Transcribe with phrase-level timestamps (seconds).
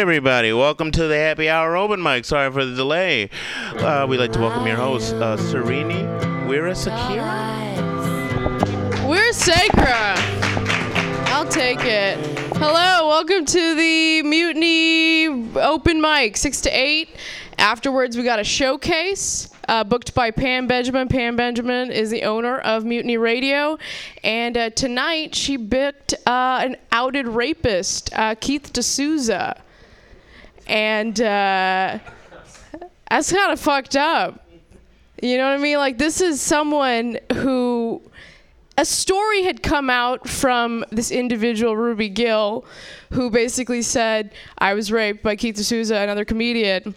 [0.00, 0.50] everybody.
[0.50, 2.24] Welcome to the Happy Hour Open Mic.
[2.24, 3.28] Sorry for the delay.
[3.66, 6.08] Uh, we'd like to welcome your host, uh, Serini
[6.74, 7.76] Sakira.
[9.06, 10.14] We're Sacra.
[11.28, 12.16] I'll take it.
[12.56, 15.26] Hello, welcome to the Mutiny
[15.60, 17.10] Open Mic, 6 to 8.
[17.58, 21.08] Afterwards, we got a showcase uh, booked by Pam Benjamin.
[21.08, 23.76] Pam Benjamin is the owner of Mutiny Radio.
[24.24, 29.62] And uh, tonight, she booked uh, an outed rapist, uh, Keith D'Souza.
[30.70, 31.98] And uh,
[33.10, 34.46] that's kind of fucked up.
[35.20, 35.78] You know what I mean?
[35.78, 38.00] Like, this is someone who
[38.78, 42.64] a story had come out from this individual, Ruby Gill,
[43.12, 46.94] who basically said, I was raped by Keith D'Souza, another comedian.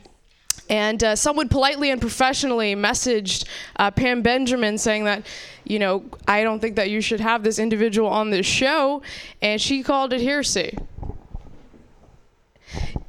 [0.69, 3.45] And uh, someone politely and professionally messaged
[3.77, 5.25] uh, Pam Benjamin saying that,
[5.63, 9.01] you know, I don't think that you should have this individual on this show.
[9.41, 10.77] And she called it hearsay.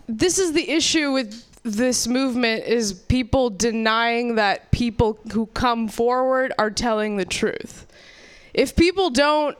[0.06, 6.52] This is the issue with this movement is people denying that people who come forward
[6.58, 7.86] are telling the truth
[8.54, 9.58] if people don't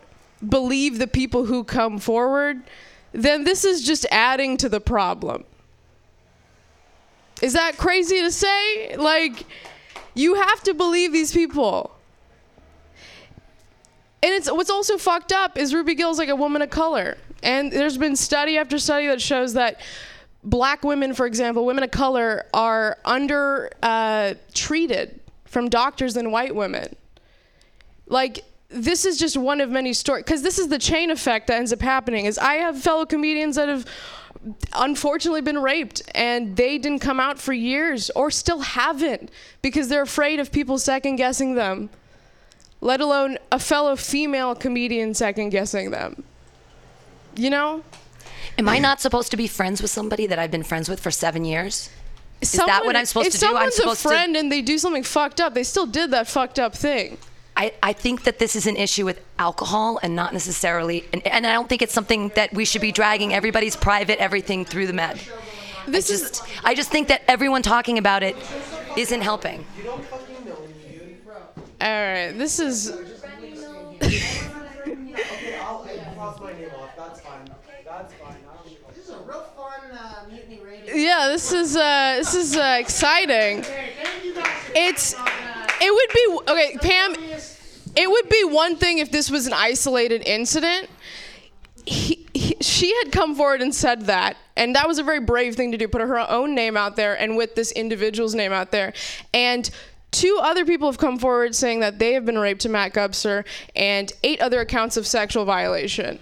[0.48, 2.62] believe the people who come forward,
[3.12, 5.44] then this is just adding to the problem.
[7.42, 8.96] Is that crazy to say?
[8.96, 9.46] Like,
[10.14, 11.90] you have to believe these people.
[14.22, 17.18] And it's what's also fucked up is Ruby Gill's like a woman of color.
[17.44, 19.80] And there's been study after study that shows that
[20.42, 26.54] black women, for example, women of color are under uh, treated from doctors than white
[26.54, 26.96] women.
[28.06, 31.56] Like this is just one of many stories because this is the chain effect that
[31.56, 33.86] ends up happening is i have fellow comedians that have
[34.74, 39.30] unfortunately been raped and they didn't come out for years or still haven't
[39.62, 41.88] because they're afraid of people second guessing them
[42.80, 46.24] let alone a fellow female comedian second guessing them
[47.36, 47.82] you know
[48.56, 51.10] Am I not supposed to be friends with somebody that I've been friends with for
[51.10, 51.90] seven years?
[52.40, 53.46] Is that what I'm supposed to do?
[53.46, 56.10] I'm someone's supposed a to- friend and they do something fucked up they still did
[56.12, 57.18] that fucked up thing
[57.56, 61.46] I, I think that this is an issue with alcohol and not necessarily, and, and
[61.46, 64.92] I don't think it's something that we should be dragging everybody's private everything through the
[64.92, 65.20] med.
[65.86, 68.34] this I is I just think that everyone talking about it
[68.96, 69.64] isn't helping.
[71.80, 72.92] all right this is
[75.64, 76.96] Okay, I'll cross my name off.
[76.96, 77.48] That's fine.
[77.84, 78.36] That's fine.
[78.50, 80.83] I don't This is a real fun uh, mutiny radio.
[80.94, 83.64] Yeah this is uh this is uh, exciting.
[84.74, 85.14] It's
[85.80, 87.14] it would be okay pam
[87.96, 90.90] it would be one thing if this was an isolated incident.
[91.86, 95.54] He, he, she had come forward and said that and that was a very brave
[95.54, 98.70] thing to do put her own name out there and with this individual's name out
[98.70, 98.94] there.
[99.32, 99.68] And
[100.10, 103.44] two other people have come forward saying that they have been raped to matt gubser
[103.74, 106.18] and eight other accounts of sexual violation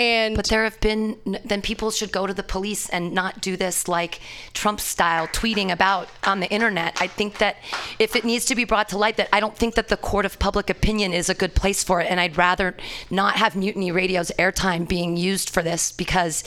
[0.00, 3.56] and But there have been, then people should go to the police and not do
[3.56, 4.20] this like
[4.54, 6.96] Trump style tweeting about on the internet.
[7.00, 7.56] I think that
[7.98, 10.24] if it needs to be brought to light, that I don't think that the court
[10.24, 12.10] of public opinion is a good place for it.
[12.10, 12.76] And I'd rather
[13.10, 16.42] not have Mutiny Radio's airtime being used for this because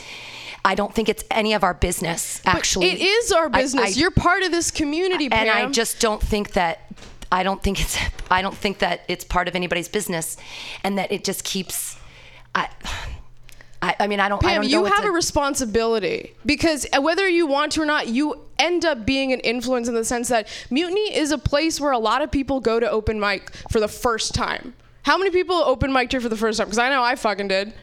[0.65, 2.89] I don't think it's any of our business, actually.
[2.89, 6.53] it is our business I- you're part of this community and I just don't think
[6.53, 6.79] that
[7.31, 7.97] I don't think it's
[8.29, 10.37] I don't think that it's part of anybody's business,
[10.83, 11.97] and that it just keeps.
[12.55, 12.69] I,
[13.83, 14.43] I, I mean, I don't.
[14.43, 17.81] I Pam, don't know you have to- a responsibility because uh, whether you want to
[17.81, 21.37] or not, you end up being an influence in the sense that Mutiny is a
[21.37, 24.73] place where a lot of people go to open mic for the first time.
[25.03, 26.67] How many people open mic here for the first time?
[26.67, 27.73] Because I know I fucking did.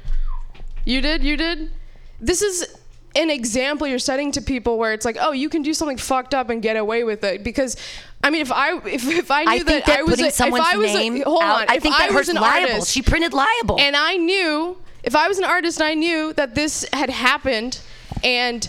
[0.87, 1.23] You did?
[1.23, 1.70] You did?
[2.19, 2.67] This is
[3.14, 6.32] an example you're setting to people where it's like, oh, you can do something fucked
[6.32, 7.44] up and get away with it.
[7.44, 7.76] Because,
[8.25, 10.41] I mean, if I if, if I knew I that, that, I was a, if
[10.41, 12.73] I was a, hold out, on, I think that I was an liable.
[12.73, 13.79] artist, She printed liable.
[13.79, 17.81] and I knew if I was an artist and I knew that this had happened,
[18.23, 18.69] and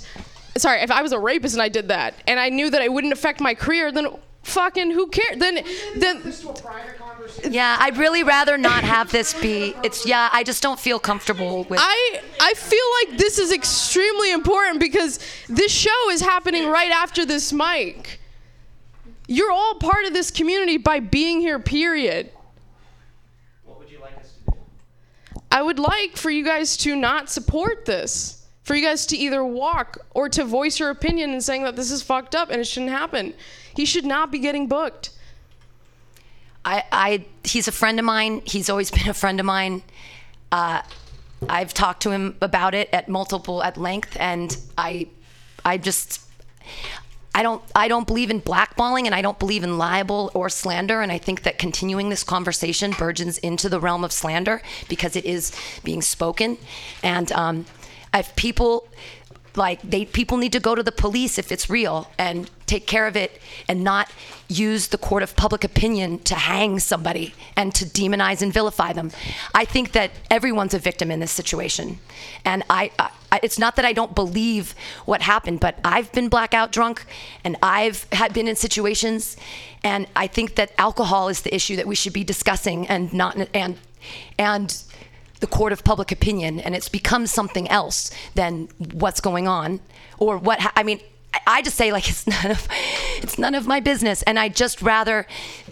[0.58, 2.92] sorry, if I was a rapist and I did that, and I knew that it
[2.92, 4.08] wouldn't affect my career, then
[4.44, 5.38] fucking who cares?
[5.38, 5.64] Then
[5.96, 7.54] then This to a private conversation.
[7.54, 9.76] yeah, I'd really rather not have this be.
[9.84, 11.80] It's yeah, I just don't feel comfortable with.
[11.82, 17.26] I I feel like this is extremely important because this show is happening right after
[17.26, 18.20] this mic.
[19.28, 21.60] You're all part of this community by being here.
[21.60, 22.32] Period.
[23.64, 25.41] What would you like us to do?
[25.52, 28.46] I would like for you guys to not support this.
[28.64, 31.92] For you guys to either walk or to voice your opinion and saying that this
[31.92, 33.34] is fucked up and it shouldn't happen.
[33.76, 35.10] He should not be getting booked.
[36.64, 38.44] I, I he's a friend of mine.
[38.46, 39.84] He's always been a friend of mine.
[40.52, 40.82] Uh,
[41.50, 45.08] I've talked to him about it at multiple at length, and I,
[45.66, 46.22] I just,
[47.34, 51.02] I don't, I don't believe in blackballing, and I don't believe in libel or slander,
[51.02, 55.26] and I think that continuing this conversation burgeons into the realm of slander because it
[55.26, 56.58] is being spoken,
[57.04, 57.66] and um,
[58.14, 58.88] if people
[59.56, 63.06] like they people need to go to the police if it's real and take care
[63.06, 64.10] of it and not
[64.48, 69.12] use the court of public opinion to hang somebody and to demonize and vilify them.
[69.54, 72.00] I think that everyone's a victim in this situation.
[72.46, 73.12] And I, I
[73.44, 74.76] it's not that I don't believe
[75.06, 77.06] what happened, but I've been blackout drunk
[77.44, 79.38] and I've had been in situations
[79.84, 83.38] and I think that alcohol is the issue that we should be discussing and not
[83.54, 83.78] and
[84.38, 84.84] and
[85.40, 89.80] the court of public opinion and it's become something else than what's going on
[90.20, 91.00] or what ha- I mean
[91.34, 92.68] I- I just say like it's none of
[93.18, 95.26] it's none of my business and I'd just rather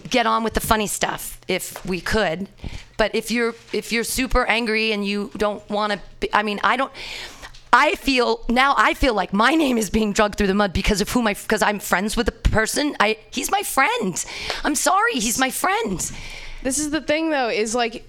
[0.08, 2.48] get on with the funny stuff if we could.
[2.96, 6.76] But if you're if you're super angry and you don't want to I mean I
[6.76, 6.92] don't
[7.72, 11.00] I feel now I feel like my name is being dragged through the mud because
[11.00, 12.96] of whom I because I'm friends with the person.
[12.98, 14.24] I he's my friend.
[14.64, 16.10] I'm sorry he's my friend.
[16.62, 18.04] This is the thing, though, is like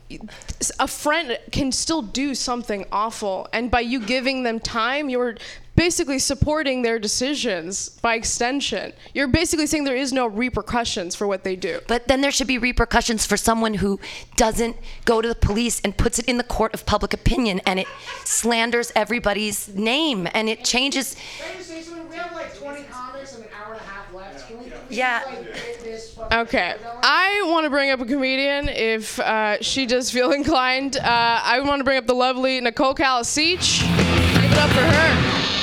[0.78, 5.38] a friend can still do something awful, and by you giving them time, you're
[5.76, 8.94] basically supporting their decisions by extension.
[9.14, 11.80] You're basically saying there is no repercussions for what they do.
[11.88, 14.00] But then there should be repercussions for someone who
[14.36, 14.76] doesn't
[15.06, 17.88] go to the police and puts it in the court of public opinion and it
[18.26, 21.16] slanders everybody's name and it changes.
[21.40, 22.10] Can I just say something?
[22.10, 24.48] We have like 20 comics and an hour and a half left.
[24.50, 25.22] Can we please Yeah.
[25.26, 26.76] like get this fucking Okay.
[27.02, 30.98] I want to bring up a comedian if uh, she does feel inclined.
[30.98, 31.02] Uh,
[31.44, 33.80] I want to bring up the lovely Nicole Calasic.
[33.82, 35.61] Give it up for her.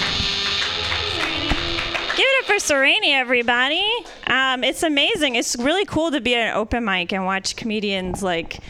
[2.49, 3.87] For Sereni, everybody.
[4.27, 5.35] Um, it's amazing.
[5.35, 8.61] It's really cool to be at an open mic and watch comedians like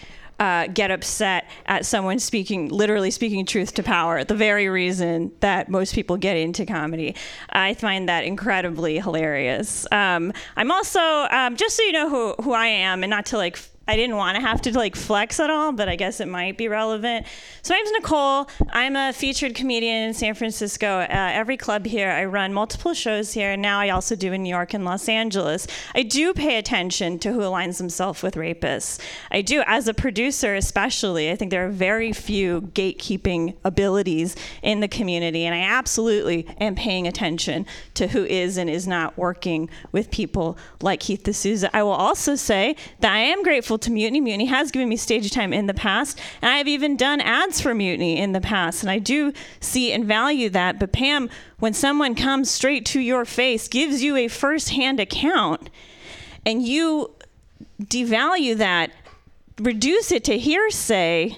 [0.41, 4.25] uh, get upset at someone speaking, literally speaking truth to power.
[4.25, 7.15] The very reason that most people get into comedy.
[7.51, 9.87] I find that incredibly hilarious.
[9.93, 13.37] Um, I'm also, um, just so you know who who I am, and not to
[13.37, 16.29] like I didn't want to have to like flex at all, but I guess it
[16.29, 17.27] might be relevant.
[17.63, 18.47] So my name's Nicole.
[18.69, 21.01] I'm a featured comedian in San Francisco.
[21.01, 24.43] Uh, every club here, I run multiple shows here, and now I also do in
[24.43, 25.67] New York and Los Angeles.
[25.95, 29.01] I do pay attention to who aligns himself with rapists.
[29.31, 31.31] I do, as a producer especially.
[31.31, 36.75] I think there are very few gatekeeping abilities in the community, and I absolutely am
[36.75, 37.65] paying attention
[37.95, 41.75] to who is and is not working with people like Keith D'Souza.
[41.75, 44.21] I will also say that I am grateful to Mutiny.
[44.21, 47.61] Mutiny has given me stage time in the past, and I have even done ads
[47.61, 50.79] for Mutiny in the past, and I do see and value that.
[50.79, 55.71] But Pam, when someone comes straight to your face, gives you a first-hand account,
[56.45, 57.15] and you
[57.83, 58.91] devalue that,
[59.59, 61.37] reduce it to hearsay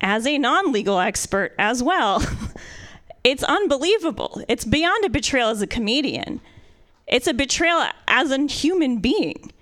[0.00, 2.22] as a non-legal expert as well.
[3.24, 4.42] it's unbelievable.
[4.48, 6.40] It's beyond a betrayal as a comedian.
[7.06, 9.52] It's a betrayal as a human being.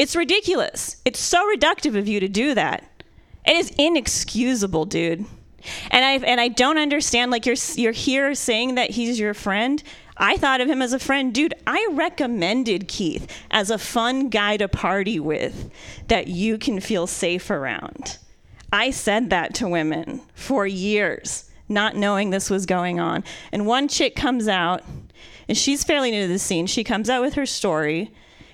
[0.00, 0.96] It's ridiculous.
[1.04, 3.04] It's so reductive of you to do that.
[3.44, 5.26] It is inexcusable, dude.
[5.90, 7.30] And I and I don't understand.
[7.30, 9.82] Like you're you're here saying that he's your friend.
[10.16, 11.52] I thought of him as a friend, dude.
[11.66, 15.70] I recommended Keith as a fun guy to party with
[16.08, 18.16] that you can feel safe around.
[18.72, 23.22] I said that to women for years, not knowing this was going on.
[23.52, 24.82] And one chick comes out,
[25.46, 26.66] and she's fairly new to the scene.
[26.66, 28.10] She comes out with her story.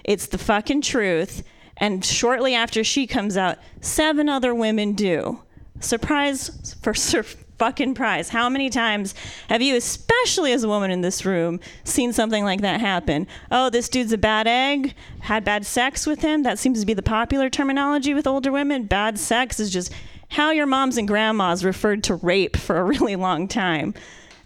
[0.07, 1.43] It's the fucking truth.
[1.77, 5.43] And shortly after she comes out, seven other women do.
[5.81, 7.25] Surprise for sur-
[7.59, 8.29] fucking prize.
[8.31, 9.15] How many times
[9.49, 13.27] have you, especially as a woman in this room, seen something like that happen?
[13.51, 16.43] Oh, this dude's a bad egg, had bad sex with him.
[16.45, 18.85] That seems to be the popular terminology with older women.
[18.85, 19.93] Bad sex is just
[20.31, 23.95] how your moms and grandmas referred to rape for a really long time.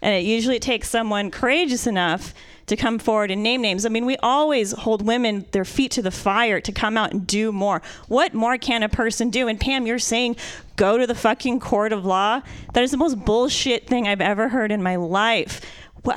[0.01, 2.33] And it usually takes someone courageous enough
[2.67, 3.85] to come forward and name names.
[3.85, 7.27] I mean, we always hold women their feet to the fire to come out and
[7.27, 7.81] do more.
[8.07, 9.47] What more can a person do?
[9.47, 10.35] And Pam, you're saying
[10.75, 12.41] go to the fucking court of law?
[12.73, 15.61] That is the most bullshit thing I've ever heard in my life.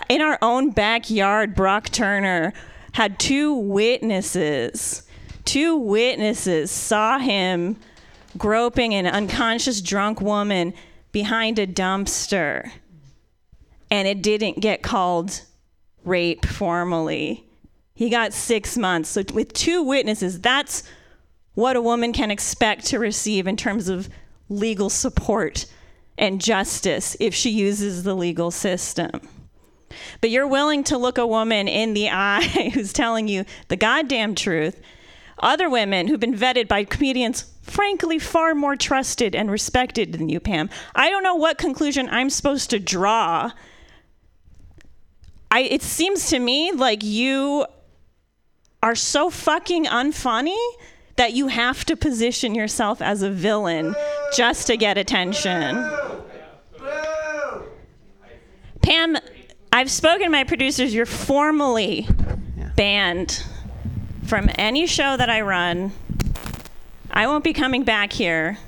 [0.08, 2.52] In our own backyard, Brock Turner
[2.92, 5.02] had two witnesses.
[5.44, 7.76] Two witnesses saw him
[8.38, 10.72] groping an unconscious drunk woman
[11.12, 12.70] behind a dumpster.
[13.90, 15.42] And it didn't get called
[16.04, 17.46] rape formally.
[17.94, 19.10] He got six months.
[19.10, 20.82] So, with two witnesses, that's
[21.54, 24.08] what a woman can expect to receive in terms of
[24.48, 25.66] legal support
[26.18, 29.20] and justice if she uses the legal system.
[30.20, 34.34] But you're willing to look a woman in the eye who's telling you the goddamn
[34.34, 34.80] truth.
[35.38, 40.40] Other women who've been vetted by comedians, frankly, far more trusted and respected than you,
[40.40, 40.70] Pam.
[40.94, 43.50] I don't know what conclusion I'm supposed to draw
[45.54, 47.64] I, it seems to me like you
[48.82, 50.58] are so fucking unfunny
[51.14, 53.94] that you have to position yourself as a villain
[54.36, 55.88] just to get attention.
[58.82, 59.16] Pam,
[59.72, 60.92] I've spoken to my producers.
[60.92, 62.08] You're formally
[62.74, 63.44] banned
[64.24, 65.92] from any show that I run.
[67.12, 68.58] I won't be coming back here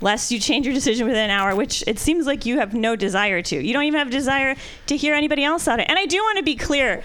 [0.00, 2.96] lest you change your decision within an hour, which it seems like you have no
[2.96, 3.60] desire to.
[3.60, 5.88] You don't even have desire to hear anybody else out it.
[5.88, 7.02] And I do want to be clear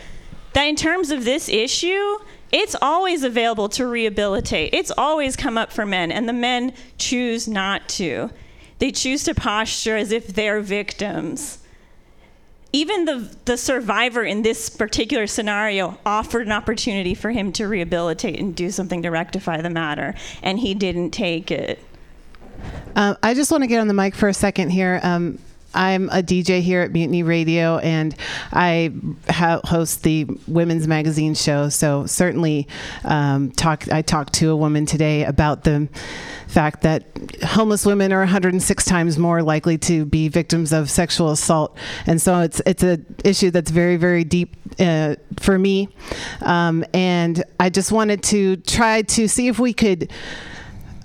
[0.54, 2.18] that in terms of this issue,
[2.52, 4.74] it's always available to rehabilitate.
[4.74, 8.30] It's always come up for men, and the men choose not to.
[8.78, 11.60] They choose to posture as if they're victims.
[12.72, 18.40] Even the, the survivor in this particular scenario offered an opportunity for him to rehabilitate
[18.40, 21.80] and do something to rectify the matter, and he didn't take it.
[22.96, 25.00] Um, I just want to get on the mic for a second here.
[25.04, 25.40] Um,
[25.74, 28.16] I'm a DJ here at Mutiny Radio, and
[28.52, 28.92] I
[29.30, 31.70] ha- host the women's magazine show.
[31.70, 32.68] So certainly,
[33.04, 33.92] um, talk.
[33.92, 35.90] I talked to a woman today about the
[36.48, 37.06] fact that
[37.44, 42.42] homeless women are 106 times more likely to be victims of sexual assault, and so
[42.42, 45.90] it's it's a issue that's very very deep uh, for me,
[46.42, 50.12] um, and I just wanted to try to see if we could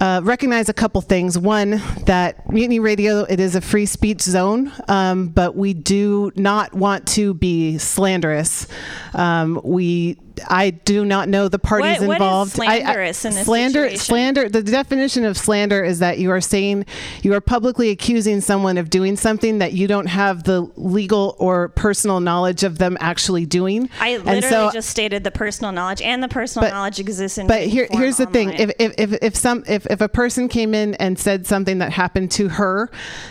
[0.00, 1.38] uh, recognize a couple things.
[1.38, 6.74] One, that Mutiny Radio it is a free speech zone, um, but we do not
[6.74, 8.66] want to be slanderous.
[9.14, 10.18] Um, we
[10.48, 12.60] I do not know the parties What- what is involved.
[12.60, 13.98] I- I- slanderous in this slander, situation?
[13.98, 14.48] slander.
[14.48, 16.86] The definition of slander is that you are saying
[17.22, 21.68] you are publicly accusing someone of doing something that you don't have the legal or
[21.68, 23.88] personal knowledge of them actually doing.
[24.00, 27.46] I literally so- just stated the personal knowledge, and the personal But- knowledge exists in.
[27.46, 30.74] but here, here's the thing: if, if, if, if some if, if a person came
[30.74, 32.90] in and said something that happened to her,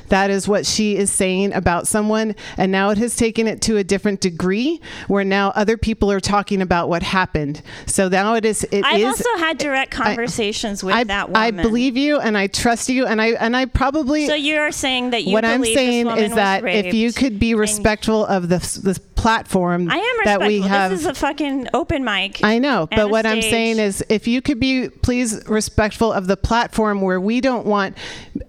[0.09, 3.77] that is what she is saying about someone, and now it has taken it to
[3.77, 7.61] a different degree, where now other people are talking about what happened.
[7.85, 8.63] So now it is.
[8.65, 11.59] It I've is- also had direct I- conversations with I, that woman.
[11.59, 14.27] I believe you, and I trust you, and I and I probably.
[14.27, 17.53] So you're saying that you what I'm saying woman is that if you could be
[17.55, 20.47] respectful of this this platform I am that respectful.
[20.47, 20.91] we have.
[20.91, 22.43] this is a fucking open mic.
[22.43, 26.37] I know, but what I'm saying is, if you could be please respectful of the
[26.37, 27.97] platform where we don't want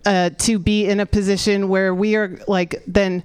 [0.04, 3.24] uh, to be in a position where we are like then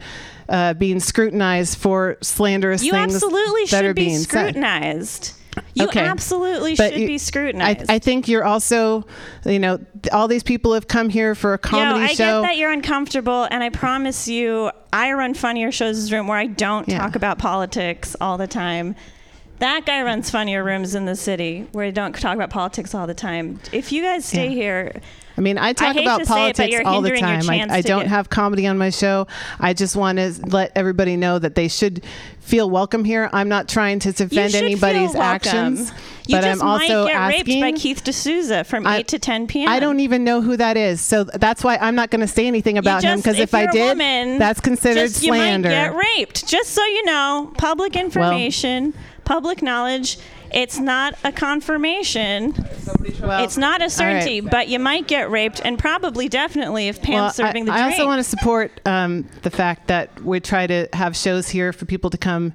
[0.50, 4.28] uh, being scrutinized for slanderous you things absolutely that are should be being said.
[4.50, 5.34] scrutinized.
[5.76, 6.00] You Okay.
[6.00, 7.86] absolutely But should you- be scrutinized.
[7.90, 9.06] I, I think you're also,
[9.46, 9.80] you know,
[10.12, 12.42] all these people have come here for a comedy Yo, I show.
[12.42, 16.40] get that you're uncomfortable, and I promise you, I run funnier shows as room where
[16.40, 16.98] I don't Yeah.
[16.98, 18.96] talk about politics all the time.
[19.60, 23.06] That guy runs funnier rooms in the city where I don't talk about politics all
[23.06, 23.60] the time.
[23.72, 24.56] If you guys stay Yeah.
[24.56, 25.02] here,
[25.38, 27.50] I mean, I talk hate about say it, politics all the time.
[27.50, 29.28] I, I don't get- have comedy on my show.
[29.60, 32.04] I just want to let everybody know that they should
[32.40, 33.30] feel welcome here.
[33.34, 35.92] I'm not trying to defend anybody's actions,
[36.28, 37.62] You but just I'm also might get asking.
[37.64, 39.70] raped by Keith D'Souza from I- 8 to 10 p.m.
[39.70, 42.46] I don't even know who that is, so that's why I'm not going to say
[42.46, 45.70] anything about him because if, you're I did, woman, that's considered just, slander.
[45.70, 46.48] You might get raped.
[46.48, 50.18] Just so you know, public information, public knowledge.
[50.54, 52.54] It's not a confirmation.
[53.20, 54.52] Well, it's not a certainty, right.
[54.52, 57.92] but you might get raped, and probably, definitely, if Pam's Well, serving I, the I
[57.92, 61.86] also want to support um, the fact that we try to have shows here for
[61.86, 62.54] people to come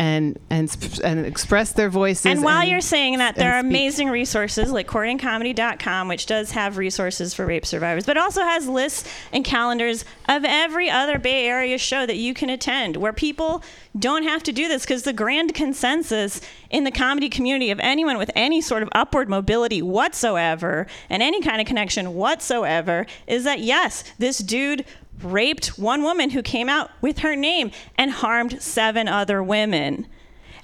[0.00, 2.24] and and and express their voices.
[2.24, 3.70] And while you're saying that, there are speak.
[3.70, 9.06] amazing resources like CourtingComedy.com, which does have resources for rape survivors, but also has lists
[9.30, 13.62] and calendars of every other Bay Area show that you can attend where people
[13.98, 16.40] don't have to do this because the grand consensus
[16.70, 21.42] in the comedy community of anyone with any sort of upward mobility whatsoever and any
[21.42, 24.86] kind of connection whatsoever is that yes, this dude
[25.24, 30.06] raped one woman who came out with her name and harmed seven other women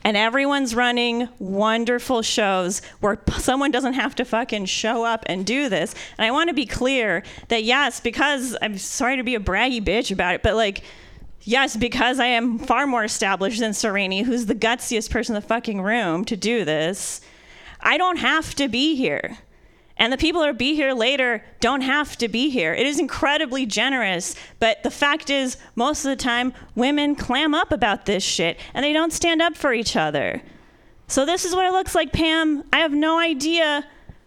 [0.07, 5.69] and everyone's running wonderful shows where someone doesn't have to fucking show up and do
[5.69, 5.97] this.
[6.17, 9.85] And I want to be clear that yes, because I'm sorry to be a braggy
[9.85, 10.85] bitch about it, but like,
[11.43, 15.49] yes, because I am far more established than Sereni, who's the gutsiest person in the
[15.49, 17.21] fucking room to do this,
[17.81, 19.39] I don't have to be here.
[19.99, 22.75] And the people who be here later don't have to be here.
[22.75, 27.73] It is incredibly generous, but the fact is, most of the time, women clam up
[27.73, 30.43] about this shit and they don't stand up for each other.
[31.09, 32.65] So, this is what it looks like, Pam.
[32.73, 33.87] I have no idea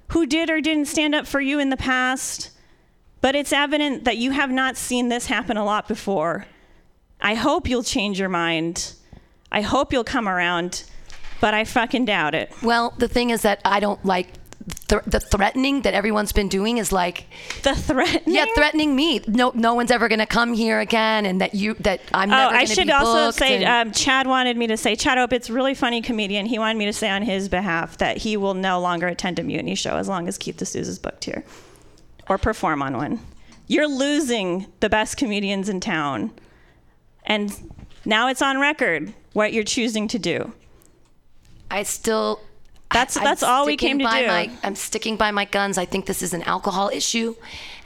[0.10, 2.52] who did or didn't stand up for you in the past,
[3.22, 6.46] but it's evident that you have not seen this happen a lot before.
[7.22, 8.94] I hope you'll change your mind.
[9.52, 10.84] I hope you'll come around,
[11.42, 12.52] but I fucking doubt it.
[12.64, 14.30] Well, the thing is that I don't like
[14.88, 17.26] th- the threatening that everyone's been doing is like
[17.64, 18.36] The threatening.
[18.36, 21.74] yeah threatening me no no one's ever going to come here again and that you
[21.82, 25.18] that i'm Oh, I should also say, and- um, Chad wanted me to say, Chad
[25.18, 26.46] a really funny comedian.
[26.46, 29.44] He wanted me to say on his behalf that he will no longer attend a
[29.44, 31.44] mutiny show as long as Keith D'Souza's booked here
[32.28, 33.20] or perform on one.
[33.68, 36.32] You're losing the best comedians in town.
[37.26, 37.54] And
[38.06, 40.54] Now it's on record what you're choosing to do.
[41.70, 42.40] I still.
[42.92, 44.28] That's- I'm that's all we sticking came to by do.
[44.28, 45.78] My, I'm sticking by my guns.
[45.78, 47.36] I think this is an alcohol issue.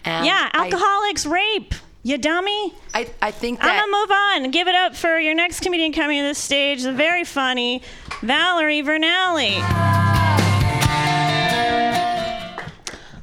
[0.06, 1.74] And Yeah, I- alcoholics rape.
[2.06, 2.74] You dummy.
[2.94, 5.94] I, I think I'm going to move on give it up for your next comedian
[5.94, 7.82] coming to the stage, the very funny
[8.22, 9.62] Valerie Vernelli.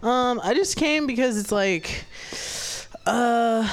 [0.02, 2.06] Um, I just came because it's like,
[3.04, 3.68] uh,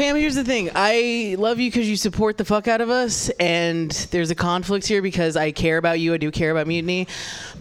[0.00, 0.16] Pam.
[0.16, 0.70] Here's the thing.
[0.74, 4.86] I love you because you support the fuck out of us, and there's a conflict
[4.86, 6.14] here because I care about you.
[6.14, 7.06] I do care about Mutiny,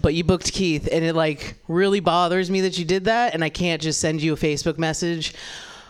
[0.02, 3.44] but you booked Keith, and it like really bothers me that you did that, and
[3.44, 5.34] I can't just send you a Facebook message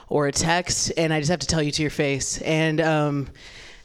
[0.07, 2.41] or a text, and I just have to tell you to your face.
[2.41, 3.27] And um,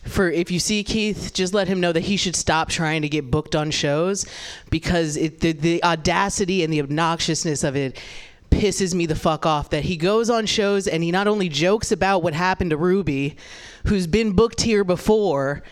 [0.04, 3.10] for if you see Keith, just let him know that he should stop trying to
[3.10, 4.24] get booked on shows
[4.70, 8.00] because it, the, the audacity and the obnoxiousness of it
[8.54, 11.90] pisses me the fuck off that he goes on shows and he not only jokes
[11.90, 13.36] about what happened to Ruby,
[13.86, 15.62] who's been booked here before.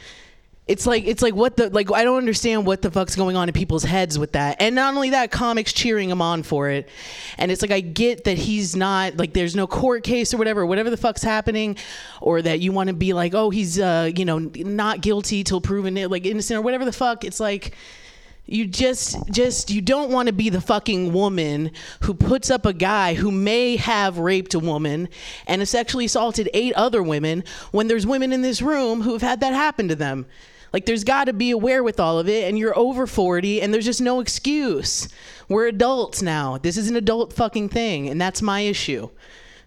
[0.68, 3.48] It's like it's like what the like I don't understand what the fuck's going on
[3.48, 4.56] in people's heads with that.
[4.60, 6.88] And not only that, comics cheering him on for it.
[7.36, 10.64] And it's like I get that he's not like there's no court case or whatever,
[10.64, 11.76] whatever the fuck's happening,
[12.20, 15.60] or that you want to be like, oh, he's uh, you know, not guilty till
[15.60, 17.24] proven it like innocent or whatever the fuck.
[17.24, 17.74] It's like
[18.52, 21.70] you just just you don't want to be the fucking woman
[22.02, 25.08] who puts up a guy who may have raped a woman
[25.46, 29.22] and has sexually assaulted eight other women when there's women in this room who have
[29.22, 30.26] had that happen to them.
[30.72, 33.72] Like there's got to be aware with all of it and you're over 40 and
[33.72, 35.08] there's just no excuse.
[35.48, 36.58] We're adults now.
[36.58, 39.10] This is an adult fucking thing and that's my issue.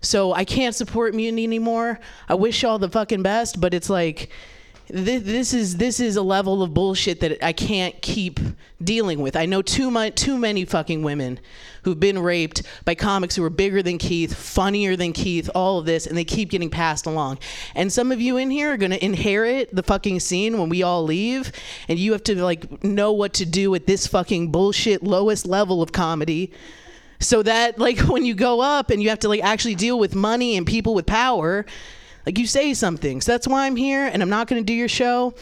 [0.02, 2.00] So I can't support mutiny anymore.
[2.30, 4.30] I wish y'all the fucking best, but it's like
[4.88, 8.39] this, this is this is a level of bullshit that I can't keep
[8.84, 9.36] dealing with.
[9.36, 11.39] I know too much, too many fucking women
[11.84, 15.86] who've been raped by comics who are bigger than Keith, funnier than Keith, all of
[15.86, 17.39] this, and they keep getting passed along.
[17.74, 21.04] And some of you in here are gonna inherit the fucking scene when we all
[21.04, 21.52] leave,
[21.88, 25.82] and you have to like know what to do at this fucking bullshit lowest level
[25.82, 26.52] of comedy
[27.19, 30.15] so that like when you go up and you have to like actually deal with
[30.15, 31.65] money and people with power
[32.26, 34.74] like you say something so that's why i'm here and i'm not going to do
[34.74, 35.34] your show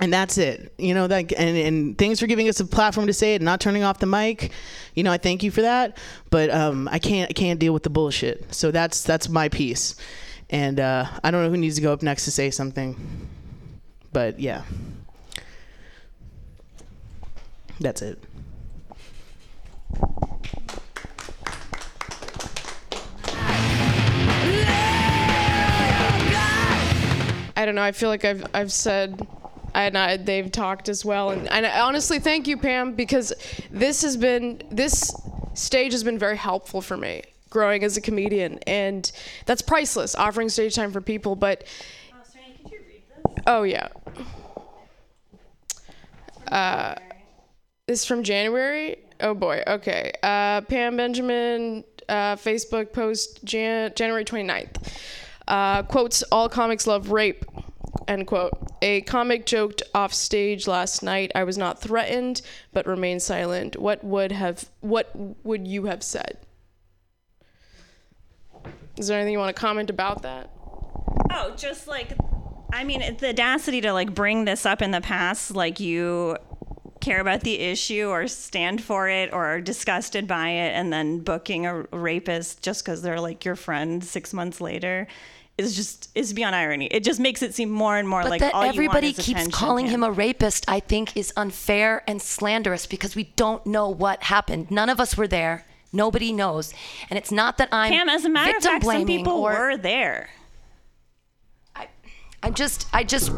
[0.00, 0.72] and that's it.
[0.78, 3.44] You know that and, and thanks for giving us a platform to say it and
[3.44, 4.52] not turning off the mic.
[4.94, 5.98] You know i thank you for that
[6.30, 8.52] but um, i can't i can't deal with the bullshit.
[8.54, 9.96] So that's that's my piece.
[10.50, 13.28] And uh, i don't know who needs to go up next to say something
[14.12, 14.62] but yeah.
[17.80, 18.18] That's it
[27.68, 27.82] don't know.
[27.82, 29.26] I feel like I've I've said,
[29.74, 31.30] and I, they've talked as well.
[31.30, 33.32] And, and honestly, thank you, Pam, because
[33.70, 35.14] this has been this
[35.54, 39.12] stage has been very helpful for me growing as a comedian, and
[39.46, 40.14] that's priceless.
[40.14, 41.64] Offering stage time for people, but
[43.46, 43.88] oh yeah.
[46.50, 46.94] Uh,
[47.86, 48.96] this is from January.
[49.20, 49.62] Oh boy.
[49.66, 50.12] Okay.
[50.22, 54.96] Uh, Pam Benjamin, uh, Facebook post Jan- January 29th.
[55.48, 57.44] Uh, quotes All comics love rape.
[58.06, 58.52] End quote.
[58.82, 61.32] A comic joked off stage last night.
[61.34, 63.76] I was not threatened, but remained silent.
[63.76, 64.68] What would have?
[64.80, 65.10] What
[65.44, 66.38] would you have said?
[68.96, 70.50] Is there anything you want to comment about that?
[71.30, 72.12] Oh, just like,
[72.72, 76.36] I mean, the audacity to like bring this up in the past, like you
[77.00, 81.20] care about the issue or stand for it or are disgusted by it, and then
[81.20, 85.06] booking a rapist just because they're like your friend six months later
[85.58, 86.86] is just is beyond irony.
[86.86, 89.18] It just makes it seem more and more But like that all you everybody want
[89.18, 93.66] is keeps calling him a rapist, I think, is unfair and slanderous because we don't
[93.66, 94.70] know what happened.
[94.70, 95.66] None of us were there.
[95.92, 96.74] Nobody knows,
[97.08, 99.52] and it's not that I'm Pam, as a matter of victim fact, some people or
[99.52, 100.28] were there.
[102.42, 103.32] I'm just, I just,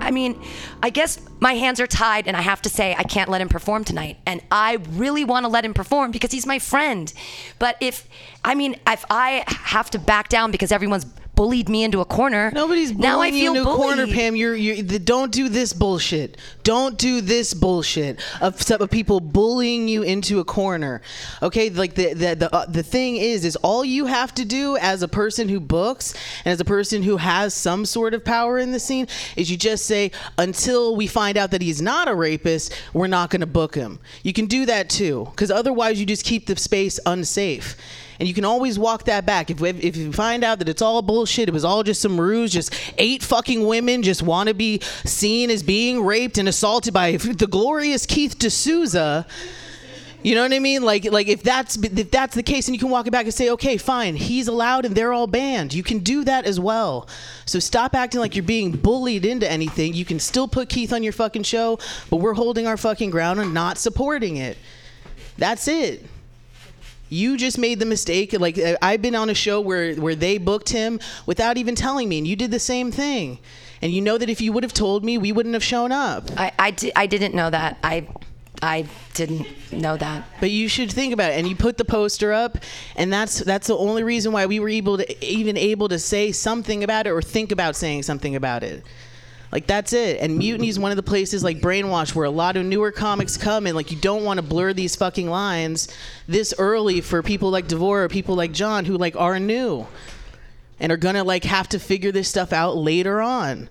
[0.00, 0.40] I mean,
[0.82, 3.48] I guess my hands are tied and I have to say I can't let him
[3.48, 4.18] perform tonight.
[4.26, 7.12] And I really want to let him perform because he's my friend.
[7.58, 8.08] But if,
[8.44, 11.06] I mean, if I have to back down because everyone's
[11.40, 14.14] bullied me into a corner, Nobody's bullying now I you feel into a corner, bullied.
[14.14, 14.36] Pam.
[14.36, 16.36] You're, you're the, don't do this bullshit.
[16.64, 21.00] Don't do this bullshit of, of people bullying you into a corner.
[21.42, 24.76] Okay, like the the the, uh, the thing is, is all you have to do
[24.76, 26.12] as a person who books
[26.44, 29.56] and as a person who has some sort of power in the scene is you
[29.56, 33.46] just say until we find out that he's not a rapist, we're not going to
[33.46, 33.98] book him.
[34.22, 37.78] You can do that too, because otherwise you just keep the space unsafe
[38.20, 39.50] and you can always walk that back.
[39.50, 42.52] If if you find out that it's all bullshit, it was all just some ruse,
[42.52, 47.12] just eight fucking women just want to be seen as being raped and assaulted by
[47.16, 49.26] the glorious Keith D'Souza.
[50.22, 50.82] You know what I mean?
[50.82, 53.32] Like, like if that's if that's the case, and you can walk it back and
[53.32, 55.72] say, okay, fine, he's allowed, and they're all banned.
[55.72, 57.08] You can do that as well.
[57.46, 59.94] So stop acting like you're being bullied into anything.
[59.94, 61.78] You can still put Keith on your fucking show,
[62.10, 64.58] but we're holding our fucking ground and not supporting it.
[65.38, 66.04] That's it.
[67.10, 68.32] You just made the mistake.
[68.32, 72.18] Like I've been on a show where where they booked him without even telling me,
[72.18, 73.38] and you did the same thing.
[73.82, 76.30] And you know that if you would have told me, we wouldn't have shown up.
[76.36, 77.78] I, I, di- I didn't know that.
[77.82, 78.06] I
[78.62, 80.24] I didn't know that.
[80.38, 81.38] But you should think about it.
[81.38, 82.58] And you put the poster up,
[82.94, 86.30] and that's that's the only reason why we were able to even able to say
[86.30, 88.84] something about it or think about saying something about it.
[89.52, 90.20] Like that's it.
[90.20, 93.36] And Mutiny is one of the places like Brainwash where a lot of newer comics
[93.36, 95.88] come and like you don't want to blur these fucking lines
[96.28, 99.86] this early for people like Devore or people like John who like are new
[100.78, 103.68] and are gonna like have to figure this stuff out later on.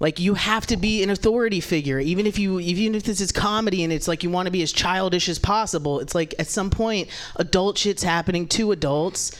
[0.00, 3.32] Like you have to be an authority figure, even if you even if this is
[3.32, 5.98] comedy and it's like you want to be as childish as possible.
[5.98, 9.32] It's like at some point, adult shit's happening to adults,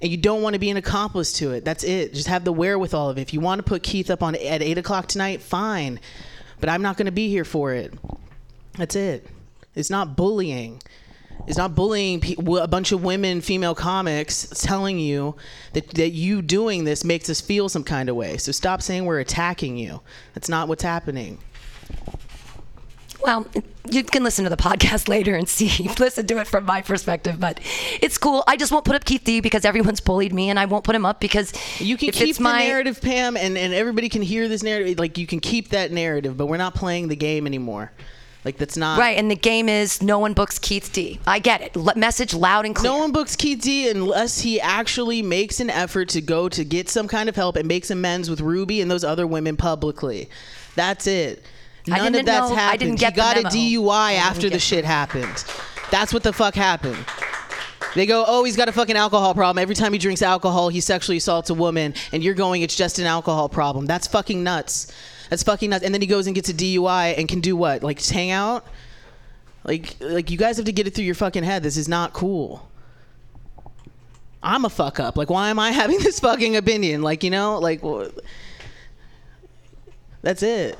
[0.00, 1.64] and you don't want to be an accomplice to it.
[1.64, 2.14] That's it.
[2.14, 3.22] Just have the wherewithal of it.
[3.22, 6.00] If you want to put Keith up on at eight o'clock tonight, fine,
[6.60, 7.92] but I'm not going to be here for it.
[8.74, 9.26] That's it.
[9.74, 10.80] It's not bullying.
[11.46, 12.22] It's not bullying
[12.60, 15.36] a bunch of women, female comics, telling you
[15.72, 18.36] that, that you doing this makes us feel some kind of way.
[18.36, 20.00] So stop saying we're attacking you.
[20.34, 21.38] That's not what's happening.
[23.20, 23.46] Well,
[23.90, 27.40] you can listen to the podcast later and see, listen to it from my perspective.
[27.40, 27.60] But
[28.00, 28.44] it's cool.
[28.46, 30.94] I just won't put up Keith D because everyone's bullied me, and I won't put
[30.94, 34.48] him up because You can keep the my narrative, Pam, and, and everybody can hear
[34.48, 34.98] this narrative.
[34.98, 37.92] Like you can keep that narrative, but we're not playing the game anymore.
[38.44, 39.18] Like that's not right.
[39.18, 41.20] And the game is no one books Keith D.
[41.26, 41.76] I get it.
[41.76, 42.92] L- message loud and clear.
[42.92, 46.88] No one books Keith D unless he actually makes an effort to go to get
[46.88, 50.30] some kind of help and makes amends with Ruby and those other women publicly.
[50.76, 51.44] That's it.
[51.90, 52.80] I None didn't of that's know- I happened.
[52.80, 53.42] didn't get he got a.
[53.42, 55.44] DUI after the shit happened.
[55.90, 56.98] That's what the fuck happened.
[57.94, 59.60] They go, oh, he's got a fucking alcohol problem.
[59.62, 62.98] Every time he drinks alcohol, he sexually assaults a woman, and you're going, it's just
[62.98, 63.86] an alcohol problem.
[63.86, 64.92] That's fucking nuts.
[65.30, 65.84] That's fucking nuts.
[65.84, 67.82] And then he goes and gets a DUI and can do what?
[67.82, 68.66] Like just hang out?
[69.64, 71.62] Like, like you guys have to get it through your fucking head.
[71.62, 72.68] This is not cool.
[74.42, 75.16] I'm a fuck up.
[75.16, 77.02] Like, why am I having this fucking opinion?
[77.02, 78.08] Like, you know, like, wh-
[80.22, 80.78] that's it.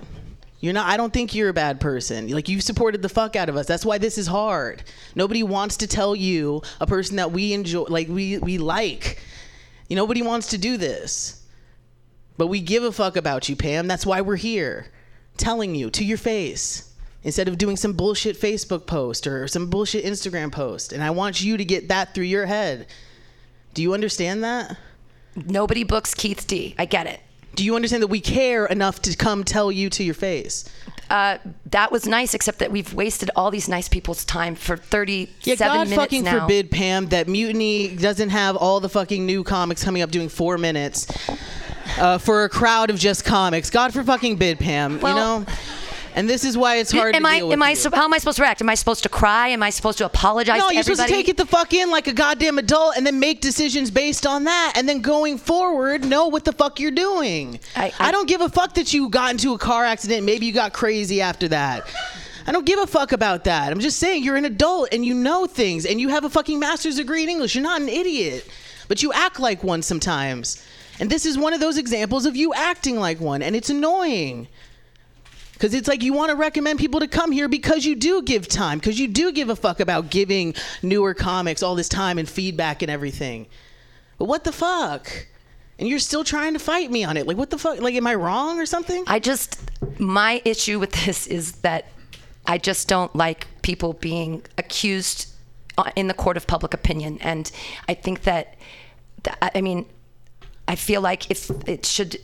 [0.60, 0.88] You're not.
[0.88, 2.28] I don't think you're a bad person.
[2.28, 3.66] Like, you've supported the fuck out of us.
[3.66, 4.82] That's why this is hard.
[5.14, 9.22] Nobody wants to tell you a person that we enjoy, like we we like.
[9.88, 11.46] You nobody wants to do this,
[12.36, 13.86] but we give a fuck about you, Pam.
[13.86, 14.88] That's why we're here,
[15.36, 16.92] telling you to your face
[17.22, 20.92] instead of doing some bullshit Facebook post or some bullshit Instagram post.
[20.92, 22.86] And I want you to get that through your head.
[23.74, 24.76] Do you understand that?
[25.36, 26.74] Nobody books Keith D.
[26.78, 27.20] I get it.
[27.58, 30.64] Do you understand that we care enough to come tell you to your face?
[31.10, 31.38] Uh,
[31.72, 35.56] that was nice, except that we've wasted all these nice people's time for 37 Yeah,
[35.56, 36.38] God minutes fucking now.
[36.38, 40.56] forbid, Pam, that Mutiny doesn't have all the fucking new comics coming up doing four
[40.56, 41.08] minutes
[41.98, 43.70] uh, for a crowd of just comics.
[43.70, 45.00] God for fucking bid, Pam.
[45.00, 45.52] Well- you know.
[46.14, 47.38] And this is why it's hard am to I?
[47.38, 47.70] deal with Am I?
[47.72, 47.90] you.
[47.94, 48.60] How am I supposed to react?
[48.60, 49.48] Am I supposed to cry?
[49.48, 50.58] Am I supposed to apologize?
[50.58, 53.06] No, to you're supposed to take it the fuck in like a goddamn adult and
[53.06, 54.72] then make decisions based on that.
[54.76, 57.60] And then going forward, know what the fuck you're doing.
[57.76, 60.24] I- I, I- don't give a fuck that you got into a car accident.
[60.24, 61.86] Maybe you got crazy after that.
[62.46, 63.70] I don't give a fuck about that.
[63.70, 66.58] I'm just saying you're an adult and you know things and you have a fucking
[66.58, 67.54] master's degree in English.
[67.54, 68.48] You're not an idiot,
[68.88, 70.64] but you act like one sometimes.
[70.98, 74.48] And this is one of those examples of you acting like one, and it's annoying.
[75.58, 78.46] Because it's like you want to recommend people to come here because you do give
[78.46, 82.28] time, because you do give a fuck about giving newer comics all this time and
[82.28, 83.48] feedback and everything.
[84.18, 85.26] But what the fuck?
[85.80, 87.26] And you're still trying to fight me on it.
[87.26, 87.80] Like, what the fuck?
[87.80, 89.02] Like, am I wrong or something?
[89.08, 89.60] I just
[89.98, 91.86] my issue with this is that
[92.46, 95.26] I just don't like people being accused
[95.76, 97.50] uh, in the court of public opinion, and
[97.88, 98.54] I think that,
[99.24, 99.86] that I mean,
[100.68, 102.18] I feel like if it should.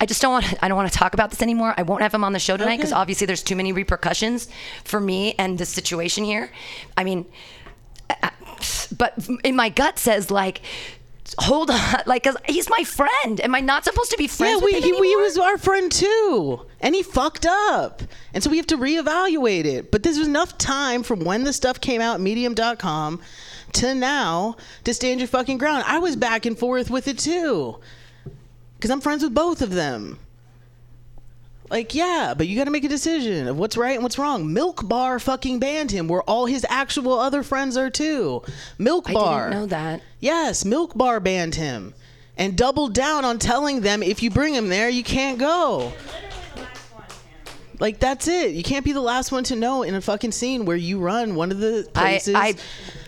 [0.00, 0.62] I just don't want.
[0.62, 1.74] I don't want to talk about this anymore.
[1.76, 3.00] I won't have him on the show tonight because Okay.
[3.00, 4.48] obviously there's too many repercussions
[4.84, 6.50] for me and the situation here.
[6.96, 7.26] I mean,
[8.10, 8.30] I-
[8.96, 10.60] but in my gut says like,
[11.38, 13.40] hold on, like 'cause he's my friend.
[13.40, 14.60] Am I not supposed to be friends?
[14.60, 15.22] yeah, we, with he, anymore?
[15.22, 16.60] was our friend too.
[16.80, 18.02] And he fucked up.
[18.34, 19.90] And so we have to reevaluate it.
[19.90, 23.20] But this was enough time from when the stuff came out, medium.com,
[23.72, 25.84] to now to stand your fucking ground.
[25.86, 27.78] I was back and forth with it too.
[28.76, 30.18] Because I'm friends with both of them.
[31.70, 34.52] Like, yeah, but you got to make a decision of what's right and what's wrong.
[34.52, 38.42] Milk Bar fucking banned him, where all his actual other friends are too.
[38.78, 39.46] Milk Bar.
[39.46, 40.02] I didn't know that.
[40.20, 41.94] Yes, Milk Bar banned him
[42.36, 45.92] and doubled down on telling them if you bring him there, you can't go.
[47.80, 48.52] Like that's it.
[48.52, 51.34] You can't be the last one to know in a fucking scene where you run
[51.34, 52.34] one of the places.
[52.36, 52.54] I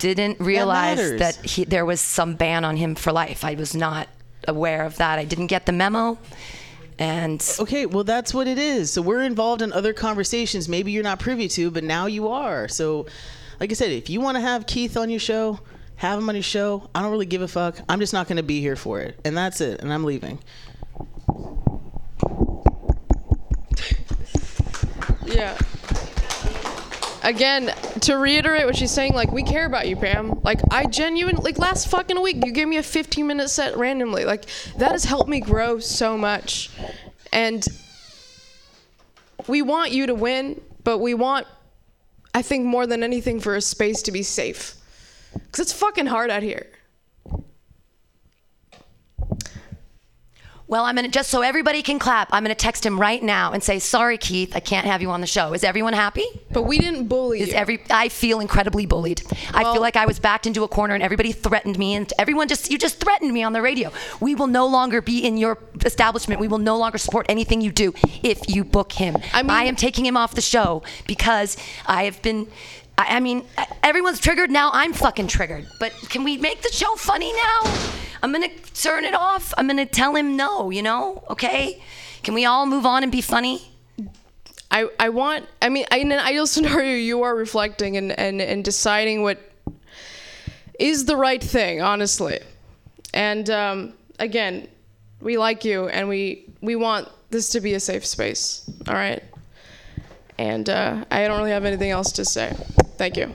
[0.00, 1.20] didn't realize matters.
[1.20, 3.44] that, he, there was some ban on him for life.
[3.44, 4.08] I was not
[4.48, 5.18] aware of that.
[5.18, 6.18] I didn't get the memo.
[6.98, 8.90] And okay, well that's what it is.
[8.90, 12.68] So we're involved in other conversations maybe you're not privy to, but now you are.
[12.68, 13.06] So
[13.60, 15.60] like I said, if you want to have Keith on your show,
[15.96, 16.88] have him on your show.
[16.94, 17.78] I don't really give a fuck.
[17.88, 19.18] I'm just not going to be here for it.
[19.24, 19.80] And that's it.
[19.80, 20.38] And I'm leaving.
[25.26, 25.58] Yeah.
[27.26, 30.40] Again, to reiterate what she's saying, like we care about you, Pam.
[30.44, 34.24] Like I genuinely, like last fucking week, you gave me a 15 minute set randomly.
[34.24, 34.44] Like
[34.76, 36.70] that has helped me grow so much,
[37.32, 37.66] and
[39.48, 41.48] we want you to win, but we want,
[42.32, 44.76] I think more than anything, for a space to be safe,
[45.32, 46.68] because it's fucking hard out here.
[50.68, 52.28] Well, I'm gonna just so everybody can clap.
[52.32, 55.20] I'm gonna text him right now and say, "Sorry, Keith, I can't have you on
[55.20, 56.24] the show." Is everyone happy?
[56.50, 57.54] But we didn't bully Is you.
[57.54, 57.80] every?
[57.88, 59.22] I feel incredibly bullied.
[59.54, 62.48] I feel like I was backed into a corner and everybody threatened me, and everyone
[62.48, 63.92] just you just threatened me on the radio.
[64.18, 66.40] We will no longer be in your establishment.
[66.40, 69.16] We will no longer support anything you do if you book him.
[69.32, 72.48] I mean- I am taking him off the show because I have been.
[72.98, 73.44] I I mean,
[73.82, 74.70] everyone's triggered now.
[74.72, 75.66] I'm fucking triggered.
[75.78, 77.72] But can we make the show funny now?
[78.22, 79.52] I'm gonna turn it off.
[79.56, 80.70] I'm gonna tell him no.
[80.70, 81.82] You know, okay?
[82.22, 83.70] Can we all move on and be funny?
[84.70, 88.64] I, I want I mean in an ideal scenario you are reflecting and, and, and
[88.64, 89.38] deciding what
[90.78, 92.40] is the right thing, honestly.
[93.14, 94.68] And um, again,
[95.20, 98.68] we like you and we we want this to be a safe space.
[98.88, 99.22] All right.
[100.38, 102.54] And uh, I don't really have anything else to say.
[102.96, 103.32] Thank you.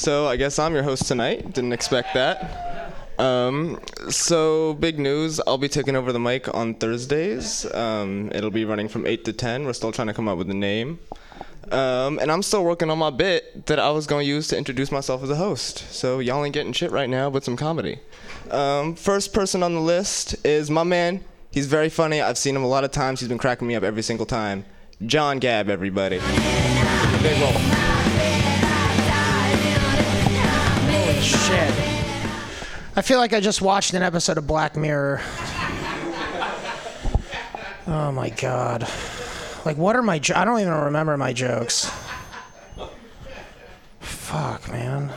[0.00, 1.52] So I guess I'm your host tonight.
[1.52, 2.94] Didn't expect that.
[3.18, 5.42] Um, so big news.
[5.46, 7.70] I'll be taking over the mic on Thursdays.
[7.74, 9.66] Um, it'll be running from 8 to 10.
[9.66, 11.00] We're still trying to come up with a name.
[11.70, 14.56] Um, and I'm still working on my bit that I was going to use to
[14.56, 15.92] introduce myself as a host.
[15.92, 17.98] So y'all ain't getting shit right now, but some comedy.
[18.50, 21.22] Um, first person on the list is my man.
[21.50, 22.22] He's very funny.
[22.22, 23.20] I've seen him a lot of times.
[23.20, 24.64] He's been cracking me up every single time.
[25.04, 26.20] John Gab, everybody.
[27.22, 27.99] Big roll.
[33.00, 35.22] I feel like I just watched an episode of Black Mirror.
[37.86, 38.86] Oh my god.
[39.64, 41.90] Like, what are my jo- I don't even remember my jokes.
[44.00, 45.10] Fuck, man.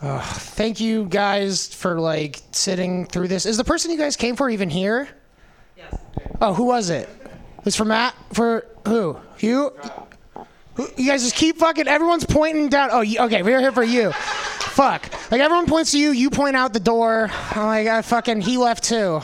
[0.00, 3.44] Thank you guys for like sitting through this.
[3.44, 5.06] Is the person you guys came for even here?
[5.76, 5.98] Yes.
[6.40, 7.10] Oh, who was it?
[7.58, 8.14] It was for Matt?
[8.32, 9.18] For who?
[9.40, 9.74] You?
[10.96, 11.88] You guys just keep fucking.
[11.88, 12.88] Everyone's pointing down.
[12.90, 13.42] Oh, okay.
[13.42, 14.14] We're here for you.
[14.80, 15.30] Fuck.
[15.30, 16.10] Like everyone points to you.
[16.10, 17.30] You point out the door.
[17.50, 18.40] I'm like, I fucking.
[18.40, 19.20] He left too.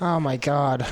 [0.00, 0.86] Oh my god.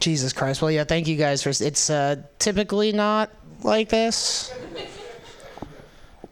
[0.00, 0.62] Jesus Christ.
[0.62, 0.84] Well, yeah.
[0.84, 1.50] Thank you guys for.
[1.50, 3.28] It's uh, typically not
[3.62, 4.50] like this.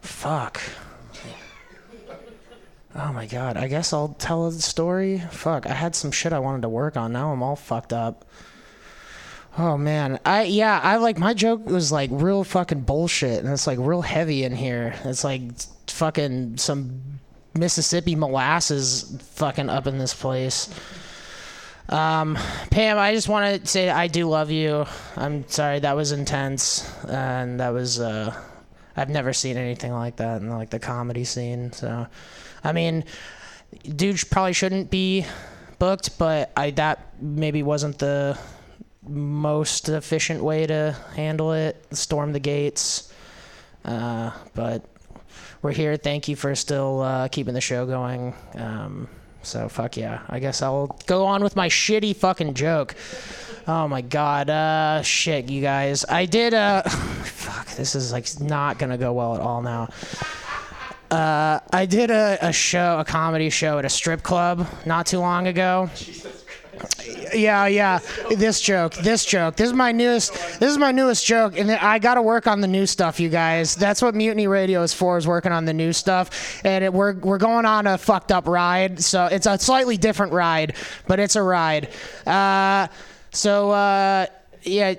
[0.01, 0.63] Fuck.
[2.95, 3.59] Oh my god.
[3.59, 5.19] I guess I'll tell a story.
[5.31, 5.67] Fuck.
[5.67, 7.13] I had some shit I wanted to work on.
[7.13, 8.25] Now I'm all fucked up.
[9.59, 13.67] Oh man, I yeah, I like my joke was like real fucking bullshit, and it's
[13.67, 14.95] like real heavy in here.
[15.05, 15.43] It's like
[15.91, 17.03] fucking some
[17.55, 20.69] Mississippi molasses fucking up in this place.
[21.89, 22.39] Um,
[22.71, 24.87] Pam, I just want to say I do love you.
[25.17, 28.33] I'm sorry that was intense, and that was uh,
[28.97, 31.73] I've never seen anything like that in like the comedy scene.
[31.73, 32.07] So,
[32.63, 33.05] I mean,
[33.85, 35.27] dude probably shouldn't be
[35.81, 38.39] booked, but I that maybe wasn't the
[39.03, 41.85] most efficient way to handle it.
[41.91, 43.13] Storm the gates.
[43.85, 44.85] Uh, but
[45.63, 45.97] we're here.
[45.97, 48.35] Thank you for still uh, keeping the show going.
[48.55, 49.09] Um,
[49.43, 50.23] so fuck yeah.
[50.29, 52.95] I guess I'll go on with my shitty fucking joke.
[53.67, 54.51] Oh my god.
[54.51, 56.05] Uh, shit, you guys.
[56.09, 56.55] I did.
[56.55, 57.69] Uh, fuck.
[57.77, 59.89] This is like not gonna go well at all now.
[61.11, 65.19] Uh, I did a, a show, a comedy show at a strip club not too
[65.19, 65.91] long ago.
[67.35, 68.01] Yeah, yeah.
[68.31, 69.57] This joke, this joke.
[69.57, 70.33] This is my newest.
[70.61, 73.29] This is my newest joke, and I got to work on the new stuff, you
[73.29, 73.75] guys.
[73.75, 76.61] That's what Mutiny Radio is for, is working on the new stuff.
[76.65, 80.33] And it, we're we're going on a fucked up ride, so it's a slightly different
[80.33, 80.75] ride,
[81.07, 81.89] but it's a ride.
[82.27, 82.89] Uh,
[83.33, 84.27] so uh,
[84.63, 84.95] yeah.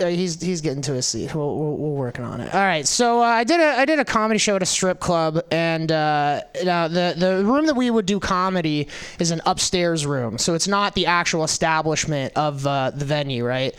[0.00, 1.34] Uh, he's he's getting to his seat.
[1.34, 2.54] We'll, we'll, we're working on it.
[2.54, 2.86] All right.
[2.86, 5.90] So uh, I did a I did a comedy show at a strip club, and
[5.90, 10.38] uh, now the the room that we would do comedy is an upstairs room.
[10.38, 13.74] So it's not the actual establishment of uh, the venue, right?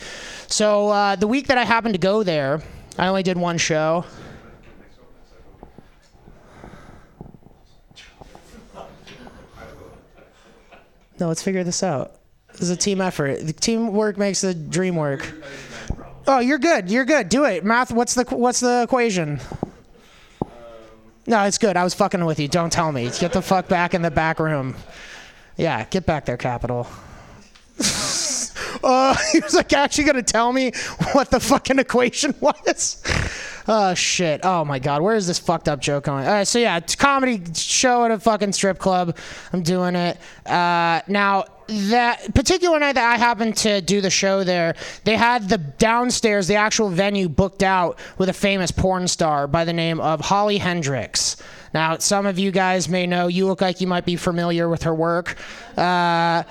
[0.47, 2.61] So uh, the week that I happened to go there,
[2.97, 4.05] I only did one show.
[11.19, 12.15] No, let's figure this out.
[12.53, 13.45] This is a team effort.
[13.45, 15.29] The teamwork makes the dream work.
[16.27, 16.89] Oh, you're good.
[16.89, 17.29] You're good.
[17.29, 17.63] Do it.
[17.63, 17.91] Math.
[17.91, 19.39] What's the what's the equation?
[21.27, 21.77] No, it's good.
[21.77, 22.47] I was fucking with you.
[22.47, 23.09] Don't tell me.
[23.19, 24.75] Get the fuck back in the back room.
[25.57, 26.87] Yeah, get back there, Capital.
[28.83, 30.71] uh, he was like actually gonna tell me
[31.11, 33.03] what the fucking equation was.
[33.67, 34.41] Oh shit!
[34.43, 36.25] Oh my god, where is this fucked up joke going?
[36.25, 39.15] All right, so yeah, comedy show at a fucking strip club.
[39.53, 40.17] I'm doing it.
[40.45, 45.49] Uh, now that particular night that I happened to do the show there, they had
[45.49, 49.99] the downstairs, the actual venue booked out with a famous porn star by the name
[49.99, 51.37] of Holly Hendrix.
[51.73, 54.83] Now, some of you guys may know, you look like you might be familiar with
[54.83, 55.37] her work.
[55.77, 56.43] Uh,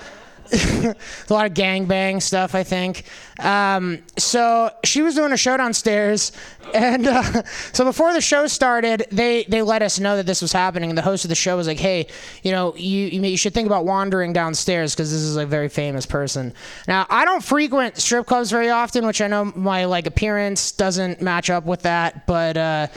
[1.29, 3.03] a lot of gangbang stuff, I think.
[3.39, 6.31] Um, so she was doing a show downstairs,
[6.73, 10.51] and uh, so before the show started, they they let us know that this was
[10.51, 10.89] happening.
[10.89, 12.07] And the host of the show was like, "Hey,
[12.43, 16.05] you know, you you, should think about wandering downstairs because this is a very famous
[16.05, 16.53] person."
[16.87, 21.21] Now, I don't frequent strip clubs very often, which I know my like appearance doesn't
[21.21, 22.57] match up with that, but.
[22.57, 22.87] Uh,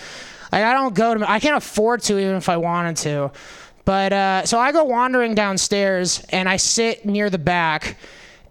[0.52, 1.30] like I don't go to.
[1.30, 3.32] I can't afford to even if I wanted to.
[3.84, 7.96] But uh, so I go wandering downstairs and I sit near the back,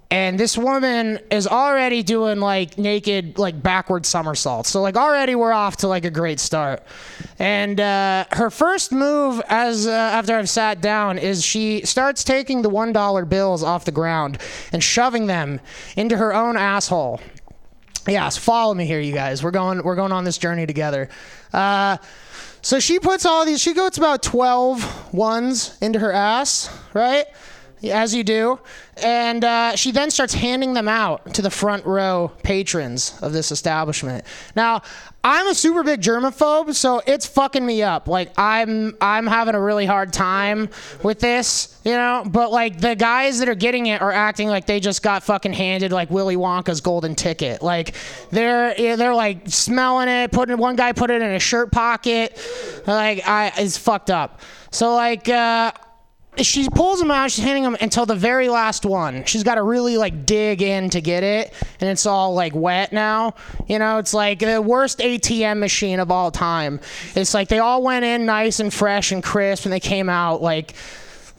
[0.09, 4.69] and this woman is already doing like naked, like backward somersaults.
[4.69, 6.83] So like already we're off to like a great start.
[7.39, 12.61] And uh, her first move, as uh, after I've sat down, is she starts taking
[12.61, 14.37] the one dollar bills off the ground
[14.73, 15.61] and shoving them
[15.95, 17.21] into her own asshole.
[18.07, 19.43] Yes, follow me here, you guys.
[19.43, 19.83] We're going.
[19.83, 21.07] We're going on this journey together.
[21.53, 21.97] Uh,
[22.61, 23.61] so she puts all these.
[23.61, 27.25] She goes about 12 ones into her ass, right?
[27.83, 28.59] As you do,
[29.01, 33.51] and uh, she then starts handing them out to the front row patrons of this
[33.51, 34.23] establishment.
[34.55, 34.83] Now,
[35.23, 38.07] I'm a super big germaphobe, so it's fucking me up.
[38.07, 40.69] Like I'm, I'm having a really hard time
[41.03, 42.23] with this, you know.
[42.25, 45.53] But like the guys that are getting it are acting like they just got fucking
[45.53, 47.61] handed like Willy Wonka's golden ticket.
[47.61, 47.93] Like
[48.31, 52.39] they're, they're like smelling it, putting one guy put it in a shirt pocket.
[52.87, 54.41] Like I, it's fucked up.
[54.71, 55.29] So like.
[55.29, 55.71] uh
[56.37, 57.31] she pulls them out.
[57.31, 59.25] She's handing them until the very last one.
[59.25, 62.93] She's got to really like dig in to get it, and it's all like wet
[62.93, 63.35] now.
[63.67, 66.79] You know, it's like the worst ATM machine of all time.
[67.15, 70.41] It's like they all went in nice and fresh and crisp, and they came out
[70.41, 70.73] like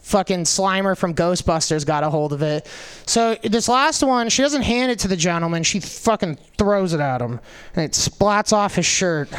[0.03, 2.67] fucking Slimer from Ghostbusters got a hold of it.
[3.07, 5.63] So this last one, she doesn't hand it to the gentleman.
[5.63, 7.39] She fucking throws it at him,
[7.75, 9.29] and it splats off his shirt,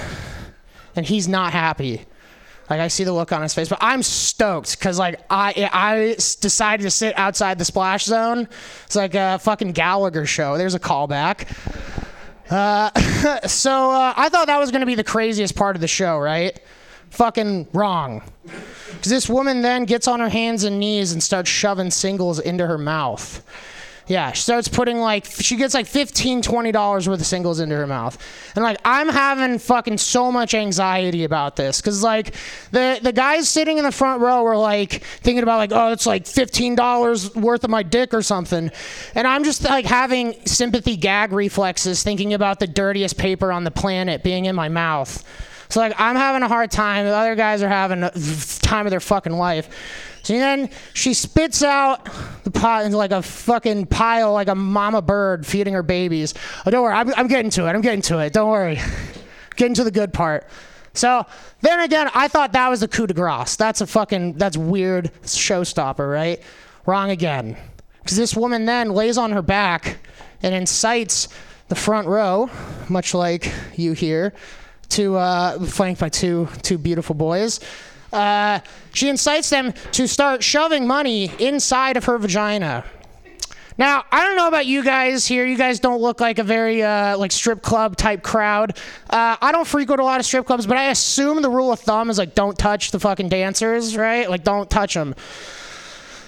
[0.97, 2.07] and he's not happy.
[2.70, 6.14] Like I see the look on his face, but I'm stoked because like I I
[6.14, 8.48] decided to sit outside the splash zone.
[8.87, 10.57] It's like a fucking Gallagher show.
[10.57, 11.46] There's a callback.
[12.50, 12.90] Uh,
[13.46, 16.59] so uh, I thought that was gonna be the craziest part of the show, right?
[17.11, 18.22] Fucking wrong.
[18.42, 22.66] Because this woman then gets on her hands and knees and starts shoving singles into
[22.66, 23.44] her mouth.
[24.07, 27.75] Yeah, she starts putting like she gets like 15 20 dollars worth of singles into
[27.75, 28.19] her mouth.
[28.55, 32.35] And like I'm having fucking so much anxiety about this cuz like
[32.71, 36.07] the the guys sitting in the front row were like thinking about like oh it's
[36.07, 38.71] like 15 dollars worth of my dick or something.
[39.15, 43.71] And I'm just like having sympathy gag reflexes thinking about the dirtiest paper on the
[43.71, 45.25] planet being in my mouth.
[45.75, 47.04] So like I'm having a hard time.
[47.04, 48.12] The other guys are having a
[48.60, 49.68] time of their fucking life.
[50.22, 52.08] So then she spits out
[52.44, 56.33] the pot into like a fucking pile, like a mama bird feeding her babies.
[56.64, 57.70] Oh, don't worry, I'm, I'm getting to it.
[57.70, 58.33] I'm getting to it.
[58.33, 58.79] Don't worry.
[59.56, 60.46] Getting to the good part.
[60.92, 61.27] So
[61.60, 63.56] then again, I thought that was a coup de grace.
[63.56, 66.40] That's a fucking, that's weird showstopper, right?
[66.87, 67.56] Wrong again.
[68.00, 69.98] Because this woman then lays on her back
[70.40, 71.29] and incites
[71.68, 72.48] the front row,
[72.88, 74.33] much like you here,
[74.90, 77.60] to uh, flanked by two two beautiful boys.
[78.12, 78.60] Uh,
[78.92, 82.85] she incites them to start shoving money inside of her vagina.
[83.76, 85.44] Now, I don't know about you guys here.
[85.44, 88.78] You guys don't look like a very uh, like strip club type crowd.
[89.10, 91.80] Uh, I don't frequent a lot of strip clubs, but I assume the rule of
[91.80, 94.30] thumb is like don't touch the fucking dancers, right?
[94.30, 95.16] Like don't touch them.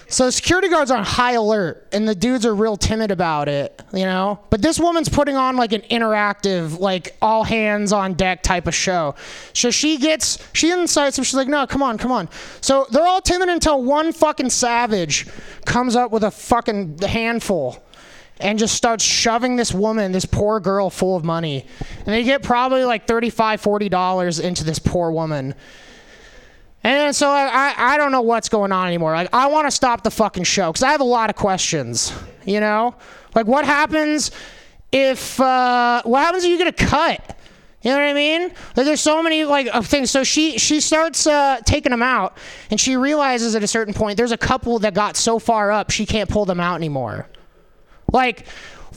[0.09, 3.49] So the security guards are on high alert, and the dudes are real timid about
[3.49, 4.39] it, you know.
[4.49, 8.75] But this woman's putting on like an interactive, like all hands on deck type of
[8.75, 9.15] show.
[9.51, 11.25] So she gets, she incites them.
[11.25, 12.29] She's like, "No, come on, come on."
[12.61, 15.27] So they're all timid until one fucking savage
[15.65, 17.83] comes up with a fucking handful,
[18.39, 21.65] and just starts shoving this woman, this poor girl, full of money.
[21.97, 25.55] And they get probably like $35, $40 into this poor woman.
[26.87, 29.11] And so I, I, I don't know what's going on anymore.
[29.11, 32.13] Like, I want to stop the fucking show because I have a lot of questions,
[32.45, 32.95] you know?
[33.35, 34.31] Like, what happens
[34.93, 37.37] if, uh, what happens if you get a cut?
[37.81, 38.41] You know what I mean?
[38.75, 40.11] Like there's so many like things.
[40.11, 42.37] So she she starts uh, taking them out,
[42.71, 45.91] and she realizes at a certain point there's a couple that got so far up
[45.91, 47.29] she can't pull them out anymore.
[48.11, 48.47] Like,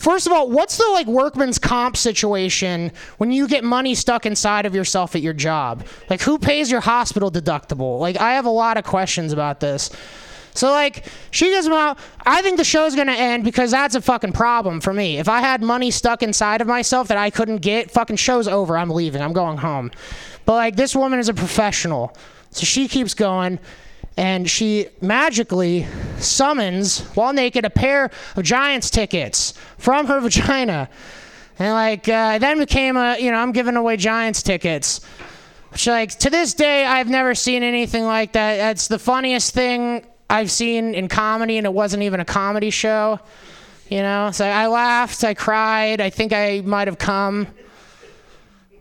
[0.01, 4.67] first of all, what's the like workman's comp situation when you get money stuck inside
[4.67, 5.87] of yourself at your job?
[6.09, 8.01] Like, who pays your hospital deductible?
[8.01, 9.91] Like, I have a lot of questions about this.
[10.55, 11.99] So like she them out.
[12.27, 15.19] I think the show's gonna end because that's a fucking problem for me.
[15.19, 18.77] If I had money stuck inside of myself that I couldn't get, fucking show's over.
[18.77, 19.23] I'm leaving.
[19.23, 19.93] I'm going home.
[20.47, 22.17] But like this woman is a professional,
[22.51, 23.61] so she keeps going,
[24.17, 25.87] and she magically
[26.19, 30.89] summons while naked a pair of Giants tickets from her vagina,
[31.59, 35.01] and like uh, then became a you know I'm giving away Giants tickets.
[35.71, 38.57] Which like to this day I've never seen anything like that.
[38.57, 43.21] That's the funniest thing I've seen in comedy, and it wasn't even a comedy show.
[43.89, 47.49] You know, so I laughed, I cried, I think I might have come.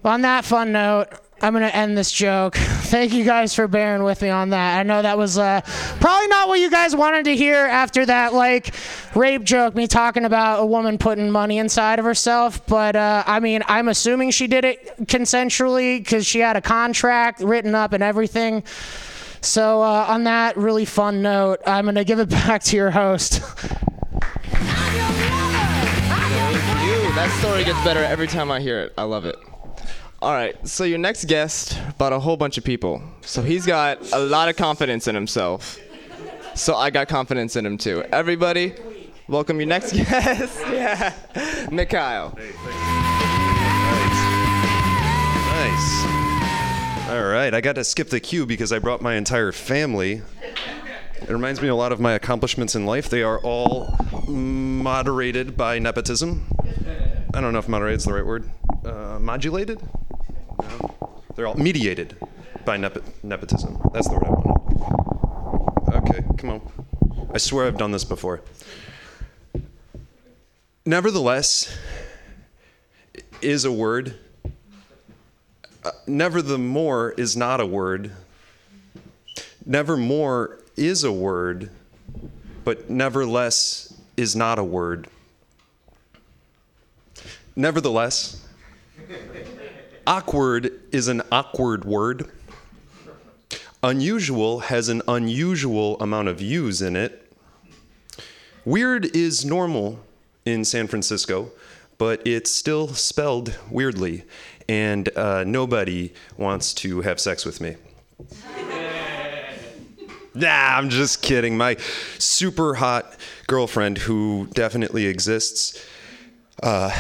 [0.06, 1.08] On that fun note,
[1.42, 2.56] I'm gonna end this joke.
[2.90, 4.80] Thank you guys for bearing with me on that.
[4.80, 5.62] I know that was uh,
[6.00, 8.74] probably not what you guys wanted to hear after that like
[9.16, 12.66] rape joke, me talking about a woman putting money inside of herself.
[12.68, 17.42] But uh, I mean, I'm assuming she did it consensually because she had a contract
[17.42, 18.64] written up and everything.
[19.42, 23.42] So, uh, on that really fun note, I'm to give it back to your host.
[24.52, 25.40] Thank you.
[27.16, 28.94] That story gets better every time I hear it.
[28.98, 29.36] I love it.
[30.22, 33.02] All right, so your next guest brought a whole bunch of people.
[33.22, 35.80] So he's got a lot of confidence in himself.
[36.56, 38.04] So I got confidence in him too.
[38.12, 38.74] Everybody,
[39.30, 40.60] welcome your next guest.
[40.70, 41.14] yeah,
[41.72, 42.38] Mikhail.
[45.56, 46.06] Nice.
[47.10, 50.22] All right, I got to skip the queue because I brought my entire family.
[51.22, 53.10] It reminds me a lot of my accomplishments in life.
[53.10, 53.96] They are all
[54.28, 56.46] moderated by nepotism.
[57.34, 58.50] I don't know if moderated is the right word.
[58.84, 59.82] Uh, modulated?
[61.36, 62.16] They're all mediated
[62.66, 63.80] by nepo- nepotism.
[63.94, 66.10] That's the word I wanted.
[66.10, 67.30] Okay, come on.
[67.34, 68.42] I swear I've done this before.
[70.86, 71.78] Nevertheless,
[73.42, 74.16] is a word.
[75.84, 78.12] Uh, nevermore is not a word.
[79.66, 81.70] Nevermore is a word,
[82.64, 85.08] but nevertheless is not a word.
[87.56, 88.46] Nevertheless,
[90.10, 92.28] awkward is an awkward word.
[93.84, 97.32] Unusual has an unusual amount of U's in it.
[98.66, 100.00] Weird is normal
[100.46, 101.52] in San Francisco,
[102.00, 104.24] but it's still spelled weirdly,
[104.68, 107.76] and uh, nobody wants to have sex with me.
[110.36, 111.58] Nah, I'm just kidding.
[111.58, 111.76] My
[112.20, 115.84] super hot girlfriend, who definitely exists,
[116.62, 116.92] uh,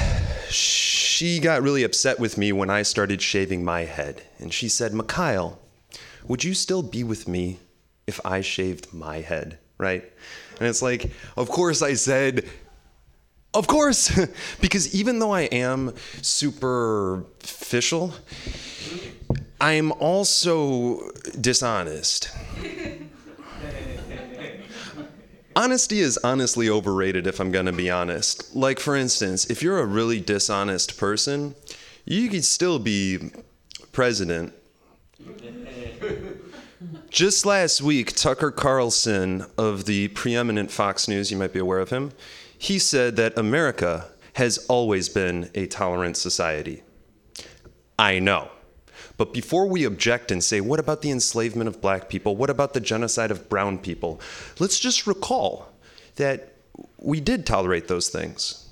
[0.49, 0.98] she
[1.41, 4.23] got really upset with me when I started shaving my head.
[4.37, 5.59] And she said, Mikhail,
[6.27, 7.59] would you still be with me
[8.07, 9.57] if I shaved my head?
[9.77, 10.03] Right?
[10.59, 12.45] And it's like, of course I said,
[13.53, 14.17] of course,
[14.61, 18.13] because even though I am superficial,
[19.59, 22.29] I'm also dishonest.
[25.55, 28.55] Honesty is honestly overrated if I'm gonna be honest.
[28.55, 31.55] Like, for instance, if you're a really dishonest person,
[32.05, 33.31] you could still be
[33.91, 34.53] president.
[37.09, 41.89] Just last week, Tucker Carlson of the preeminent Fox News, you might be aware of
[41.89, 42.11] him,
[42.57, 46.83] he said that America has always been a tolerant society.
[47.97, 48.49] I know.
[49.19, 52.37] But before we object and say, what about the enslavement of black people?
[52.37, 54.21] What about the genocide of brown people?
[54.59, 55.73] Let's just recall
[56.15, 56.53] that
[56.99, 58.69] we did tolerate those things.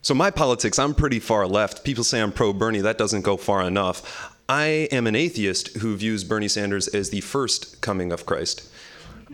[0.00, 1.82] so, my politics, I'm pretty far left.
[1.82, 4.38] People say I'm pro Bernie, that doesn't go far enough.
[4.48, 8.70] I am an atheist who views Bernie Sanders as the first coming of Christ.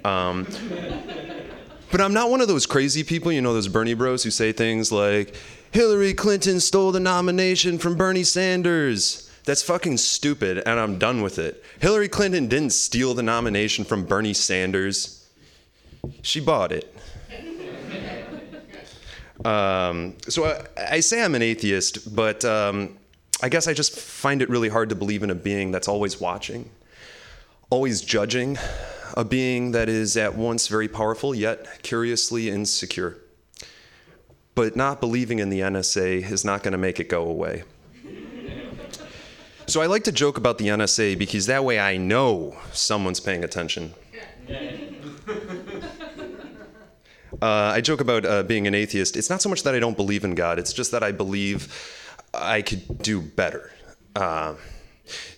[0.07, 0.47] Um,
[1.93, 4.53] but I'm not one of those crazy people, you know, those Bernie bros who say
[4.53, 5.37] things like,
[5.71, 9.31] Hillary Clinton stole the nomination from Bernie Sanders.
[9.45, 11.63] That's fucking stupid, and I'm done with it.
[11.79, 15.17] Hillary Clinton didn't steal the nomination from Bernie Sanders,
[16.23, 16.93] she bought it.
[19.45, 22.97] Um, so I, I, say I'm an atheist, but um,
[23.43, 26.19] I guess I just find it really hard to believe in a being that's always
[26.19, 26.71] watching,
[27.69, 28.57] always judging,
[29.15, 33.19] a being that is at once very powerful yet curiously insecure.
[34.57, 37.63] But not believing in the NSA is not going to make it go away.
[39.69, 43.45] So I like to joke about the NSA because that way I know someone's paying
[43.45, 43.95] attention.
[47.43, 49.15] Uh, I joke about uh, being an atheist.
[49.15, 51.69] It's not so much that I don't believe in God, it's just that I believe
[52.33, 53.73] I could do better.
[54.15, 54.55] Uh,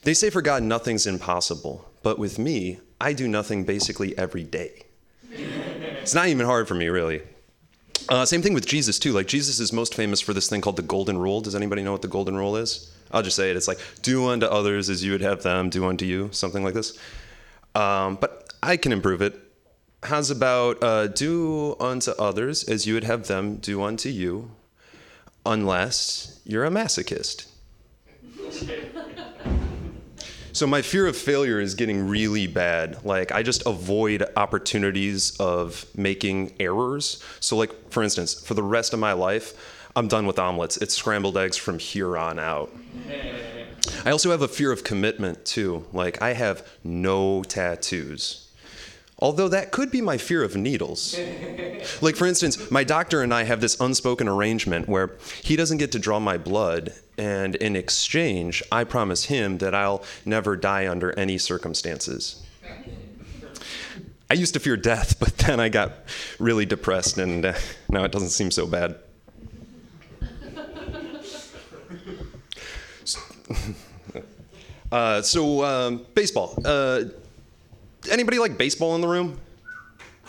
[0.05, 1.91] they say for God, nothing's impossible.
[2.05, 4.85] But with me, I do nothing basically every day.
[5.31, 7.23] It's not even hard for me, really.
[8.09, 9.13] Uh, same thing with Jesus, too.
[9.13, 11.41] Like, Jesus is most famous for this thing called the Golden Rule.
[11.41, 12.91] Does anybody know what the Golden Rule is?
[13.11, 13.57] I'll just say it.
[13.57, 16.75] It's like, do unto others as you would have them do unto you, something like
[16.75, 16.99] this.
[17.75, 19.39] Um, but I can improve it.
[20.03, 24.53] How's about uh, do unto others as you would have them do unto you,
[25.45, 27.47] unless you're a masochist?
[30.59, 33.05] So my fear of failure is getting really bad.
[33.05, 37.23] Like I just avoid opportunities of making errors.
[37.39, 39.55] So like for instance, for the rest of my life,
[39.95, 40.77] I'm done with omelets.
[40.79, 42.73] It's scrambled eggs from here on out.
[44.05, 45.87] I also have a fear of commitment too.
[45.93, 48.48] Like I have no tattoos.
[49.21, 51.17] Although that could be my fear of needles.
[52.01, 55.13] Like, for instance, my doctor and I have this unspoken arrangement where
[55.43, 60.03] he doesn't get to draw my blood, and in exchange, I promise him that I'll
[60.25, 62.45] never die under any circumstances.
[64.29, 65.93] I used to fear death, but then I got
[66.41, 67.55] really depressed, and uh,
[67.89, 68.97] now it doesn't seem so bad.
[74.91, 76.55] Uh, so, um, baseball.
[76.65, 77.05] Uh,
[78.11, 79.39] anybody like baseball in the room?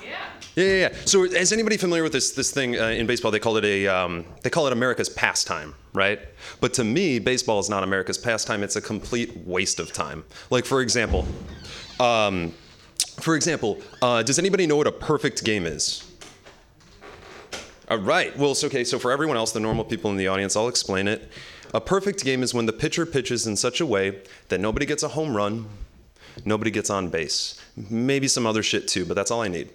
[0.03, 0.17] Yeah.
[0.55, 0.95] Yeah, yeah, yeah.
[1.05, 3.31] So, is anybody familiar with this this thing uh, in baseball?
[3.31, 6.19] They call it a um, they call it America's pastime, right?
[6.59, 8.63] But to me, baseball is not America's pastime.
[8.63, 10.23] It's a complete waste of time.
[10.49, 11.25] Like, for example,
[11.99, 12.53] um,
[13.19, 16.05] for example, uh, does anybody know what a perfect game is?
[17.89, 18.37] All right.
[18.37, 18.83] Well, it's okay.
[18.83, 21.29] So for everyone else, the normal people in the audience, I'll explain it.
[21.73, 25.03] A perfect game is when the pitcher pitches in such a way that nobody gets
[25.03, 25.67] a home run,
[26.45, 27.58] nobody gets on base.
[27.89, 29.69] Maybe some other shit too, but that's all I need.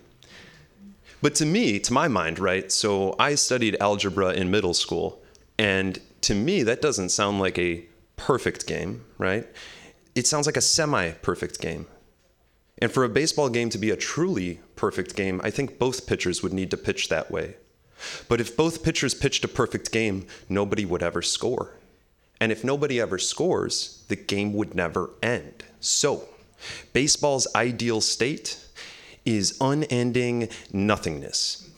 [1.23, 2.71] But to me, to my mind, right?
[2.71, 5.23] So I studied algebra in middle school,
[5.59, 7.85] and to me, that doesn't sound like a
[8.17, 9.47] perfect game, right?
[10.15, 11.87] It sounds like a semi perfect game.
[12.79, 16.43] And for a baseball game to be a truly perfect game, I think both pitchers
[16.43, 17.57] would need to pitch that way.
[18.29, 21.79] But if both pitchers pitched a perfect game, nobody would ever score.
[22.41, 25.65] And if nobody ever scores, the game would never end.
[25.81, 26.29] So,
[26.93, 28.59] baseball's ideal state
[29.25, 31.71] is unending nothingness,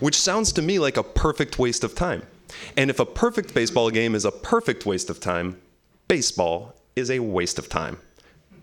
[0.00, 2.22] which sounds to me like a perfect waste of time.
[2.76, 5.60] And if a perfect baseball game is a perfect waste of time,
[6.08, 7.98] baseball is a waste of time.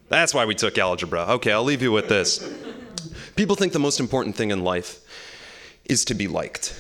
[0.10, 1.26] That's why we took algebra.
[1.36, 2.46] Okay, I'll leave you with this.
[3.36, 5.00] People think the most important thing in life
[5.86, 6.80] is to be liked,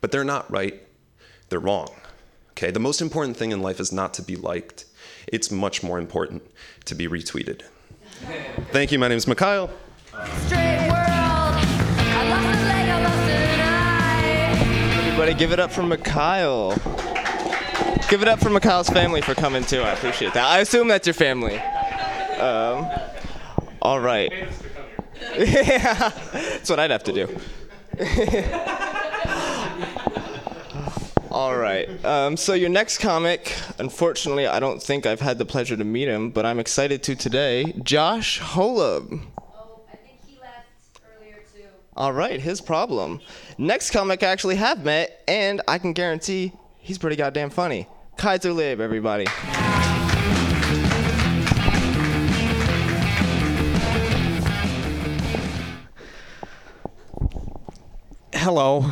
[0.00, 0.82] but they're not right,
[1.48, 1.88] they're wrong.
[2.50, 4.84] Okay, the most important thing in life is not to be liked,
[5.32, 6.42] it's much more important
[6.86, 7.62] to be retweeted.
[8.72, 8.98] Thank you.
[8.98, 9.70] My name is Mikhail.
[14.98, 16.70] Everybody, give it up for Mikhail.
[18.08, 19.82] Give it up for Mikhail's family for coming too.
[19.82, 20.46] I appreciate that.
[20.46, 21.58] I assume that's your family.
[22.38, 22.88] Um,
[23.82, 24.32] all right.
[25.36, 27.28] yeah, that's what I'd have to do.
[31.38, 32.04] All right.
[32.04, 36.08] Um, so your next comic, unfortunately, I don't think I've had the pleasure to meet
[36.08, 37.74] him, but I'm excited to today.
[37.84, 39.20] Josh Holub.
[39.38, 40.66] Oh, I think he left
[41.16, 41.68] earlier too.
[41.96, 43.20] All right, his problem.
[43.56, 47.86] Next comic I actually have met, and I can guarantee he's pretty goddamn funny.
[48.16, 49.26] Kaiser Lib, everybody.
[58.34, 58.90] Hello.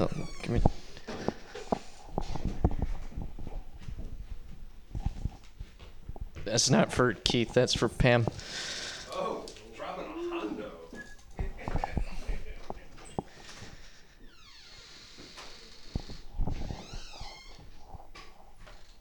[0.00, 0.08] Oh,
[0.42, 0.60] give me.
[6.44, 7.52] That's not for Keith.
[7.52, 8.24] That's for Pam.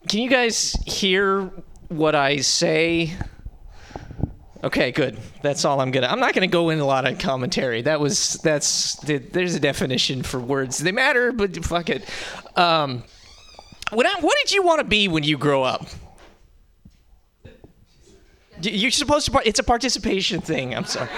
[0.08, 1.52] Can you guys hear
[1.90, 3.14] what I say?
[4.68, 5.18] Okay, good.
[5.42, 6.08] That's all I'm gonna.
[6.08, 7.84] I'm not gonna go into a lot of commentary.
[7.84, 10.80] That was that's there's a definition for words.
[10.80, 12.04] They matter, but fuck it.
[12.58, 13.06] Um,
[13.94, 15.88] what I, what did you want to be when you grow up?
[18.62, 19.42] You're supposed to.
[19.46, 20.76] It's a participation thing.
[20.76, 21.10] I'm sorry.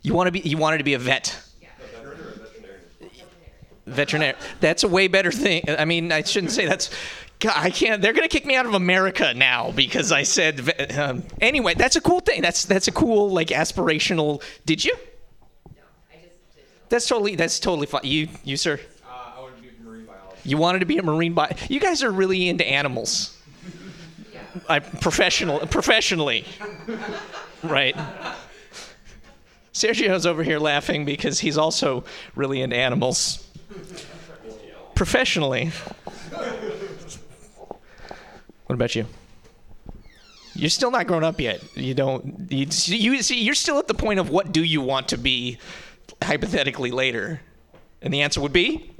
[0.00, 0.40] You want to be.
[0.40, 1.38] You wanted to be a vet.
[3.84, 4.38] Veterinary.
[4.60, 5.64] That's a way better thing.
[5.68, 6.88] I mean, I shouldn't say that's.
[7.38, 8.00] God, I can't.
[8.00, 10.90] They're gonna kick me out of America now because I said.
[10.96, 12.40] Um, anyway, that's a cool thing.
[12.40, 14.42] That's that's a cool like aspirational.
[14.64, 14.94] Did you?
[15.68, 16.64] No, I just did.
[16.88, 17.36] That's totally.
[17.36, 18.02] That's totally fine.
[18.04, 18.80] You you sir.
[19.04, 20.46] Uh, I wanted to be a marine biologist.
[20.46, 21.52] You wanted to be a marine bio.
[21.68, 23.36] You guys are really into animals.
[24.32, 24.40] Yeah.
[24.68, 26.46] I professional professionally.
[27.62, 27.96] Right.
[29.74, 33.46] Sergio's over here laughing because he's also really into animals.
[34.94, 35.70] Professionally.
[38.66, 39.06] What about you?
[40.54, 41.62] You're still not grown up yet.
[41.76, 42.50] You don't.
[42.50, 45.58] You, you see, you're still at the point of what do you want to be,
[46.22, 47.40] hypothetically later,
[48.00, 48.90] and the answer would be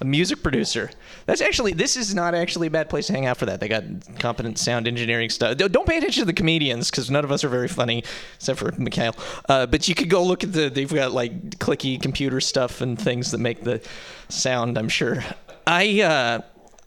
[0.00, 0.90] a music producer.
[1.26, 1.72] That's actually.
[1.72, 3.60] This is not actually a bad place to hang out for that.
[3.60, 3.84] They got
[4.18, 5.56] competent sound engineering stuff.
[5.56, 8.04] Don't pay attention to the comedians because none of us are very funny
[8.36, 9.14] except for Mikhail.
[9.48, 10.68] Uh, but you could go look at the.
[10.68, 13.80] They've got like clicky computer stuff and things that make the
[14.28, 14.76] sound.
[14.78, 15.24] I'm sure.
[15.66, 16.40] I uh,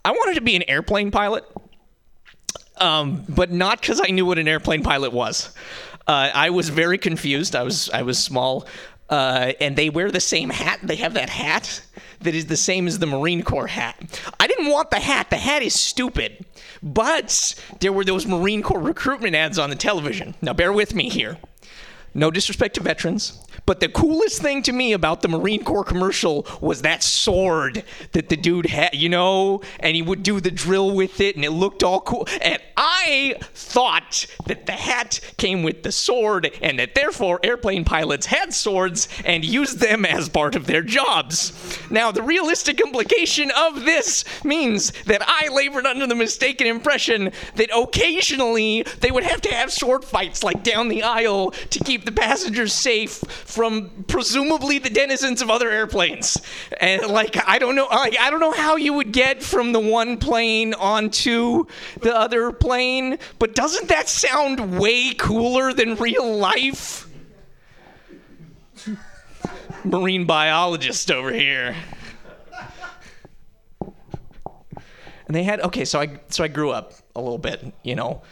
[0.04, 1.44] I wanted to be an airplane pilot
[2.82, 5.54] um, but not because I knew what an airplane pilot was.
[6.06, 7.54] Uh, I was very confused.
[7.54, 8.66] I was I was small,
[9.08, 10.80] uh, and they wear the same hat.
[10.82, 11.82] They have that hat
[12.20, 14.20] that is the same as the Marine Corps hat.
[14.40, 15.30] I didn't want the hat.
[15.30, 16.44] The hat is stupid.
[16.82, 20.34] But there were those Marine Corps recruitment ads on the television.
[20.42, 21.38] Now bear with me here.
[22.14, 26.46] No disrespect to veterans, but the coolest thing to me about the Marine Corps commercial
[26.60, 30.94] was that sword that the dude had, you know, and he would do the drill
[30.94, 32.26] with it and it looked all cool.
[32.40, 38.26] And I thought that the hat came with the sword and that therefore airplane pilots
[38.26, 41.52] had swords and used them as part of their jobs.
[41.90, 47.70] Now, the realistic implication of this means that I labored under the mistaken impression that
[47.74, 52.12] occasionally they would have to have sword fights like down the aisle to keep the
[52.12, 56.40] passengers safe from presumably the denizens of other airplanes.
[56.80, 59.80] And like I don't know like I don't know how you would get from the
[59.80, 61.64] one plane onto
[62.00, 67.08] the other plane, but doesn't that sound way cooler than real life?
[69.84, 71.74] Marine biologist over here.
[75.26, 78.22] And they had okay, so I so I grew up a little bit, you know.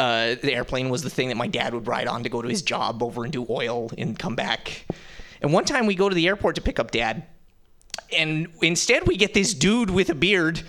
[0.00, 2.48] Uh, the airplane was the thing that my dad would ride on to go to
[2.48, 4.86] his job over and do oil and come back.
[5.42, 7.24] And one time we go to the airport to pick up dad,
[8.10, 10.62] and instead we get this dude with a beard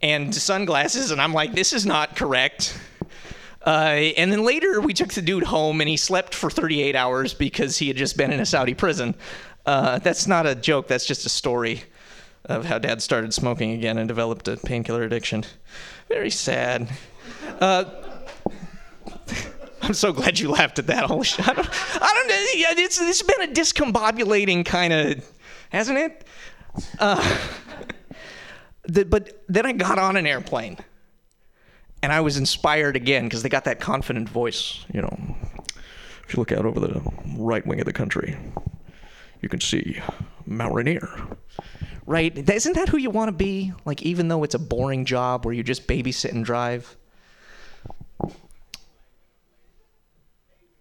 [0.00, 2.74] and sunglasses, and I'm like, this is not correct.
[3.66, 7.34] Uh, and then later we took the dude home, and he slept for 38 hours
[7.34, 9.14] because he had just been in a Saudi prison.
[9.66, 10.88] Uh, that's not a joke.
[10.88, 11.82] That's just a story
[12.46, 15.44] of how dad started smoking again and developed a painkiller addiction.
[16.08, 16.88] Very sad.
[17.60, 17.84] Uh,
[19.82, 21.04] I'm so glad you laughed at that.
[21.04, 21.68] I don't, I don't
[22.78, 25.30] It's, it's been a discombobulating kind of,
[25.70, 26.24] hasn't it?
[26.98, 27.38] Uh,
[28.84, 30.78] the, but then I got on an airplane
[32.02, 34.84] and I was inspired again because they got that confident voice.
[34.92, 35.36] You know,
[36.26, 37.00] if you look out over the
[37.36, 38.36] right wing of the country,
[39.40, 40.00] you can see
[40.46, 41.08] Mount Rainier.
[42.06, 42.36] Right?
[42.48, 43.72] Isn't that who you want to be?
[43.84, 46.96] Like, even though it's a boring job where you just babysit and drive?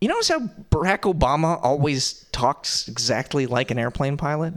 [0.02, 0.40] You notice how
[0.72, 4.54] Barack Obama always talks exactly like an airplane pilot?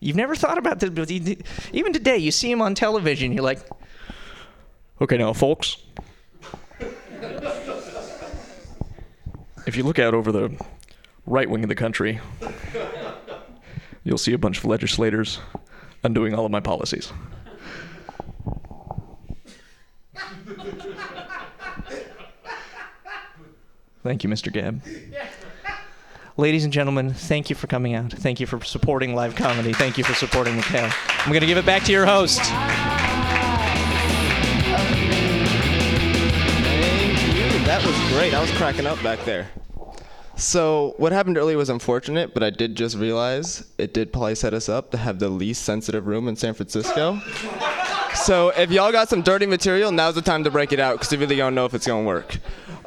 [0.00, 3.60] You've never thought about this, but even today, you see him on television, you're like,
[5.00, 5.76] okay, now, folks,
[9.66, 10.56] if you look out over the
[11.26, 12.20] right wing of the country,
[14.04, 15.40] you'll see a bunch of legislators
[16.04, 17.12] undoing all of my policies.
[24.02, 24.52] Thank you, Mr.
[24.52, 24.80] Gabb.
[26.36, 28.12] Ladies and gentlemen, thank you for coming out.
[28.12, 29.72] Thank you for supporting live comedy.
[29.72, 30.90] Thank you for supporting the Mikhail.
[31.08, 32.40] I'm going to give it back to your host.
[36.58, 37.66] Thank you.
[37.66, 38.34] That was great.
[38.34, 39.48] I was cracking up back there.
[40.36, 44.54] So what happened earlier was unfortunate, but I did just realize it did probably set
[44.54, 47.20] us up to have the least sensitive room in San Francisco.
[48.24, 51.12] So if y'all got some dirty material, now's the time to break it out because
[51.12, 52.38] you really don't know if it's gonna work.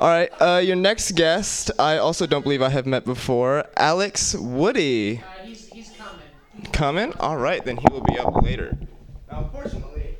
[0.01, 4.33] All right, uh, your next guest, I also don't believe I have met before, Alex
[4.33, 5.21] Woody.
[5.43, 6.71] he's, he's coming.
[6.71, 7.13] Coming?
[7.19, 8.75] All right, then he will be up later.
[9.31, 10.17] Now, unfortunately,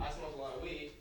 [0.00, 0.92] I smoke a lot of weed.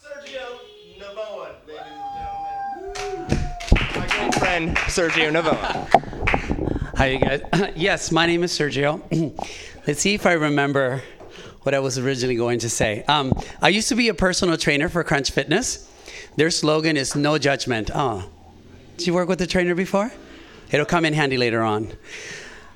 [0.00, 0.60] Sergio
[1.00, 3.96] Navoa, ladies and gentlemen.
[3.96, 6.94] My great friend, Sergio Navoa.
[6.98, 7.42] Hi, you guys.
[7.74, 9.02] yes, my name is Sergio.
[9.88, 11.02] Let's see if I remember
[11.66, 13.02] what I was originally going to say.
[13.08, 15.90] Um, I used to be a personal trainer for Crunch Fitness.
[16.36, 17.90] Their slogan is no judgment.
[17.92, 18.30] Oh,
[18.96, 20.12] did you work with a trainer before?
[20.70, 21.92] It'll come in handy later on.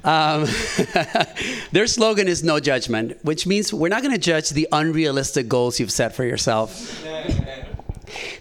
[0.02, 0.48] Um,
[1.72, 5.78] their slogan is no judgment, which means we're not going to judge the unrealistic goals
[5.78, 7.04] you've set for yourself.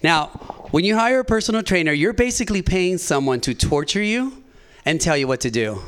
[0.01, 0.27] Now,
[0.71, 4.41] when you hire a personal trainer, you're basically paying someone to torture you
[4.83, 5.83] and tell you what to do.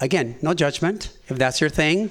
[0.00, 1.16] Again, no judgment.
[1.28, 2.10] If that's your thing,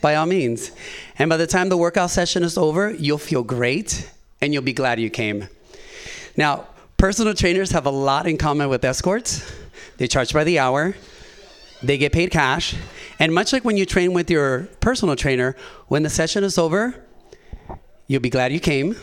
[0.00, 0.70] by all means.
[1.18, 4.72] And by the time the workout session is over, you'll feel great and you'll be
[4.72, 5.48] glad you came.
[6.36, 9.50] Now, personal trainers have a lot in common with escorts.
[9.98, 10.94] They charge by the hour,
[11.82, 12.74] they get paid cash,
[13.18, 15.56] and much like when you train with your personal trainer,
[15.88, 16.94] when the session is over,
[18.06, 18.96] you'll be glad you came.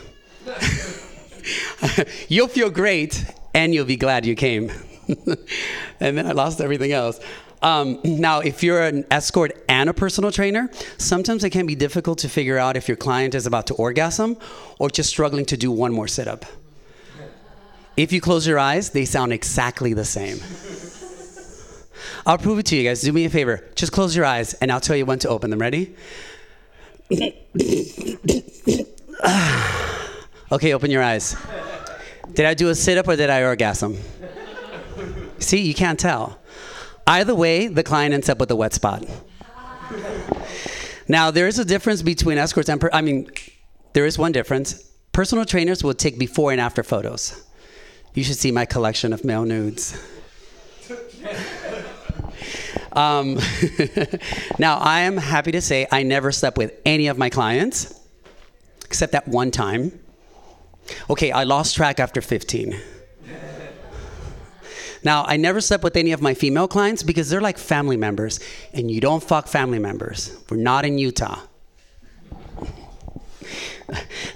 [2.28, 3.24] you'll feel great
[3.54, 4.70] and you'll be glad you came.
[6.00, 7.20] and then I lost everything else.
[7.62, 12.18] Um, now, if you're an escort and a personal trainer, sometimes it can be difficult
[12.18, 14.36] to figure out if your client is about to orgasm
[14.78, 16.44] or just struggling to do one more sit up.
[17.96, 20.38] If you close your eyes, they sound exactly the same.
[22.24, 23.00] I'll prove it to you guys.
[23.00, 23.64] Do me a favor.
[23.74, 25.58] Just close your eyes and I'll tell you when to open them.
[25.58, 25.96] Ready?
[30.52, 31.34] okay, open your eyes.
[32.34, 33.96] Did I do a sit up or did I orgasm?
[35.38, 36.38] See, you can't tell.
[37.08, 39.02] Either way, the client ends up with a wet spot.
[41.08, 43.30] Now, there is a difference between escorts and, per- I mean,
[43.94, 44.84] there is one difference.
[45.12, 47.42] Personal trainers will take before and after photos.
[48.12, 49.98] You should see my collection of male nudes.
[52.92, 53.38] Um,
[54.58, 58.00] now, I am happy to say I never slept with any of my clients,
[58.86, 59.96] except that one time.
[61.08, 62.80] Okay, I lost track after 15.
[65.04, 68.40] Now, I never slept with any of my female clients because they're like family members,
[68.72, 70.36] and you don't fuck family members.
[70.50, 71.40] We're not in Utah.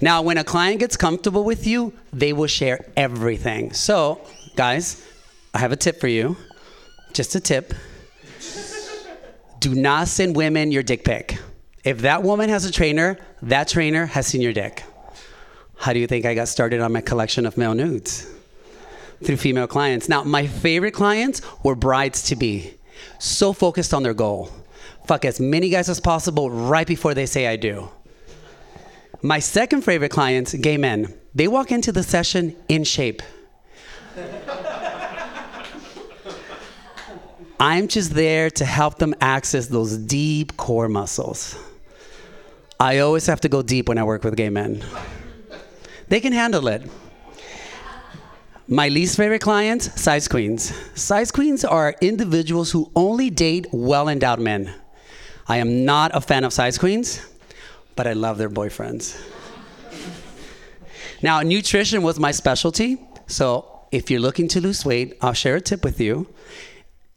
[0.01, 3.71] Now, when a client gets comfortable with you, they will share everything.
[3.73, 4.21] So,
[4.55, 5.05] guys,
[5.53, 6.35] I have a tip for you.
[7.13, 7.73] Just a tip.
[9.59, 11.37] Do not send women your dick pic.
[11.83, 14.83] If that woman has a trainer, that trainer has seen your dick.
[15.77, 18.27] How do you think I got started on my collection of male nudes?
[19.23, 20.09] Through female clients.
[20.09, 22.73] Now, my favorite clients were brides to be.
[23.19, 24.49] So focused on their goal.
[25.05, 27.89] Fuck as many guys as possible right before they say I do.
[29.21, 33.21] My second favorite clients, gay men, they walk into the session in shape.
[37.59, 41.55] I'm just there to help them access those deep core muscles.
[42.79, 44.83] I always have to go deep when I work with gay men.
[46.09, 46.83] They can handle it.
[48.67, 50.73] My least favorite clients, size queens.
[50.95, 54.73] Size queens are individuals who only date well endowed men.
[55.47, 57.27] I am not a fan of size queens,
[57.97, 59.21] but I love their boyfriends.
[61.21, 65.61] Now, nutrition was my specialty, so if you're looking to lose weight, I'll share a
[65.61, 66.27] tip with you.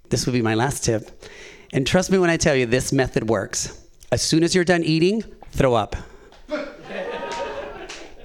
[0.09, 1.24] This would be my last tip.
[1.72, 3.86] And trust me when I tell you, this method works.
[4.11, 5.22] As soon as you're done eating,
[5.53, 5.94] throw up.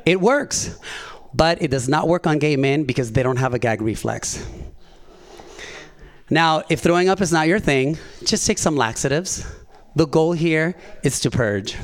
[0.05, 0.79] It works,
[1.33, 4.45] but it does not work on gay men because they don't have a gag reflex.
[6.29, 9.45] Now, if throwing up is not your thing, just take some laxatives.
[9.95, 11.75] The goal here is to purge.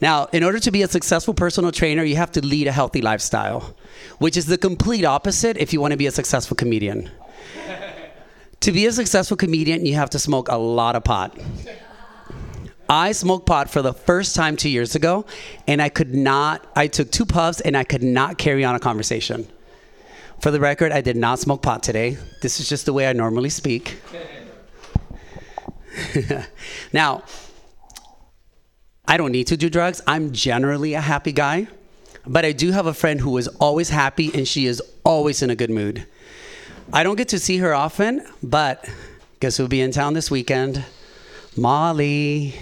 [0.00, 3.02] Now, in order to be a successful personal trainer, you have to lead a healthy
[3.02, 3.74] lifestyle,
[4.18, 7.10] which is the complete opposite if you want to be a successful comedian.
[8.60, 11.38] to be a successful comedian, you have to smoke a lot of pot.
[12.88, 15.24] I smoked pot for the first time two years ago,
[15.66, 18.80] and I could not, I took two puffs and I could not carry on a
[18.80, 19.46] conversation.
[20.40, 22.18] For the record, I did not smoke pot today.
[22.42, 23.98] This is just the way I normally speak.
[26.92, 27.22] now,
[29.06, 30.02] I don't need to do drugs.
[30.06, 31.68] I'm generally a happy guy,
[32.26, 35.50] but I do have a friend who is always happy and she is always in
[35.50, 36.06] a good mood.
[36.92, 38.88] I don't get to see her often, but
[39.40, 40.84] guess who'll be in town this weekend?
[41.56, 42.54] Molly.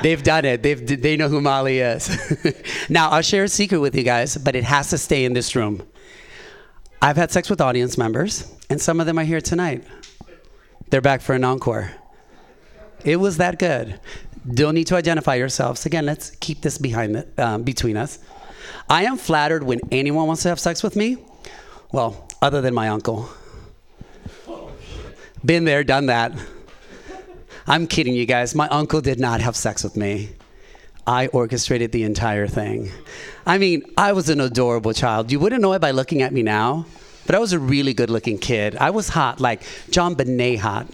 [0.01, 0.63] They've done it.
[0.63, 2.09] They've, they know who Molly is.
[2.89, 5.55] now, I'll share a secret with you guys, but it has to stay in this
[5.55, 5.83] room.
[7.01, 9.83] I've had sex with audience members, and some of them are here tonight.
[10.89, 11.91] They're back for an encore.
[13.03, 13.99] It was that good.
[14.53, 15.85] Don't need to identify yourselves.
[15.85, 18.19] Again, let's keep this behind the, um, between us.
[18.89, 21.17] I am flattered when anyone wants to have sex with me.
[21.91, 23.29] Well, other than my uncle.
[25.43, 26.33] Been there, done that.
[27.67, 28.53] I'm kidding you guys.
[28.53, 30.31] My uncle did not have sex with me.
[31.07, 32.91] I orchestrated the entire thing.
[33.45, 35.31] I mean, I was an adorable child.
[35.31, 36.85] You wouldn't know it by looking at me now,
[37.25, 38.75] but I was a really good looking kid.
[38.75, 40.87] I was hot, like JonBenét hot.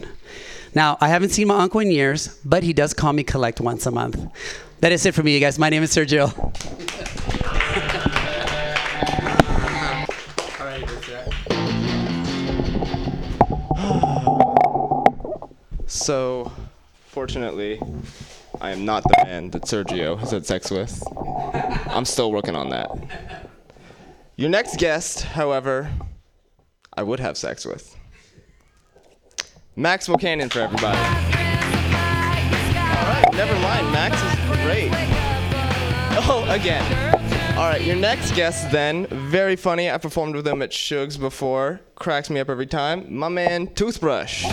[0.74, 3.86] Now, I haven't seen my uncle in years, but he does call me collect once
[3.86, 4.18] a month.
[4.80, 5.60] That is it for me, you guys.
[5.60, 6.32] My name is Sergio.
[16.08, 16.54] So,
[17.08, 17.82] fortunately,
[18.62, 21.04] I am not the man that Sergio has had sex with.
[21.90, 22.90] I'm still working on that.
[24.38, 25.92] Your next guest, however,
[26.94, 27.94] I would have sex with.
[29.76, 30.98] Maxwell Buchanan for everybody.
[32.78, 33.92] Alright, never mind.
[33.92, 34.92] Max is great.
[36.26, 36.86] Oh, again.
[37.58, 39.92] Alright, your next guest then, very funny.
[39.92, 41.82] I performed with him at Shugs before.
[41.96, 43.14] Cracks me up every time.
[43.14, 44.46] My man, Toothbrush.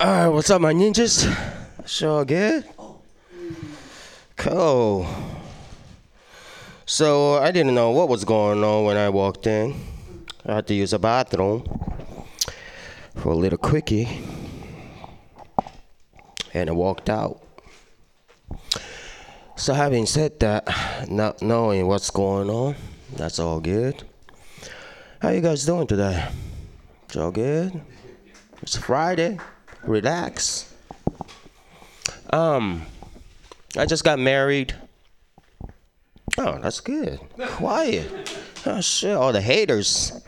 [0.00, 1.22] Alright, what's up, my ninjas?
[1.86, 2.68] Sure good?
[4.34, 5.06] Cool.
[6.84, 9.72] So, I didn't know what was going on when I walked in.
[10.44, 11.62] I had to use a bathroom
[13.14, 14.08] for a little quickie.
[16.52, 17.40] And I walked out.
[19.54, 22.74] So, having said that, not knowing what's going on,
[23.14, 24.02] that's all good.
[25.22, 26.28] How you guys doing today?
[27.06, 27.80] It's all good?
[28.60, 29.38] It's Friday.
[29.86, 30.74] Relax.
[32.30, 32.82] Um,
[33.76, 34.74] I just got married.
[36.38, 37.20] Oh, that's good.
[37.38, 38.38] Quiet.
[38.66, 39.14] Oh shit!
[39.14, 40.20] All the haters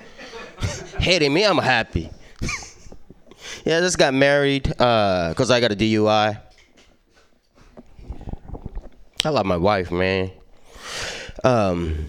[0.99, 1.45] hating me.
[1.45, 2.11] I'm happy.
[3.65, 6.41] yeah, I just got married uh, cause I got a DUI.
[9.25, 10.31] I love my wife, man.
[11.43, 12.07] Um,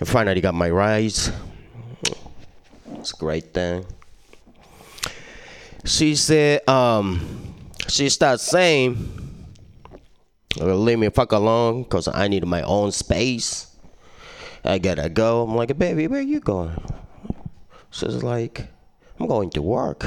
[0.00, 1.30] I finally got my rights.
[2.94, 3.86] It's a great thing.
[5.84, 7.54] She said, um,
[7.88, 9.46] she started saying,
[10.56, 13.74] leave me fuck alone because I need my own space.
[14.64, 15.42] I gotta go.
[15.42, 16.76] I'm like, baby, where you going?
[17.90, 18.68] She's like,
[19.18, 20.06] I'm going to work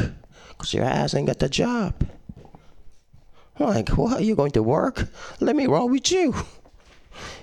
[0.49, 1.93] because your ass ain't got the job.
[3.59, 4.19] I'm like, what?
[4.19, 5.07] Are you going to work?
[5.39, 6.34] Let me roll with you.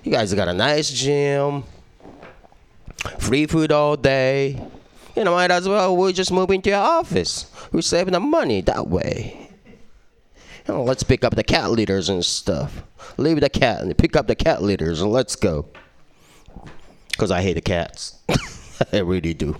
[0.03, 1.63] You guys got a nice gym,
[3.19, 4.61] free food all day.
[5.15, 7.51] You know, might as well we just move into your office.
[7.71, 9.49] We're saving the money that way.
[10.67, 12.83] You know, let's pick up the cat litters and stuff.
[13.17, 15.67] Leave the cat and pick up the cat litters and let's go.
[17.17, 18.17] Cause I hate the cats.
[18.93, 19.55] I really do.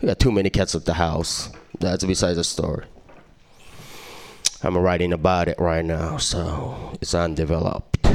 [0.00, 1.50] We got too many cats at the house.
[1.78, 2.84] That's besides the story.
[4.62, 8.06] I'm writing about it right now, so it's undeveloped.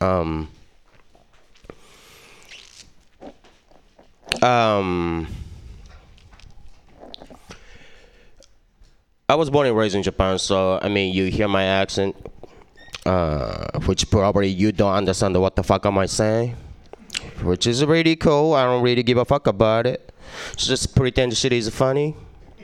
[0.00, 0.48] Um.
[4.40, 5.28] Um.
[9.32, 12.14] I was born and raised in Japan, so I mean, you hear my accent,
[13.06, 16.54] uh, which probably you don't understand what the fuck am I saying,
[17.40, 18.52] which is really cool.
[18.52, 20.12] I don't really give a fuck about it.
[20.56, 22.14] Just pretend shit is funny.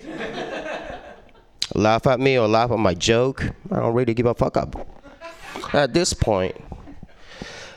[1.75, 3.51] laugh at me or laugh at my joke.
[3.73, 4.77] I don't really give a fuck up.
[5.73, 6.55] At this point,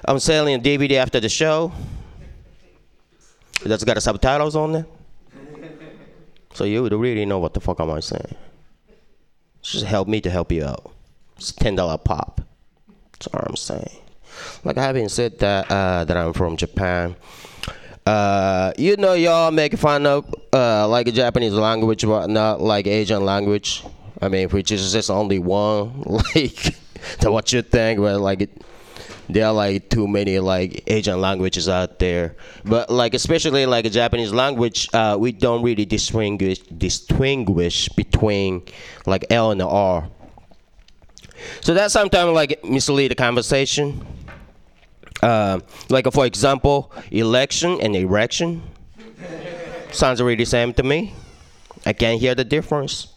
[0.04, 1.72] I'm selling a DVD after the show.
[3.64, 4.86] That's got subtitles on there.
[6.56, 8.36] So you would really know what the fuck am I saying.
[9.62, 10.92] Just help me to help you out.
[11.38, 12.42] It's ten dollar pop.
[13.14, 13.98] That's all I'm saying.
[14.64, 17.16] Like having said that, uh, that I'm from Japan.
[18.06, 22.88] Uh, you know, y'all make fun of uh, like a Japanese language, but not like
[22.88, 23.84] Asian language.
[24.22, 26.04] I mean, which is just only one.
[26.36, 26.76] Like,
[27.22, 28.62] to what you think, but like it,
[29.34, 32.36] there are like too many like Asian languages out there.
[32.66, 38.64] But like especially like a Japanese language, uh, we don't really distinguish distinguish between
[39.06, 40.10] like L and R.
[41.62, 44.06] So that sometimes like mislead the conversation.
[45.22, 45.60] Uh,
[45.90, 48.64] like for example, election and erection
[49.92, 51.14] sounds really same to me.
[51.86, 53.08] I can't hear the difference.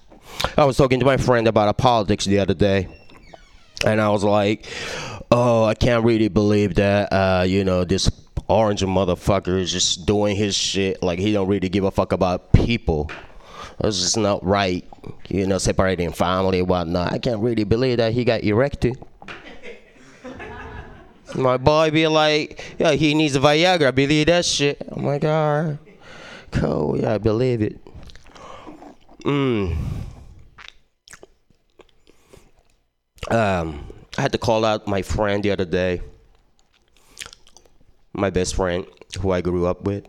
[0.56, 2.88] I was talking to my friend about politics the other day,
[3.86, 4.66] and I was like,
[5.30, 7.12] "Oh, I can't really believe that.
[7.12, 8.10] Uh, you know, this
[8.48, 11.02] orange motherfucker is just doing his shit.
[11.02, 13.10] Like he don't really give a fuck about people.
[13.80, 14.84] It's just not right.
[15.28, 17.12] You know, separating family and whatnot.
[17.12, 18.98] I can't really believe that he got erected."
[21.34, 23.94] My boy be like, yeah, he needs a Viagra.
[23.94, 24.96] Believe that shit.
[24.96, 25.78] Like, all right,
[26.52, 27.00] cool.
[27.00, 27.80] Yeah, I believe it.
[29.24, 29.76] Mm.
[33.30, 33.86] Um,
[34.16, 36.02] I had to call out my friend the other day.
[38.12, 38.86] My best friend,
[39.20, 40.06] who I grew up with.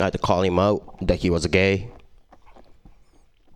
[0.00, 1.90] I had to call him out that he was gay.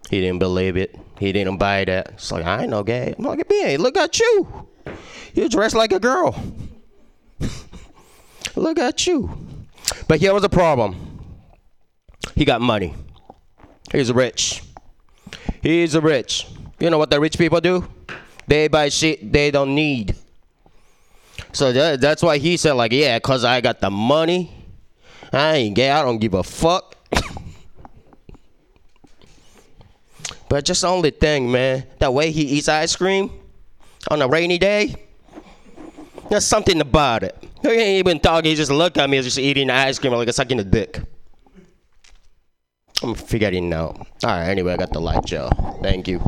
[0.08, 0.96] He didn't believe it.
[1.18, 2.10] He didn't buy that.
[2.14, 3.14] It's like I ain't no gay.
[3.18, 4.68] I'm like, man, look at you.
[5.34, 6.40] You dress like a girl.
[8.54, 9.36] look at you.
[10.06, 10.94] But here was a problem.
[12.34, 12.94] He got money.
[13.90, 14.62] He's rich.
[15.62, 16.46] He's rich.
[16.78, 17.88] You know what the rich people do?
[18.46, 20.14] They buy shit they don't need.
[21.52, 24.52] So that, that's why he said like, yeah, cause I got the money.
[25.32, 25.90] I ain't gay.
[25.90, 26.96] I don't give a fuck.
[30.48, 33.30] but just the only thing, man, that way he eats ice cream
[34.10, 34.94] on a rainy day.
[36.28, 37.36] There's something about it.
[37.62, 38.50] He ain't even talking.
[38.50, 39.16] He just looked at me.
[39.16, 41.00] He's just eating ice cream like a sucking a dick.
[43.02, 43.98] I'm figuring out.
[43.98, 44.48] All right.
[44.48, 45.50] Anyway, I got the light, Joe.
[45.82, 46.20] Thank you.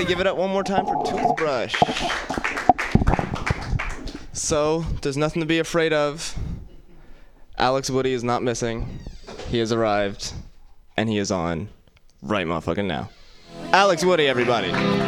[0.00, 1.76] Everybody give it up one more time for Toothbrush.
[4.32, 6.34] So, there's nothing to be afraid of.
[7.58, 8.98] Alex Woody is not missing.
[9.48, 10.32] He has arrived,
[10.96, 11.68] and he is on
[12.22, 13.10] right motherfucking now.
[13.74, 14.70] Alex Woody, everybody.
[14.70, 15.02] Sorry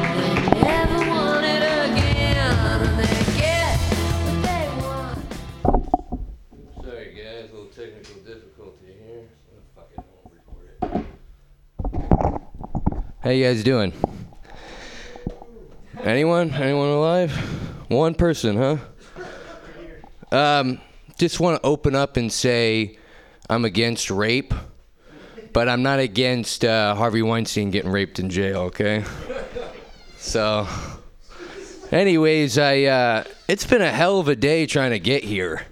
[7.16, 9.24] guys, a little technical difficulty here.
[9.74, 11.06] Fuck it, I won't record
[11.96, 13.06] it.
[13.22, 13.94] How you guys doing?
[16.04, 16.50] Anyone?
[16.50, 17.30] Anyone alive?
[17.88, 18.76] One person, huh?
[20.36, 20.80] Um,
[21.16, 22.98] just want to open up and say
[23.48, 24.52] I'm against rape,
[25.52, 28.62] but I'm not against uh, Harvey Weinstein getting raped in jail.
[28.62, 29.04] Okay.
[30.16, 30.66] So,
[31.92, 35.66] anyways, I uh, it's been a hell of a day trying to get here.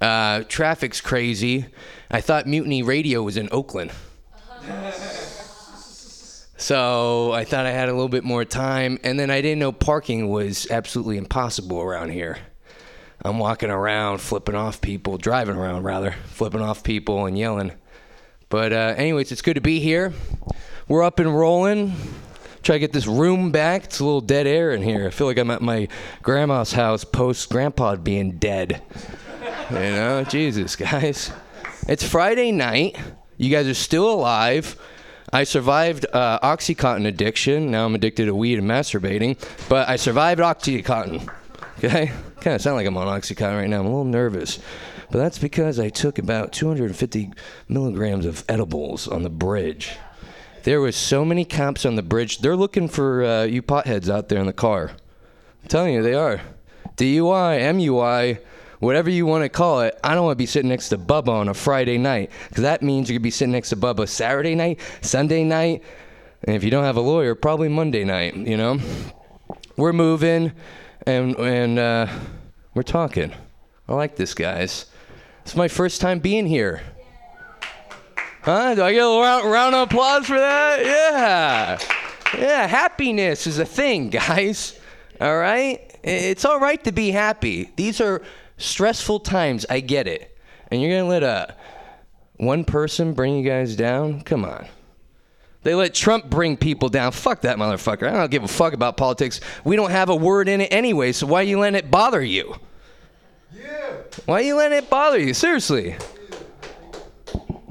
[0.00, 1.66] Uh, traffic's crazy.
[2.10, 3.92] I thought Mutiny Radio was in Oakland.
[6.58, 9.70] So I thought I had a little bit more time, and then I didn't know
[9.70, 12.36] parking was absolutely impossible around here.
[13.24, 17.72] I'm walking around, flipping off people, driving around rather, flipping off people and yelling.
[18.48, 20.12] But uh, anyways, it's good to be here.
[20.88, 21.94] We're up and rolling.
[22.64, 23.84] Try to get this room back.
[23.84, 25.06] It's a little dead air in here.
[25.06, 25.86] I feel like I'm at my
[26.22, 28.82] grandma's house post grandpa being dead.
[29.70, 31.30] You know, Jesus, guys.
[31.86, 32.98] It's Friday night.
[33.36, 34.76] You guys are still alive.
[35.32, 37.70] I survived uh, Oxycontin addiction.
[37.70, 41.28] Now I'm addicted to weed and masturbating, but I survived Oxycontin.
[41.78, 42.10] Okay?
[42.40, 43.80] Kind of sound like I'm on Oxycontin right now.
[43.80, 44.58] I'm a little nervous.
[45.10, 47.30] But that's because I took about 250
[47.68, 49.96] milligrams of edibles on the bridge.
[50.64, 52.38] There was so many cops on the bridge.
[52.38, 54.92] They're looking for uh, you potheads out there in the car.
[55.62, 56.40] I'm telling you, they are.
[56.96, 58.38] DUI, MUI,
[58.78, 59.98] whatever you want to call it.
[60.02, 62.82] I don't want to be sitting next to Bubba on a Friday night because that
[62.82, 65.82] means you're to be sitting next to Bubba Saturday night, Sunday night,
[66.44, 68.78] and if you don't have a lawyer, probably Monday night, you know?
[69.76, 70.52] We're moving
[71.06, 72.06] and, and uh,
[72.74, 73.32] we're talking.
[73.88, 74.86] I like this, guys.
[75.42, 76.82] It's my first time being here.
[78.42, 78.74] Huh?
[78.74, 80.84] Do I get a round, round of applause for that?
[80.84, 81.78] Yeah.
[82.38, 84.78] Yeah, happiness is a thing, guys.
[85.20, 85.96] All right?
[86.02, 87.70] It's all right to be happy.
[87.76, 88.22] These are
[88.58, 89.64] stressful times.
[89.70, 90.36] I get it.
[90.70, 91.54] And you're going to let a
[92.36, 94.20] one person bring you guys down?
[94.20, 94.66] Come on.
[95.62, 97.12] They let Trump bring people down.
[97.12, 98.08] Fuck that motherfucker.
[98.08, 99.40] I don't give a fuck about politics.
[99.64, 102.22] We don't have a word in it anyway, so why are you letting it bother
[102.22, 102.54] you?
[103.52, 103.96] Yeah.
[104.26, 105.34] Why are you letting it bother you?
[105.34, 105.96] Seriously.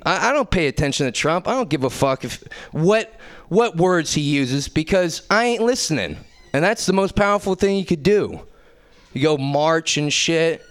[0.05, 1.47] I, I don't pay attention to Trump.
[1.47, 3.13] I don't give a fuck if what
[3.49, 6.17] what words he uses because I ain't listening.
[6.53, 8.41] And that's the most powerful thing you could do.
[9.13, 10.61] You go march and shit.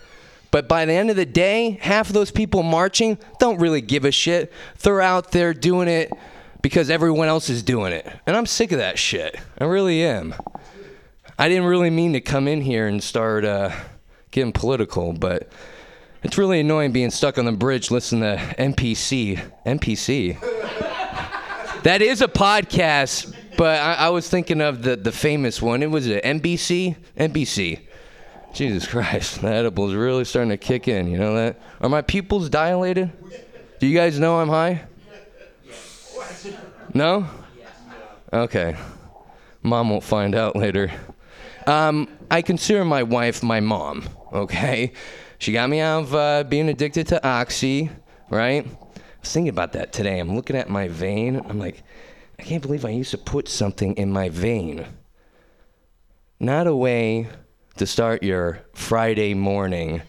[0.57, 4.07] But by the end of the day, half of those people marching don't really give
[4.07, 4.51] a shit.
[4.81, 6.11] They're out there doing it
[6.63, 8.11] because everyone else is doing it.
[8.27, 9.39] And I'm sick of that shit.
[9.61, 10.35] I really am.
[11.39, 13.71] I didn't really mean to come in here and start uh,
[14.31, 15.53] getting political, but
[16.23, 19.39] it's really annoying being stuck on the bridge listening to NPC.
[19.67, 20.41] NPC.
[21.83, 25.83] that is a podcast, but I, I, was thinking of the, the famous one.
[25.83, 26.97] It was a NBC?
[27.19, 27.81] NBC.
[28.57, 31.09] Jesus Christ, the edible's really starting to kick in.
[31.09, 31.61] You know that?
[31.83, 33.13] Are my pupils dilated?
[33.79, 34.85] Do you guys know I'm high?
[36.95, 37.29] No?
[38.33, 38.75] Okay.
[39.63, 40.91] Mom won't find out later.
[41.67, 44.93] Um, I consider my wife my mom, okay?
[45.39, 47.91] She got me out of uh, being addicted to Oxy,
[48.31, 48.65] right?
[48.67, 50.19] I was thinking about that today.
[50.19, 51.43] I'm looking at my vein.
[51.47, 51.83] I'm like,
[52.39, 54.87] I can't believe I used to put something in my vein.
[56.41, 57.29] Not a way
[57.77, 60.03] to start your Friday morning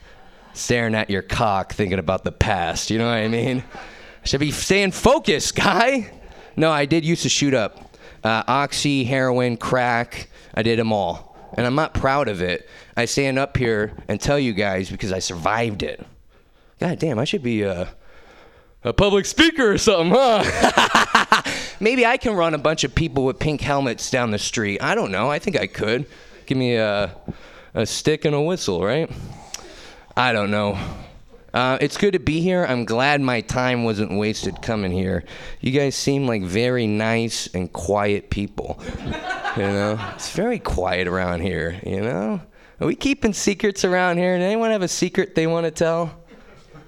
[0.53, 2.89] staring at your cock thinking about the past.
[2.89, 3.63] You know what I mean?
[4.23, 6.11] Should be staying focused, guy.
[6.55, 7.95] No, I did used to shoot up.
[8.23, 10.29] Uh, oxy, heroin, crack.
[10.53, 11.35] I did them all.
[11.55, 12.67] And I'm not proud of it.
[12.95, 16.05] I stand up here and tell you guys because I survived it.
[16.79, 17.87] God damn, I should be a,
[18.83, 21.41] a public speaker or something, huh?
[21.79, 24.81] Maybe I can run a bunch of people with pink helmets down the street.
[24.81, 25.29] I don't know.
[25.29, 26.05] I think I could.
[26.45, 27.15] Give me a,
[27.77, 29.09] a stick and a whistle, right?
[30.15, 30.79] I don't know.
[31.53, 32.65] Uh, it's good to be here.
[32.65, 35.23] I'm glad my time wasn't wasted coming here.
[35.61, 38.79] You guys seem like very nice and quiet people.
[39.55, 41.79] You know, it's very quiet around here.
[41.85, 42.41] You know,
[42.81, 44.37] are we keeping secrets around here?
[44.37, 46.19] Does anyone have a secret they want to tell?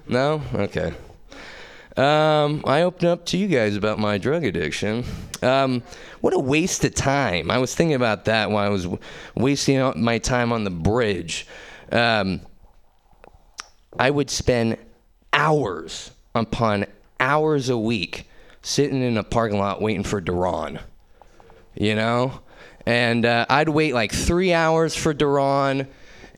[0.08, 0.42] No?
[0.54, 0.92] Okay.
[1.96, 5.04] Um, I opened up to you guys about my drug addiction.
[5.42, 5.82] Um,
[6.20, 7.50] what a waste of time.
[7.50, 9.02] I was thinking about that while I was w-
[9.34, 11.46] wasting my time on the bridge.
[11.90, 12.40] Um,
[13.98, 14.76] I would spend
[15.32, 16.86] hours upon
[17.18, 18.28] hours a week
[18.62, 20.78] sitting in a parking lot waiting for Duran.
[21.74, 22.40] You know?
[22.86, 25.86] And uh, I'd wait like three hours for Duran,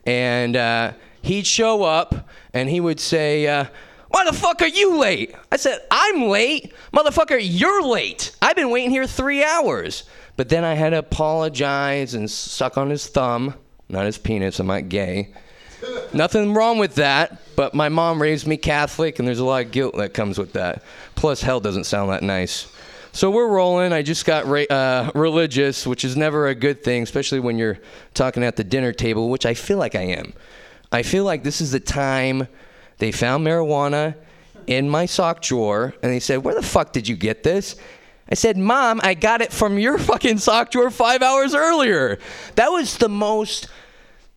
[0.05, 3.65] and uh, he'd show up and he would say, uh,
[4.13, 5.33] Why the fuck are you late?
[5.51, 6.71] I said, I'm late.
[6.93, 8.35] Motherfucker, you're late.
[8.43, 10.03] I've been waiting here three hours.
[10.37, 13.55] But then I had to apologize and suck on his thumb,
[13.89, 15.33] not his penis, I'm not gay.
[16.13, 19.71] Nothing wrong with that, but my mom raised me Catholic, and there's a lot of
[19.71, 20.83] guilt that comes with that.
[21.15, 22.71] Plus, hell doesn't sound that nice.
[23.13, 23.93] So we're rolling.
[23.93, 27.79] I just got ra- uh, religious, which is never a good thing, especially when you're
[28.13, 30.33] talking at the dinner table, which I feel like I am.
[30.91, 32.47] I feel like this is the time
[33.03, 34.15] they found marijuana
[34.65, 37.75] in my sock drawer, and they said, Where the fuck did you get this?
[38.29, 42.17] I said, Mom, I got it from your fucking sock drawer five hours earlier.
[42.55, 43.67] That was the most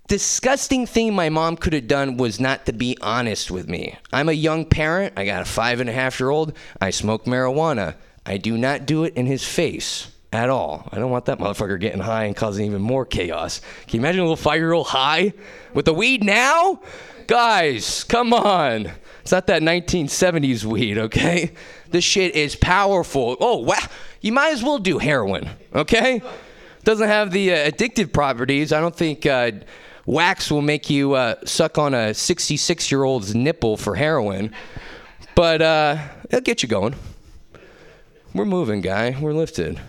[0.08, 3.96] disgusting thing my mom could have done was not to be honest with me.
[4.12, 5.14] I'm a young parent.
[5.16, 6.52] I got a five and a half year old.
[6.80, 7.94] I smoke marijuana.
[8.24, 10.89] I do not do it in his face at all.
[10.93, 13.61] I don't want that motherfucker getting high and causing even more chaos.
[13.87, 15.33] Can you imagine a little five year old high
[15.74, 16.81] with the weed now?
[17.27, 18.91] Guys, come on.
[19.22, 21.53] It's not that 1970s weed, okay?
[21.91, 23.37] This shit is powerful.
[23.41, 23.79] Oh, wow.
[24.20, 26.22] You might as well do heroin, okay?
[26.85, 28.72] Doesn't have the uh, addictive properties.
[28.72, 29.51] I don't think uh,
[30.05, 34.53] wax will make you uh, suck on a 66 year old's nipple for heroin,
[35.35, 35.99] but uh,
[36.31, 36.95] it'll get you going.
[38.33, 39.16] We're moving, guy.
[39.20, 39.81] We're lifted.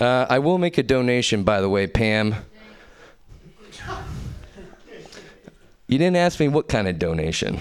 [0.00, 2.34] Uh, I will make a donation, by the way, Pam.
[5.86, 7.58] You didn't ask me what kind of donation.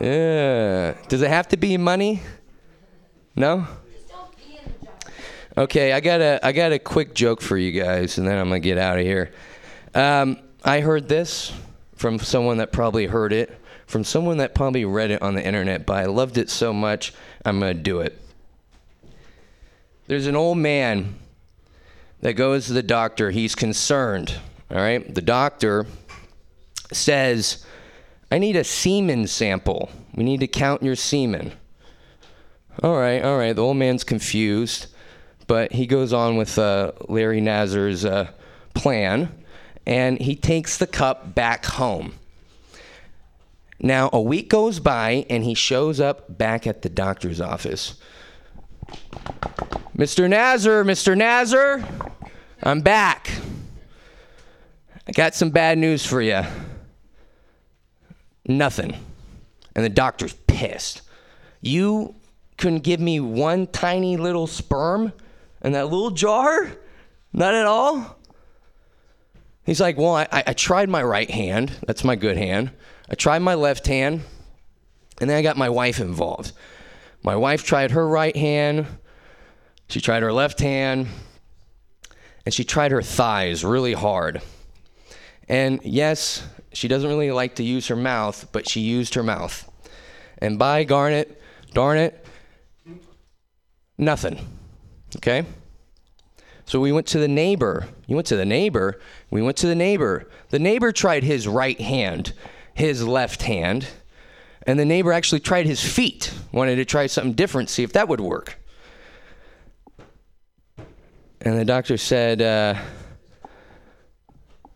[0.00, 0.94] Yeah.
[1.08, 2.22] Does it have to be money?
[3.36, 3.66] No?
[5.56, 8.48] Okay, I got a I got a quick joke for you guys, and then I'm
[8.48, 9.32] gonna get out of here.
[9.94, 11.52] Um, I heard this
[11.94, 15.84] from someone that probably heard it, from someone that probably read it on the internet,
[15.84, 17.12] but I loved it so much,
[17.44, 18.18] I'm gonna do it.
[20.12, 21.14] There's an old man
[22.20, 23.30] that goes to the doctor.
[23.30, 24.34] He's concerned.
[24.70, 25.86] All right, the doctor
[26.92, 27.64] says,
[28.30, 29.88] "I need a semen sample.
[30.14, 31.52] We need to count your semen."
[32.82, 33.56] All right, all right.
[33.56, 34.88] The old man's confused,
[35.46, 38.32] but he goes on with uh, Larry Nassar's uh,
[38.74, 39.32] plan,
[39.86, 42.16] and he takes the cup back home.
[43.80, 47.94] Now, a week goes by, and he shows up back at the doctor's office.
[49.96, 50.28] Mr.
[50.28, 51.16] Nassar, Mr.
[51.16, 52.10] Nassar,
[52.62, 53.30] I'm back.
[55.06, 56.42] I got some bad news for you.
[58.46, 58.96] Nothing.
[59.74, 61.02] And the doctor's pissed.
[61.60, 62.14] You
[62.56, 65.12] couldn't give me one tiny little sperm
[65.62, 66.70] in that little jar?
[67.32, 68.18] Not at all?
[69.64, 71.72] He's like, Well, I, I tried my right hand.
[71.86, 72.72] That's my good hand.
[73.08, 74.22] I tried my left hand.
[75.20, 76.52] And then I got my wife involved.
[77.22, 78.86] My wife tried her right hand.
[79.92, 81.06] She tried her left hand.
[82.46, 84.40] And she tried her thighs really hard.
[85.50, 86.42] And yes,
[86.72, 89.70] she doesn't really like to use her mouth, but she used her mouth.
[90.38, 91.38] And by garnet,
[91.74, 92.24] darn it,
[93.98, 94.40] nothing.
[95.16, 95.44] Okay?
[96.64, 97.86] So we went to the neighbor.
[98.06, 98.98] You went to the neighbor.
[99.30, 100.26] We went to the neighbor.
[100.48, 102.32] The neighbor tried his right hand,
[102.72, 103.88] his left hand,
[104.66, 106.32] and the neighbor actually tried his feet.
[106.50, 108.58] Wanted to try something different, see if that would work.
[111.44, 112.76] And the doctor said, uh,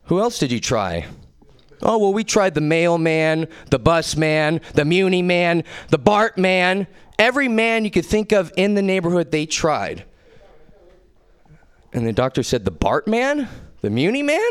[0.04, 1.06] Who else did you try?
[1.80, 6.88] Oh, well, we tried the mailman, the bus man, the muni man, the BART man.
[7.18, 10.04] Every man you could think of in the neighborhood, they tried.
[11.92, 13.48] And the doctor said, The BART man?
[13.82, 14.50] The muni man?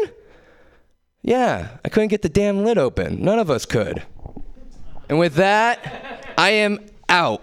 [1.22, 3.22] Yeah, I couldn't get the damn lid open.
[3.24, 4.04] None of us could.
[5.10, 6.80] And with that, I am
[7.10, 7.42] out.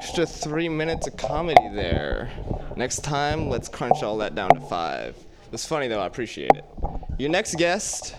[0.00, 2.30] Extra three minutes of comedy there.
[2.76, 5.16] Next time, let's crunch all that down to five.
[5.16, 6.64] It was funny though, I appreciate it.
[7.18, 8.14] Your next guest,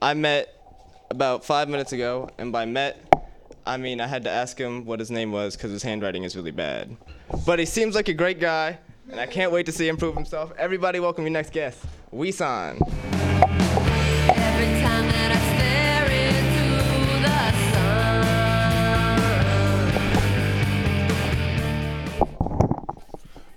[0.00, 0.48] I met
[1.10, 2.98] about five minutes ago, and by met,
[3.66, 6.34] I mean I had to ask him what his name was because his handwriting is
[6.34, 6.96] really bad.
[7.44, 8.78] But he seems like a great guy,
[9.10, 10.50] and I can't wait to see him prove himself.
[10.56, 12.80] Everybody, welcome your next guest, Weeson.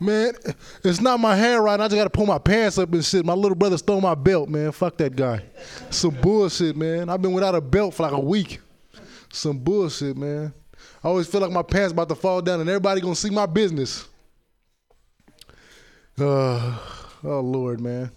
[0.06, 0.34] Man,
[0.84, 1.84] it's not my handwriting.
[1.84, 3.26] I just gotta pull my pants up and shit.
[3.26, 4.72] My little brother stole my belt, man.
[4.72, 5.44] Fuck that guy.
[5.90, 7.10] Some bullshit, man.
[7.10, 8.60] I've been without a belt for like a week.
[9.32, 10.54] Some bullshit, man.
[11.04, 13.46] I always feel like my pants about to fall down and everybody gonna see my
[13.46, 14.08] business.
[16.20, 16.78] Uh,
[17.24, 18.12] oh Lord, man.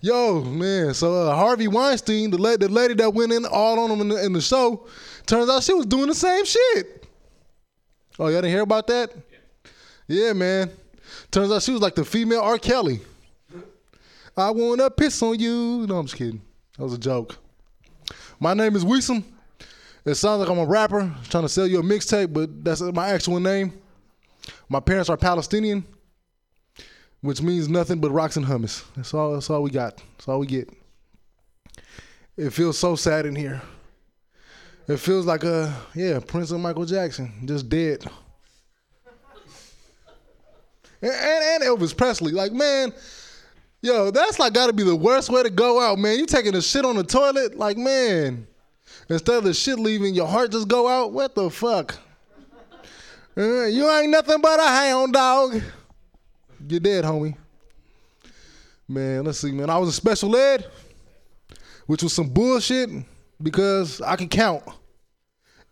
[0.00, 0.94] Yo, man.
[0.94, 4.08] So uh, Harvey Weinstein, the, la- the lady that went in all on him in
[4.08, 4.86] the, in the show,
[5.26, 7.06] turns out she was doing the same shit.
[8.18, 9.12] Oh, y'all didn't hear about that?
[10.06, 10.70] Yeah, man.
[11.30, 12.58] Turns out she was like the female R.
[12.58, 13.00] Kelly.
[14.36, 15.86] I wanna piss on you.
[15.86, 16.42] No, I'm just kidding.
[16.76, 17.36] That was a joke.
[18.38, 19.24] My name is Weesum.
[20.04, 23.08] It sounds like I'm a rapper trying to sell you a mixtape, but that's my
[23.08, 23.72] actual name.
[24.68, 25.84] My parents are Palestinian,
[27.22, 28.84] which means nothing but rocks and hummus.
[28.94, 29.32] That's all.
[29.32, 29.96] That's all we got.
[30.16, 30.70] That's all we get.
[32.36, 33.62] It feels so sad in here.
[34.86, 38.04] It feels like a yeah, Prince and Michael Jackson just dead.
[41.02, 42.92] And, and, Elvis Presley, like man,
[43.82, 46.18] yo, that's like got to be the worst way to go out, man.
[46.18, 48.46] You taking a shit on the toilet, like man,
[49.08, 51.12] instead of the shit leaving, your heart just go out.
[51.12, 51.98] What the fuck?
[53.38, 55.60] Uh, you ain't nothing but a hound dog.
[56.68, 57.36] You're dead, homie.
[58.88, 59.68] Man, let's see, man.
[59.68, 60.64] I was a special ed,
[61.86, 62.88] which was some bullshit
[63.42, 64.62] because I can count.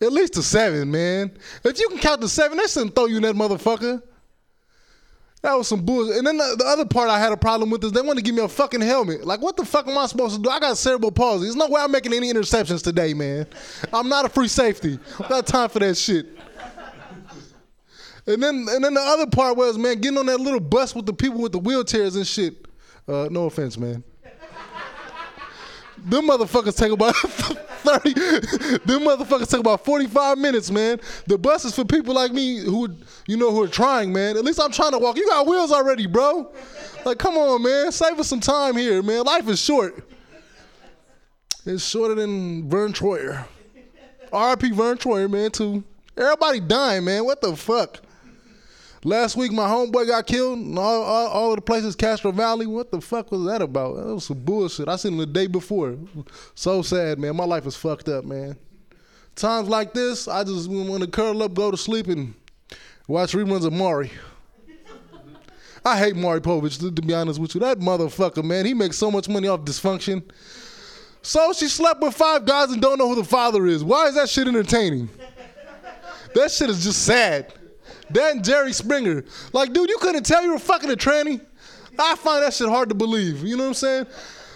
[0.02, 1.36] At least to seven, man.
[1.62, 4.02] If you can count to seven, they shouldn't throw you in that motherfucker.
[5.44, 6.16] That was some bullshit.
[6.16, 8.24] And then the, the other part I had a problem with is they want to
[8.24, 9.26] give me a fucking helmet.
[9.26, 10.48] Like, what the fuck am I supposed to do?
[10.48, 11.44] I got cerebral palsy.
[11.44, 13.46] There's no way I'm making any interceptions today, man.
[13.92, 14.98] I'm not a free safety.
[15.22, 16.28] I got time for that shit.
[18.26, 21.04] And then, and then the other part was, man, getting on that little bus with
[21.04, 22.64] the people with the wheelchairs and shit.
[23.06, 24.02] Uh, no offense, man.
[25.98, 27.14] Them motherfuckers take about
[27.85, 28.12] 30,
[28.85, 31.01] them motherfuckers take about 45 minutes, man.
[31.27, 32.89] The bus is for people like me who,
[33.27, 34.36] you know, who are trying, man.
[34.36, 35.16] At least I'm trying to walk.
[35.16, 36.52] You got wheels already, bro.
[37.05, 37.93] Like, come on, man.
[37.93, 39.24] Save us some time here, man.
[39.24, 40.09] Life is short.
[41.66, 43.47] It's shorter than Verne Troyer.
[44.32, 44.73] R.I.P.
[44.73, 45.85] Verne Troyer, man, too.
[46.16, 47.24] Everybody dying, man.
[47.24, 48.03] What the fuck?
[49.06, 50.59] Last week, my homeboy got killed.
[50.59, 52.66] And all, all, all of the places, Castro Valley.
[52.66, 53.97] What the fuck was that about?
[53.97, 54.89] That was some bullshit.
[54.89, 55.98] I seen him the day before.
[56.55, 57.36] So sad, man.
[57.36, 58.56] My life is fucked up, man.
[59.36, 62.35] Times like this, I just want to curl up, go to sleep, and
[63.06, 64.10] watch reruns of Maury.
[65.85, 67.60] I hate Maury Povich, to, to be honest with you.
[67.60, 70.22] That motherfucker, man, he makes so much money off dysfunction.
[71.20, 73.85] So she slept with five guys and don't know who the father is.
[73.85, 75.10] Why is that shit entertaining?
[76.35, 77.52] That shit is just sad.
[78.10, 79.24] That Jerry Springer.
[79.52, 81.40] Like, dude, you couldn't tell you were fucking a tranny?
[81.98, 83.44] I find that shit hard to believe.
[83.44, 84.06] You know what I'm saying?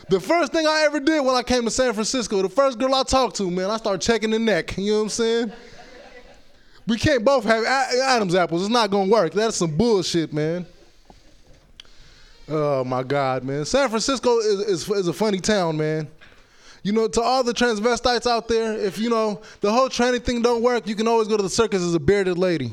[0.09, 2.95] The first thing I ever did when I came to San Francisco, the first girl
[2.95, 4.77] I talked to, man, I started checking the neck.
[4.79, 5.53] You know what I'm saying?
[6.87, 8.63] We can't both have Adam's apples.
[8.63, 9.35] It's not gonna work.
[9.35, 10.65] That's some bullshit, man.
[12.49, 13.67] Oh my God, man.
[13.67, 16.09] San Francisco is, is, is a funny town, man.
[16.83, 20.41] You know, to all the transvestites out there, if you know the whole tranny thing
[20.41, 22.73] don't work, you can always go to the circus as a bearded lady.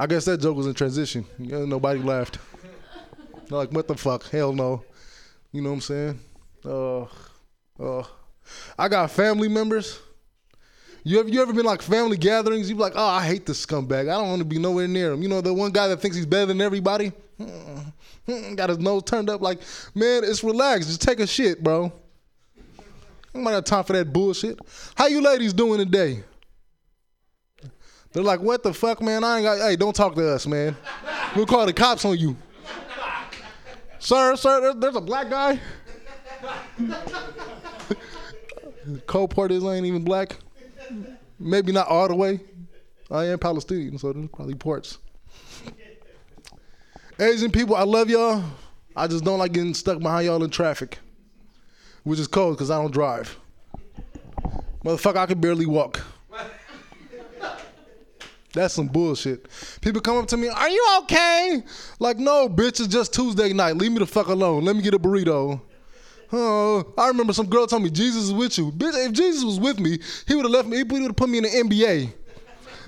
[0.00, 1.26] I guess that joke was in transition.
[1.38, 2.38] Yeah, nobody laughed.
[3.46, 4.24] They're like, what the fuck?
[4.30, 4.82] Hell no.
[5.52, 6.20] You know what I'm saying?
[6.64, 7.02] Uh,
[7.78, 8.06] uh,
[8.78, 10.00] I got family members.
[11.04, 12.70] You ever, you ever been like family gatherings?
[12.70, 14.08] You be like, oh, I hate this scumbag.
[14.08, 15.20] I don't want to be nowhere near him.
[15.22, 17.12] You know, the one guy that thinks he's better than everybody?
[18.56, 19.60] Got his nose turned up like,
[19.94, 20.88] man, it's relaxed.
[20.88, 21.92] Just take a shit, bro.
[23.34, 24.58] I am not have time for that bullshit.
[24.94, 26.24] How you ladies doing today?
[28.12, 29.22] They're like, what the fuck, man?
[29.22, 30.76] I ain't got, hey, don't talk to us, man.
[31.36, 32.36] We'll call the cops on you.
[34.00, 35.60] sir, sir, there's a black guy.
[39.06, 40.36] Co-part is ain't even black.
[41.38, 42.40] Maybe not all the way.
[43.10, 44.98] I am Palestinian, so there's probably parts.
[47.18, 48.42] Asian people, I love y'all.
[48.96, 50.98] I just don't like getting stuck behind y'all in traffic,
[52.02, 53.38] which is cold because I don't drive.
[54.84, 56.02] Motherfucker, I can barely walk.
[58.52, 59.46] That's some bullshit.
[59.80, 61.62] People come up to me, are you okay?
[62.00, 63.76] Like, no, bitch, it's just Tuesday night.
[63.76, 64.64] Leave me the fuck alone.
[64.64, 65.60] Let me get a burrito.
[66.32, 68.70] Oh, I remember some girl told me Jesus is with you.
[68.72, 71.28] Bitch, if Jesus was with me, he would have left me, he would have put
[71.28, 72.12] me in the NBA.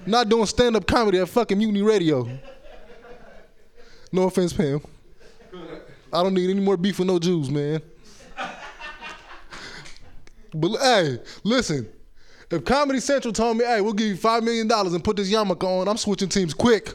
[0.07, 2.29] Not doing stand-up comedy at fucking Mutiny Radio.
[4.11, 4.81] No offense, Pam.
[6.13, 7.81] I don't need any more beef with no Jews, man.
[10.55, 11.89] But hey, listen.
[12.53, 15.65] If Comedy Central told me, hey, we'll give you $5 million and put this yarmulke
[15.65, 16.93] on, I'm switching teams quick.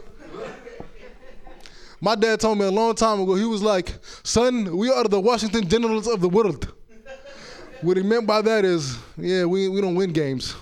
[2.00, 5.20] My dad told me a long time ago, he was like, son, we are the
[5.20, 6.72] Washington Generals of the world.
[7.82, 10.56] What he meant by that is, yeah, we, we don't win games.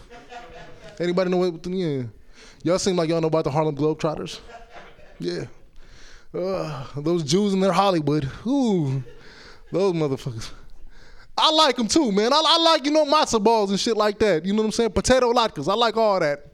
[0.98, 2.04] Anybody know what, yeah.
[2.64, 4.40] Y'all seem like y'all know about the Harlem Globetrotters.
[5.20, 5.44] Yeah,
[6.34, 8.30] Uh, those Jews in their Hollywood.
[8.48, 9.04] Ooh,
[9.74, 10.52] those motherfuckers.
[11.38, 12.32] I like them too, man.
[12.32, 14.46] I, I like, you know, matzo balls and shit like that.
[14.46, 14.92] You know what I'm saying?
[14.92, 15.70] Potato latkes.
[15.70, 16.46] I like all that.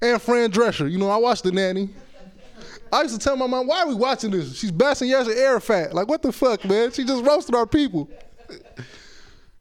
[0.00, 0.90] And Fran Drescher.
[0.90, 1.90] You know, I watched The Nanny.
[2.92, 4.56] I used to tell my mom, why are we watching this?
[4.56, 5.94] She's bashing Yasser Arafat.
[5.94, 6.90] Like, what the fuck, man?
[6.90, 8.10] She just roasted our people.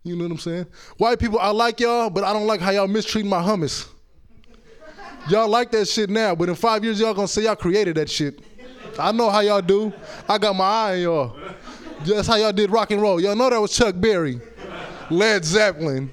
[0.03, 0.65] You know what I'm saying?
[0.97, 3.87] White people, I like y'all, but I don't like how y'all mistreat my hummus.
[5.29, 8.09] Y'all like that shit now, but in five years, y'all gonna say y'all created that
[8.09, 8.41] shit.
[8.97, 9.93] I know how y'all do.
[10.27, 11.37] I got my eye on y'all.
[12.05, 13.19] That's how y'all did rock and roll.
[13.19, 14.39] Y'all know that was Chuck Berry,
[15.09, 16.11] Led Zeppelin.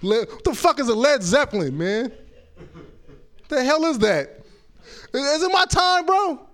[0.00, 2.12] What the fuck is a Led Zeppelin, man?
[3.48, 4.44] The hell is that?
[5.12, 6.46] Is it my time, bro?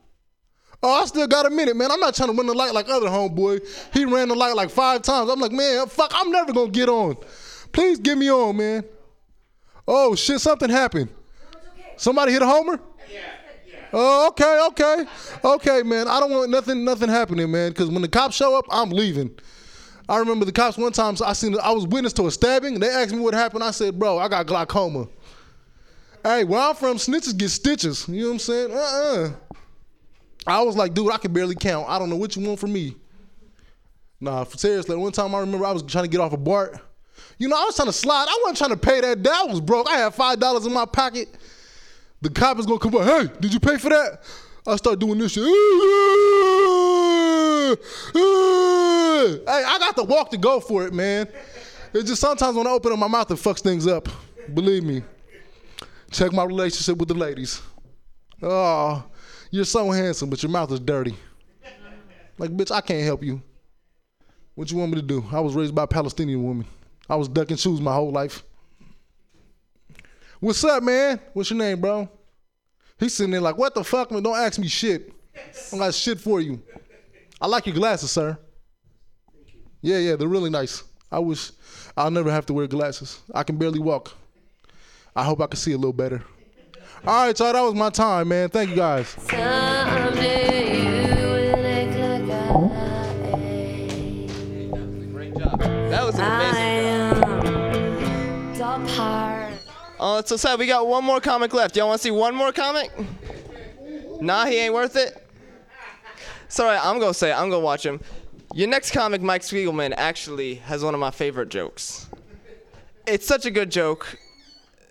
[0.85, 1.91] Oh, I still got a minute, man.
[1.93, 3.67] I'm not trying to win the light like other homeboy.
[3.93, 5.31] He ran the light like five times.
[5.31, 7.17] I'm like, man, fuck, I'm never gonna get on.
[7.71, 8.85] Please get me on, man.
[9.87, 11.09] Oh shit, something happened.
[11.97, 12.81] Somebody hit a homer?
[13.93, 15.05] Oh, okay, okay,
[15.45, 16.09] okay, man.
[16.09, 17.71] I don't want nothing, nothing happening, man.
[17.71, 19.39] Because when the cops show up, I'm leaving.
[20.09, 21.17] I remember the cops one time.
[21.25, 22.75] I seen, I was witness to a stabbing.
[22.75, 23.63] And they asked me what happened.
[23.63, 25.09] I said, bro, I got glaucoma.
[26.23, 28.09] Hey, where I'm from, snitches get stitches.
[28.09, 28.71] You know what I'm saying?
[28.73, 29.31] Uh-uh.
[30.47, 31.89] I was like, dude, I can barely count.
[31.89, 32.97] I don't know what you want from me.
[34.21, 36.79] Nah, seriously, one time I remember I was trying to get off a BART.
[37.39, 38.27] You know, I was trying to slide.
[38.29, 39.23] I wasn't trying to pay that.
[39.23, 39.89] That was broke.
[39.89, 41.29] I had five dollars in my pocket.
[42.23, 43.03] The cop is gonna come up.
[43.05, 44.23] Hey, did you pay for that?
[44.67, 45.45] I start doing this shit.
[49.23, 51.29] Hey, I got to walk to go for it, man.
[51.95, 54.09] It's just sometimes when I open up my mouth, it fucks things up.
[54.53, 55.03] Believe me.
[56.11, 57.63] Check my relationship with the ladies.
[58.43, 59.05] Oh,
[59.51, 61.15] you're so handsome, but your mouth is dirty.
[62.37, 63.41] Like, bitch, I can't help you.
[64.55, 65.25] What you want me to do?
[65.31, 66.67] I was raised by a Palestinian woman.
[67.09, 68.43] I was ducking shoes my whole life.
[70.43, 71.21] What's up, man?
[71.35, 72.09] What's your name, bro?
[72.99, 74.25] He's sitting there like, what the fuck, man?
[74.25, 75.13] Don't ask me shit.
[75.73, 76.61] I got shit for you.
[77.41, 78.37] I like your glasses, sir.
[79.83, 80.83] Yeah, yeah, they're really nice.
[81.13, 81.53] I wish
[81.97, 83.21] I'll never have to wear glasses.
[83.33, 84.15] I can barely walk.
[85.15, 86.25] I hope I can see a little better.
[87.07, 88.49] All right, y'all, that was my time, man.
[88.49, 89.15] Thank you guys.
[89.29, 90.42] That
[100.23, 100.61] It's so sad.
[100.61, 101.77] We got one more comic left.
[101.77, 102.93] Y'all want to see one more comic?
[104.21, 105.21] Nah, he ain't worth it.
[106.47, 107.35] Sorry, I'm gonna say it.
[107.35, 108.01] I'm gonna watch him.
[108.55, 112.09] Your next comic, Mike Spiegelman, actually has one of my favorite jokes.
[113.05, 114.17] It's such a good joke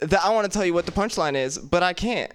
[0.01, 2.33] that I want to tell you what the punchline is, but I can't.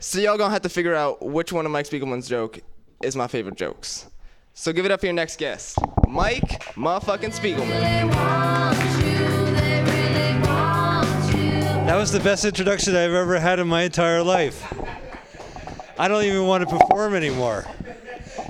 [0.00, 2.58] So y'all gonna have to figure out which one of Mike Spiegelman's joke
[3.00, 4.10] is my favorite jokes.
[4.54, 5.78] So give it up for your next guest,
[6.08, 9.13] Mike motherfucking Spiegelman.
[11.84, 14.72] That was the best introduction I've ever had in my entire life.
[15.98, 17.66] I don't even want to perform anymore.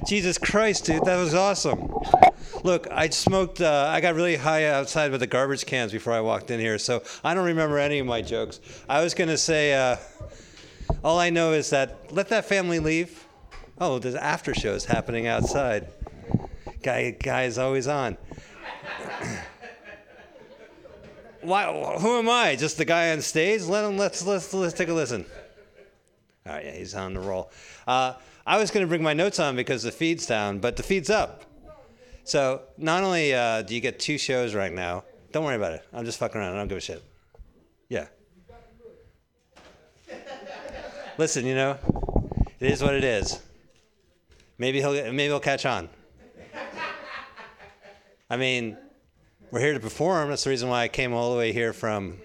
[0.06, 1.92] Jesus Christ, dude, that was awesome.
[2.62, 6.20] Look, I smoked, uh, I got really high outside with the garbage cans before I
[6.20, 8.60] walked in here, so I don't remember any of my jokes.
[8.88, 9.96] I was going to say, uh,
[11.02, 13.26] all I know is that let that family leave.
[13.80, 15.88] Oh, there's after shows happening outside.
[16.84, 18.16] Guy, guy is always on.
[21.44, 21.98] Why?
[21.98, 22.56] Who am I?
[22.56, 23.62] Just the guy on stage?
[23.62, 23.98] Let him.
[23.98, 25.26] Let's let's let's take a listen.
[26.46, 27.50] All right, yeah, he's on the roll.
[27.86, 28.14] Uh,
[28.46, 31.08] I was going to bring my notes on because the feed's down, but the feed's
[31.08, 31.44] up.
[32.24, 35.82] So not only uh, do you get two shows right now, don't worry about it.
[35.92, 36.54] I'm just fucking around.
[36.54, 37.02] I don't give a shit.
[37.88, 38.06] Yeah.
[41.16, 41.78] Listen, you know,
[42.60, 43.40] it is what it is.
[44.58, 45.88] Maybe he'll maybe he'll catch on.
[48.30, 48.76] I mean,
[49.54, 50.30] we're here to perform.
[50.30, 52.18] That's the reason why I came all the way here from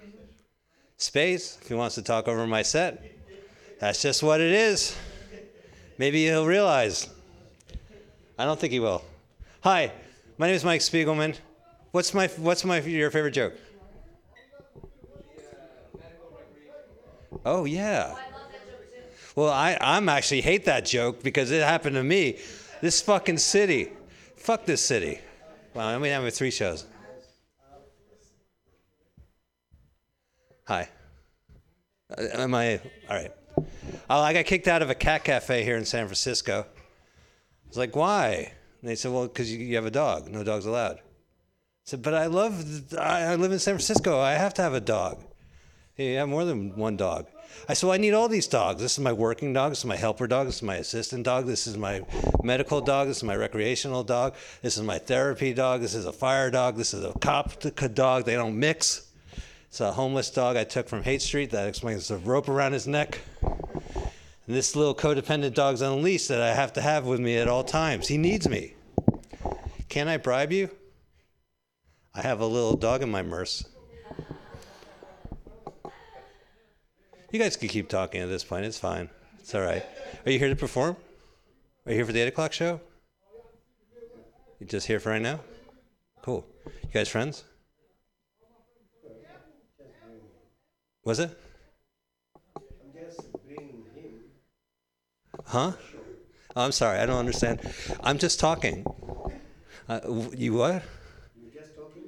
[0.97, 1.59] space.
[1.61, 3.03] If he wants to talk over my set,
[3.79, 4.97] that's just what it is.
[5.99, 7.07] Maybe he'll realize.
[8.39, 9.05] I don't think he will.
[9.61, 9.91] Hi,
[10.39, 11.35] my name is Mike Spiegelman.
[11.91, 13.53] What's my what's my your favorite joke?
[17.45, 18.15] Oh yeah.
[19.35, 22.39] Well, I I'm actually hate that joke because it happened to me.
[22.81, 23.91] This fucking city.
[24.35, 25.19] Fuck this city.
[25.75, 26.85] Well, I mean, I'm having three shows.
[30.69, 30.87] Hi.
[32.15, 32.79] Uh, Am I
[33.09, 33.31] all right?
[34.07, 36.59] Oh, I got kicked out of a cat cafe here in San Francisco.
[36.61, 38.53] I was like, why?
[38.79, 40.29] And they said, well, because you, you have a dog.
[40.29, 40.97] No dogs allowed.
[40.97, 41.01] I
[41.85, 44.19] said, but I love, I, I live in San Francisco.
[44.19, 45.23] I have to have a dog.
[45.97, 47.25] You have more than one dog.
[47.67, 48.79] I said, well, I need all these dogs.
[48.79, 49.71] This is my working dog.
[49.71, 50.45] This is my helper dog.
[50.45, 51.47] This is my assistant dog.
[51.47, 52.01] This is my
[52.43, 53.07] medical dog.
[53.07, 54.35] This is my recreational dog.
[54.61, 55.81] This is my therapy dog.
[55.81, 56.75] This is a fire dog.
[56.75, 57.59] This is a cop
[57.95, 58.25] dog.
[58.25, 59.08] They don't mix.
[59.69, 61.51] It's a homeless dog I took from Haight Street.
[61.51, 63.19] That explains the rope around his neck.
[63.43, 67.37] And this little codependent dog's on a leash that I have to have with me
[67.37, 68.07] at all times.
[68.07, 68.73] He needs me.
[69.87, 70.71] Can I bribe you?
[72.15, 73.63] I have a little dog in my merce.
[77.31, 78.65] You guys can keep talking at this point.
[78.65, 79.07] It's fine.
[79.37, 79.85] It's all right.
[80.25, 80.97] Are you here to perform?
[81.85, 82.81] Are you here for the 8 o'clock show?
[84.59, 85.41] You just here for right now?
[86.23, 86.43] Cool.
[86.65, 87.43] You guys friends?
[91.03, 91.37] Was it?
[92.55, 92.63] I'm
[92.93, 94.23] guessing him.
[95.45, 95.71] Huh?
[96.55, 96.99] Oh, I'm sorry.
[96.99, 97.61] I don't understand.
[98.03, 98.85] I'm just talking.
[99.87, 99.99] Uh,
[100.35, 100.83] you what?
[101.41, 102.03] You're just talking?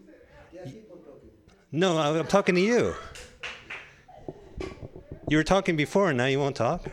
[0.54, 1.30] Yeah, people talking.
[1.72, 2.96] No, I'm talking to you.
[5.30, 6.86] You were talking before, and now you won't talk?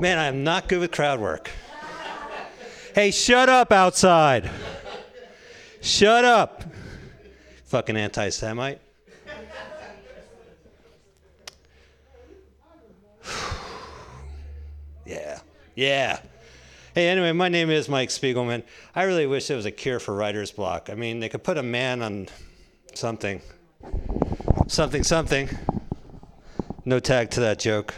[0.00, 1.50] Man, I am not good with crowd work.
[2.94, 4.50] Hey, shut up outside.
[5.80, 6.62] Shut up.
[7.64, 8.80] Fucking anti Semite.
[15.74, 16.20] Yeah.
[16.94, 18.62] Hey, anyway, my name is Mike Spiegelman.
[18.94, 20.90] I really wish there was a cure for writer's block.
[20.90, 22.28] I mean, they could put a man on
[22.94, 23.40] something.
[24.68, 25.48] Something, something.
[26.84, 27.94] No tag to that joke.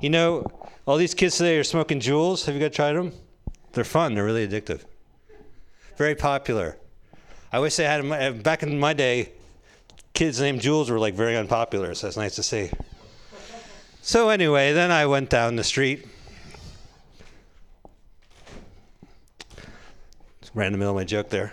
[0.00, 0.46] You know,
[0.86, 2.46] all these kids today are smoking Juuls.
[2.46, 3.12] Have you guys tried them?
[3.72, 4.14] They're fun.
[4.14, 4.84] They're really addictive.
[5.98, 6.78] Very popular.
[7.52, 9.32] I wish they had, uh, back in my day.
[10.14, 12.70] Kids named Jules were like very unpopular, so it's nice to see.
[14.04, 16.04] So anyway, then I went down the street.
[20.52, 21.52] Right in the middle of my joke there.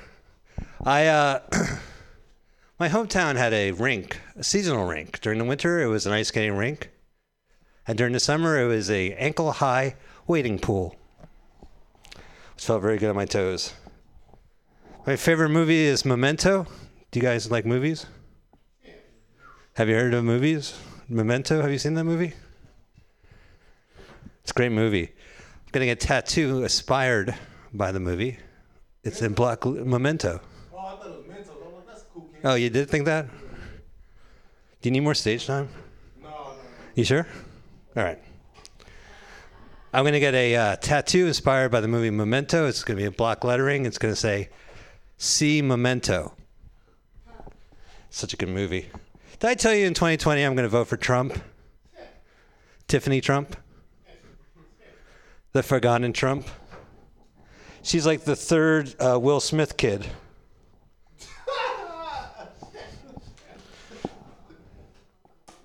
[0.83, 1.41] I uh,
[2.79, 5.21] my hometown had a rink, a seasonal rink.
[5.21, 6.89] During the winter, it was an ice skating rink,
[7.87, 9.95] and during the summer, it was a ankle-high
[10.25, 10.95] wading pool,
[12.55, 13.73] which felt very good on my toes.
[15.05, 16.65] My favorite movie is Memento.
[17.11, 18.07] Do you guys like movies?
[19.75, 20.75] Have you heard of movies?
[21.09, 21.61] Memento.
[21.61, 22.33] Have you seen that movie?
[24.43, 25.07] It's a great movie.
[25.07, 27.33] I'm getting a tattoo inspired
[27.73, 28.37] by the movie.
[29.03, 30.39] It's in black Memento.
[30.71, 31.51] Oh, Memento.
[32.13, 33.27] Cool, oh, you did think that?
[34.81, 35.69] Do you need more stage time?
[36.21, 36.53] No.
[36.93, 37.27] You sure?
[37.97, 38.19] All right.
[39.91, 42.67] I'm gonna get a uh, tattoo inspired by the movie Memento.
[42.67, 43.87] It's gonna be a block lettering.
[43.87, 44.49] It's gonna say,
[45.17, 46.35] "See Memento."
[48.11, 48.89] Such a good movie.
[49.39, 51.41] Did I tell you in 2020 I'm gonna vote for Trump?
[52.89, 53.55] Tiffany Trump,
[55.53, 56.45] the forgotten Trump.
[57.81, 60.07] She's like the third uh, Will Smith kid.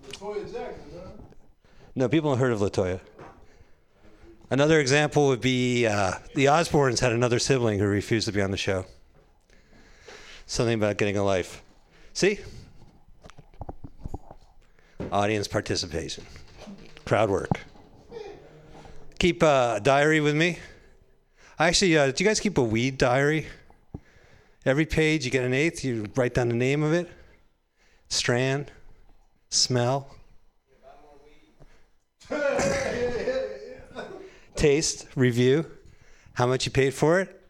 [0.09, 0.85] Latoya Jackson.
[1.97, 3.01] No, people have heard of Latoya.
[4.51, 8.53] Another example would be uh, the Osbournes had another sibling who refused to be on
[8.53, 8.85] the show.
[10.47, 11.61] Something about getting a life.
[12.13, 12.39] See?
[15.15, 16.25] Audience participation,
[17.05, 17.61] crowd work.
[19.21, 20.59] Keep a diary with me.
[21.57, 23.47] I actually, uh, do you guys keep a weed diary?
[24.67, 27.09] Every page you get an eighth, you write down the name of it,
[28.09, 28.73] strand,
[29.51, 30.17] smell,
[34.57, 35.65] taste, review,
[36.33, 37.41] how much you paid for it,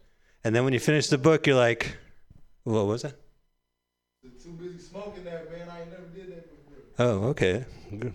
[0.45, 1.97] and then when you finish the book, you're like,
[2.65, 3.19] what was it?
[4.23, 5.70] Too busy smoking that, man.
[5.70, 6.82] I ain't never did that before.
[6.98, 7.64] Oh, okay.
[7.90, 8.12] Good.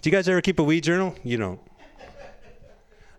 [0.00, 1.14] Do you guys ever keep a weed journal?
[1.24, 1.60] You don't.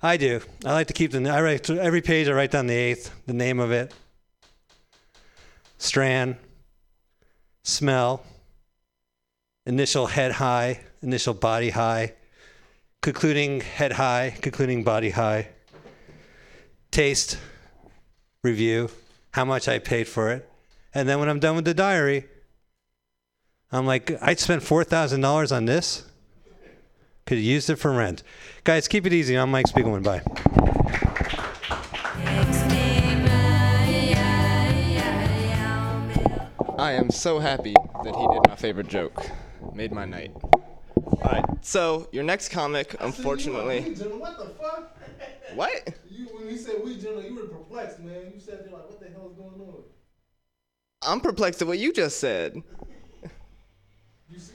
[0.02, 0.42] I do.
[0.66, 1.28] I like to keep the.
[1.30, 2.28] I write every page.
[2.28, 3.94] I write down the eighth, the name of it,
[5.78, 6.36] strand,
[7.64, 8.24] smell,
[9.66, 12.14] initial head high, initial body high,
[13.02, 15.48] concluding head high, concluding body high,
[16.92, 17.40] taste,
[18.44, 18.90] review,
[19.32, 20.48] how much I paid for it,
[20.94, 22.26] and then when I'm done with the diary,
[23.74, 26.06] I'm like, I spent four thousand dollars on this.
[27.26, 28.22] Could have used it for rent.
[28.64, 29.36] Guys, keep it easy.
[29.36, 30.04] I'm Mike Spiegelman.
[30.04, 30.22] Bye.
[36.78, 37.74] I am so happy
[38.04, 39.26] that he did my favorite joke.
[39.74, 40.36] Made my night.
[40.98, 43.82] Alright, so your next comic, unfortunately.
[43.82, 44.98] What the fuck?
[45.56, 45.94] What?
[46.10, 48.32] You, when he said we general, you were perplexed, man.
[48.34, 49.84] You sat there like, what the hell is going on?
[51.04, 52.62] I'm perplexed at what you just said.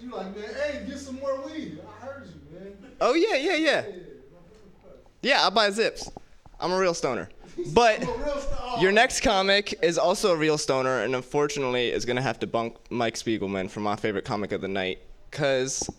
[0.08, 1.78] You, like, man, hey, get some more weed.
[1.86, 2.72] I heard you, man.
[3.00, 3.84] Oh, yeah, yeah, yeah.
[5.20, 6.10] Yeah, I buy zips.
[6.58, 7.28] I'm a real stoner.
[7.74, 8.78] But oh.
[8.80, 12.46] your next comic is also a real stoner, and unfortunately is going to have to
[12.46, 15.00] bunk Mike Spiegelman for my favorite comic of the night.
[15.28, 15.90] Because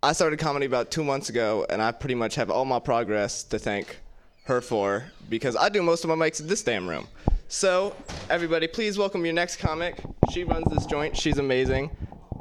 [0.00, 3.42] I started comedy about two months ago, and I pretty much have all my progress
[3.44, 3.98] to thank
[4.44, 7.08] her for, because I do most of my mics in this damn room.
[7.48, 7.96] So,
[8.30, 10.00] everybody, please welcome your next comic.
[10.30, 11.90] She runs this joint, she's amazing.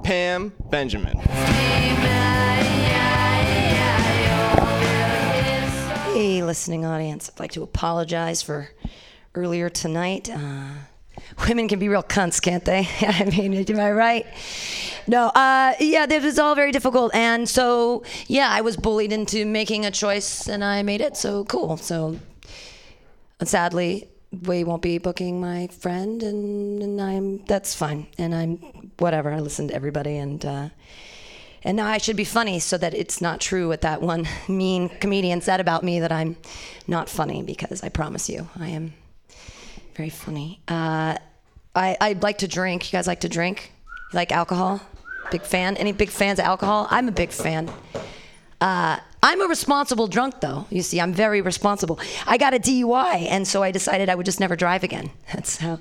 [0.04, 1.18] Pam Benjamin.
[6.14, 8.70] Hey, listening audience, I'd like to apologize for
[9.36, 10.30] earlier tonight.
[10.30, 10.74] Uh,
[11.48, 12.88] women can be real cunts, can't they?
[13.02, 14.26] I mean, am I right?
[15.08, 17.14] No, uh, yeah, this was all very difficult.
[17.14, 21.16] And so, yeah, I was bullied into making a choice and I made it.
[21.16, 21.78] So cool.
[21.78, 22.20] So,
[23.44, 28.08] sadly, we won't be booking my friend, and, and I'm that's fine.
[28.18, 28.58] And I'm
[28.98, 29.32] whatever.
[29.32, 30.70] I listen to everybody, and uh,
[31.64, 34.90] and now I should be funny so that it's not true what that one mean
[34.90, 36.38] comedian said about me that I'm
[36.88, 38.94] not funny because I promise you I am
[39.96, 40.62] very funny.
[40.68, 41.18] Uh,
[41.76, 42.92] I I like to drink.
[42.92, 43.74] You guys like to drink?
[44.14, 44.82] You like alcohol?
[45.30, 45.78] Big fan?
[45.78, 46.88] Any big fans of alcohol?
[46.90, 47.70] I'm a big fan.
[48.60, 50.66] Uh, I'm a responsible drunk, though.
[50.72, 52.00] You see, I'm very responsible.
[52.26, 55.12] I got a DUI, and so I decided I would just never drive again.
[55.34, 55.80] That's how.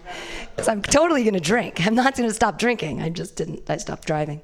[0.50, 1.86] Because I'm totally going to drink.
[1.86, 3.00] I'm not going to stop drinking.
[3.00, 3.68] I just didn't.
[3.70, 4.42] I stopped driving.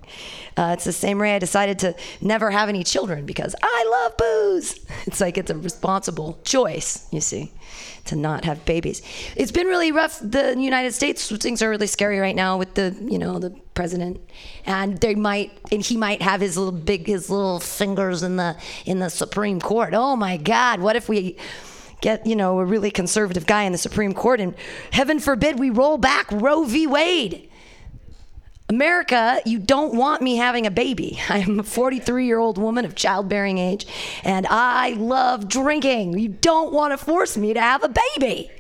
[0.57, 4.17] Uh, it's the same way I decided to never have any children because I love
[4.17, 4.81] booze.
[5.07, 7.07] It's like it's a responsible choice.
[7.13, 7.53] You see,
[8.07, 9.03] to not have babies.
[9.37, 10.19] It's been really rough.
[10.21, 14.21] The United States things are really scary right now with the you know the president,
[14.65, 18.57] and they might and he might have his little big his little fingers in the
[18.85, 19.95] in the Supreme Court.
[19.95, 20.81] Oh my God!
[20.81, 21.37] What if we
[22.01, 24.55] get you know a really conservative guy in the Supreme Court and
[24.91, 26.89] heaven forbid we roll back Roe v.
[26.89, 27.49] Wade?
[28.69, 31.21] America, you don't want me having a baby.
[31.29, 33.87] I'm a 43 year old woman of childbearing age,
[34.25, 36.19] and I love drinking.
[36.19, 38.51] You don't want to force me to have a baby.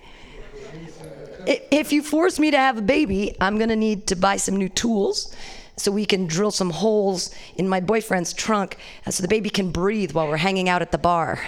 [1.47, 4.57] If you force me to have a baby, I'm going to need to buy some
[4.57, 5.35] new tools
[5.77, 9.71] so we can drill some holes in my boyfriend's trunk uh, so the baby can
[9.71, 11.41] breathe while we're hanging out at the bar.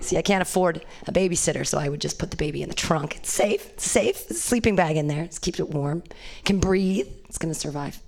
[0.00, 2.74] See, I can't afford a babysitter, so I would just put the baby in the
[2.74, 3.16] trunk.
[3.16, 3.70] It's safe.
[3.70, 4.30] It's safe.
[4.30, 5.24] A sleeping bag in there.
[5.24, 6.02] It keeps it warm.
[6.06, 7.08] It Can breathe.
[7.28, 8.00] It's gonna survive.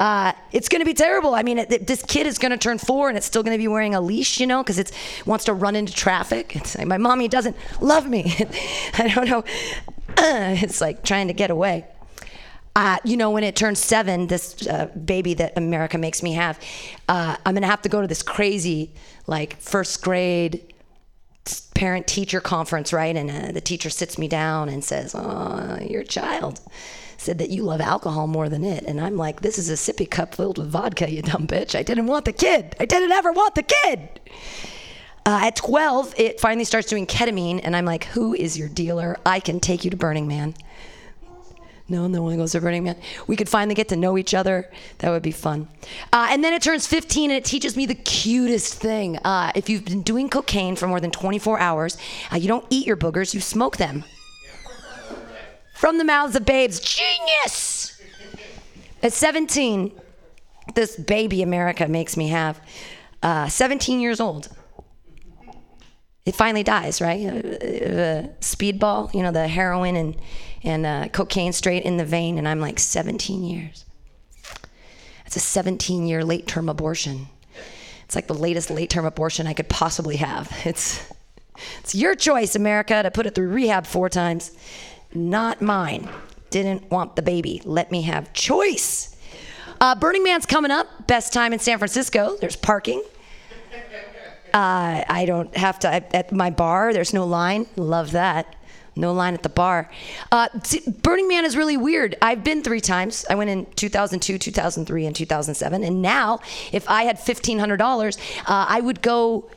[0.00, 1.34] Uh, it's gonna be terrible.
[1.34, 3.94] I mean, it, this kid is gonna turn four, and it's still gonna be wearing
[3.94, 4.92] a leash, you know, because it
[5.24, 6.56] wants to run into traffic.
[6.56, 8.34] It's like my mommy doesn't love me.
[8.94, 9.44] I don't know.
[10.18, 11.86] it's like trying to get away.
[12.76, 16.58] Uh, you know, when it turns seven, this uh, baby that America makes me have,
[17.08, 18.92] uh, I'm gonna have to go to this crazy,
[19.26, 20.72] like first grade
[21.74, 23.14] parent teacher conference, right?
[23.14, 26.60] And uh, the teacher sits me down and says, "Oh, your child
[27.24, 30.08] said that you love alcohol more than it." And I'm like, "This is a sippy
[30.08, 31.74] cup filled with vodka, you dumb bitch.
[31.74, 32.76] I didn't want the kid.
[32.78, 34.20] I didn't ever want the kid."
[35.26, 39.16] Uh, at 12, it finally starts doing ketamine, and I'm like, "Who is your dealer?
[39.24, 40.54] I can take you to Burning Man."
[41.86, 42.96] No, no one goes to Burning Man.
[43.26, 44.70] We could finally get to know each other.
[44.98, 45.68] That would be fun.
[46.12, 49.18] Uh, and then it turns 15 and it teaches me the cutest thing.
[49.18, 51.98] Uh, if you've been doing cocaine for more than 24 hours,
[52.32, 54.04] uh, you don't eat your boogers, you smoke them.
[55.84, 56.80] From the mouths of babes.
[56.80, 58.00] Genius!
[59.02, 59.92] At 17,
[60.74, 62.58] this baby America makes me have,
[63.22, 64.48] uh, 17 years old.
[66.24, 67.26] It finally dies, right?
[67.26, 70.16] Uh, uh, speedball, you know, the heroin and,
[70.62, 73.84] and uh, cocaine straight in the vein, and I'm like 17 years.
[75.24, 77.26] That's a 17 year late term abortion.
[78.06, 80.50] It's like the latest late term abortion I could possibly have.
[80.64, 81.12] It's,
[81.80, 84.50] it's your choice, America, to put it through rehab four times.
[85.14, 86.08] Not mine.
[86.50, 87.62] Didn't want the baby.
[87.64, 89.16] Let me have choice.
[89.80, 91.06] Uh, Burning Man's coming up.
[91.06, 92.36] Best time in San Francisco.
[92.40, 93.02] There's parking.
[94.52, 96.92] Uh, I don't have to at, my bar.
[96.92, 97.66] There's no line.
[97.76, 98.54] Love that.
[98.96, 99.90] No line at the bar.
[100.30, 100.48] Uh,
[101.02, 102.16] Burning Man is really weird.
[102.22, 103.24] I've been three times.
[103.28, 105.82] I went in 2002, 2003, and 2007.
[105.82, 106.38] And now,
[106.70, 109.50] if I had $1,500, uh, I would go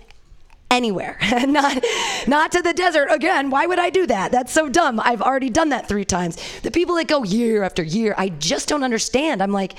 [0.69, 1.18] anywhere.
[1.48, 1.84] Not
[2.27, 3.49] not to the desert again.
[3.49, 4.31] Why would i do that?
[4.31, 4.99] That's so dumb.
[4.99, 6.38] I've already done that three times.
[6.61, 9.41] The people that go year after year i just don't understand.
[9.41, 9.76] I'm like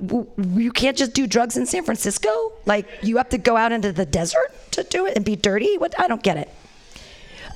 [0.00, 2.52] you can't just do drugs in san francisco?
[2.66, 5.78] Like you have to go out into the desert to do it and be dirty?
[5.78, 5.98] What?
[5.98, 6.50] I don't get it.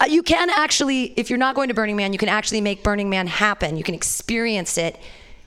[0.00, 2.82] Uh, you can actually if you're not going to burning man you can actually make
[2.82, 3.76] burning man happen.
[3.76, 4.98] You can experience it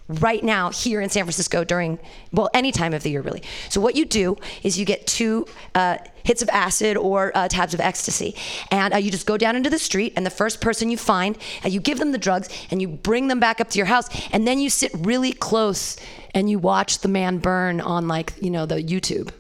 [0.08, 2.00] right now here in San Francisco during,
[2.32, 3.42] well, any time of the year, really.
[3.70, 7.74] So, what you do is you get two uh, hits of acid or uh, tabs
[7.74, 8.36] of ecstasy,
[8.72, 11.38] and uh, you just go down into the street, and the first person you find,
[11.64, 14.08] uh, you give them the drugs, and you bring them back up to your house,
[14.32, 15.98] and then you sit really close
[16.34, 19.32] and you watch the man burn on, like, you know, the YouTube.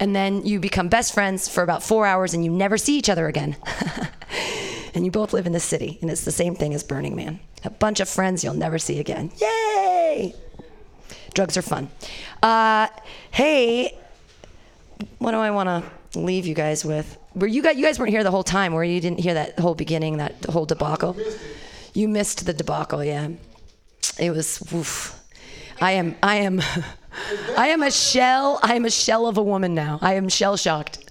[0.00, 3.10] And then you become best friends for about four hours and you never see each
[3.10, 3.56] other again.
[4.94, 7.40] and you both live in the city, and it's the same thing as Burning Man.
[7.64, 9.30] A bunch of friends you'll never see again.
[9.40, 10.34] Yay!
[11.34, 11.90] Drugs are fun.
[12.42, 12.88] Uh,
[13.30, 13.96] hey,
[15.18, 17.18] what do I want to leave you guys with?
[17.34, 17.76] Were you guys?
[17.76, 20.44] You guys weren't here the whole time, where you didn't hear that whole beginning, that
[20.46, 21.16] whole debacle.
[21.94, 23.28] You missed the debacle, yeah.
[24.18, 24.60] It was.
[24.72, 25.14] Oof.
[25.80, 26.60] I am I am
[27.56, 28.58] I am a shell.
[28.62, 29.98] I am a shell of a woman now.
[30.02, 31.07] I am shell shocked.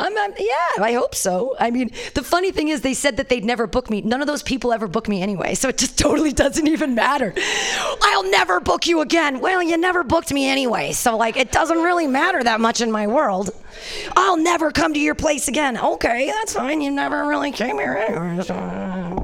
[0.00, 1.56] I'm, I'm, yeah, I hope so.
[1.58, 4.00] I mean, the funny thing is, they said that they'd never book me.
[4.00, 7.34] None of those people ever book me anyway, so it just totally doesn't even matter.
[8.02, 9.40] I'll never book you again.
[9.40, 12.90] Well, you never booked me anyway, so like, it doesn't really matter that much in
[12.90, 13.50] my world.
[14.16, 15.78] I'll never come to your place again.
[15.78, 16.80] Okay, that's fine.
[16.80, 19.17] You never really came here anyway.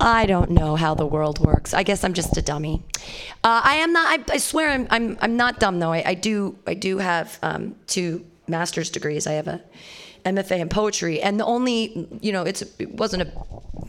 [0.00, 1.74] I don't know how the world works.
[1.74, 2.82] I guess I'm just a dummy.
[3.44, 4.20] Uh, I am not.
[4.20, 5.18] I, I swear I'm, I'm.
[5.20, 5.92] I'm not dumb though.
[5.92, 6.56] I, I do.
[6.66, 9.26] I do have um, two master's degrees.
[9.26, 9.62] I have a
[10.24, 13.32] MFA in poetry, and the only you know it's it wasn't a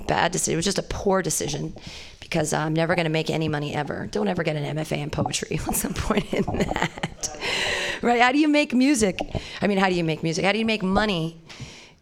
[0.07, 0.53] bad decision.
[0.53, 1.73] It was just a poor decision
[2.19, 4.07] because I'm never going to make any money ever.
[4.11, 5.57] Don't ever get an MFA in poetry.
[5.63, 7.37] What's the point in that?
[8.01, 8.21] right?
[8.21, 9.19] How do you make music?
[9.61, 10.45] I mean, how do you make music?
[10.45, 11.41] How do you make money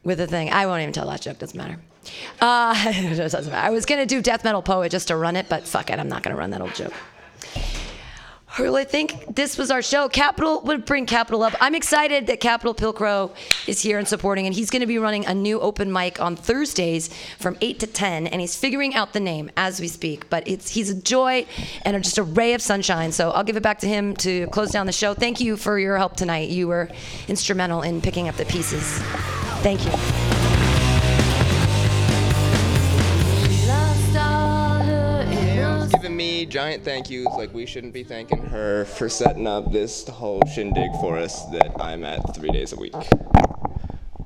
[0.08, 0.50] with a thing?
[0.52, 1.38] I won't even tell that joke.
[1.38, 1.78] Doesn't matter.
[2.40, 2.74] Uh,
[3.16, 3.68] doesn't matter.
[3.68, 6.08] I was gonna do death metal poet just to run it, but fuck it, I'm
[6.08, 6.94] not gonna run that old joke.
[8.60, 10.10] I think this was our show.
[10.10, 11.54] Capital would bring Capital up.
[11.62, 13.32] I'm excited that Capital Pilcrow
[13.68, 16.36] is here and supporting, and he's going to be running a new open mic on
[16.36, 20.28] Thursdays from 8 to 10, and he's figuring out the name as we speak.
[20.32, 21.46] But it's he's a joy
[21.84, 23.12] and just a ray of sunshine.
[23.12, 25.14] So I'll give it back to him to close down the show.
[25.14, 26.50] Thank you for your help tonight.
[26.50, 26.90] You were
[27.28, 28.98] instrumental in picking up the pieces.
[29.62, 30.67] Thank you.
[36.50, 40.92] Giant thank yous like we shouldn't be thanking her for setting up this whole shindig
[41.00, 42.94] for us that I'm at three days a week.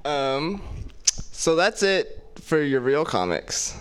[0.06, 0.62] Um,
[1.04, 3.78] so that's it for your real comics.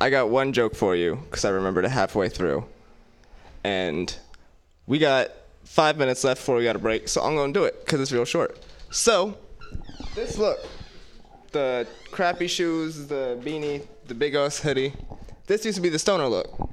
[0.00, 2.64] I got one joke for you because I remembered it halfway through.
[3.64, 4.14] And
[4.86, 5.30] we got
[5.64, 8.12] five minutes left before we got a break, so I'm gonna do it because it's
[8.12, 8.58] real short.
[8.90, 9.38] So,
[10.14, 10.60] this look
[11.52, 14.92] the crappy shoes, the beanie, the big ass hoodie.
[15.46, 16.70] This used to be the stoner look.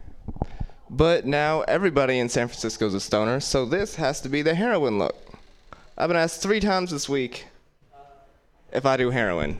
[0.89, 4.55] But now everybody in San Francisco is a stoner, so this has to be the
[4.55, 5.15] heroin look.
[5.97, 7.45] I've been asked three times this week
[8.71, 9.59] if I do heroin.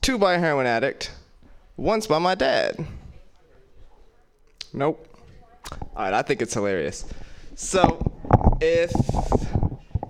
[0.00, 1.10] Two by a heroin addict,
[1.76, 2.86] once by my dad.
[4.72, 5.06] Nope.
[5.96, 7.04] Alright, I think it's hilarious.
[7.56, 7.98] So,
[8.60, 8.92] if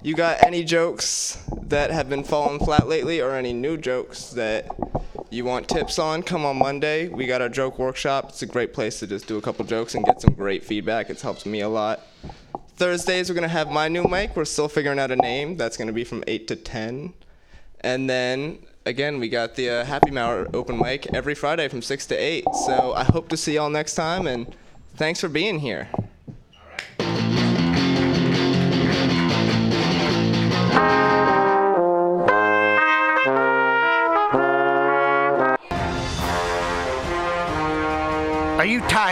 [0.02, 4.66] you got any jokes that have been falling flat lately or any new jokes that
[5.30, 7.08] you want tips on, come on Monday.
[7.08, 8.30] We got our joke workshop.
[8.30, 11.10] It's a great place to just do a couple jokes and get some great feedback.
[11.10, 12.00] It's helped me a lot.
[12.76, 14.34] Thursdays, we're going to have my new mic.
[14.34, 15.56] We're still figuring out a name.
[15.56, 17.12] That's going to be from 8 to 10.
[17.82, 22.06] And then, again, we got the uh, Happy Hour open mic every Friday from 6
[22.06, 22.44] to 8.
[22.66, 24.54] So I hope to see y'all next time, and
[24.96, 25.88] thanks for being here.
[38.60, 39.08] Are you tired?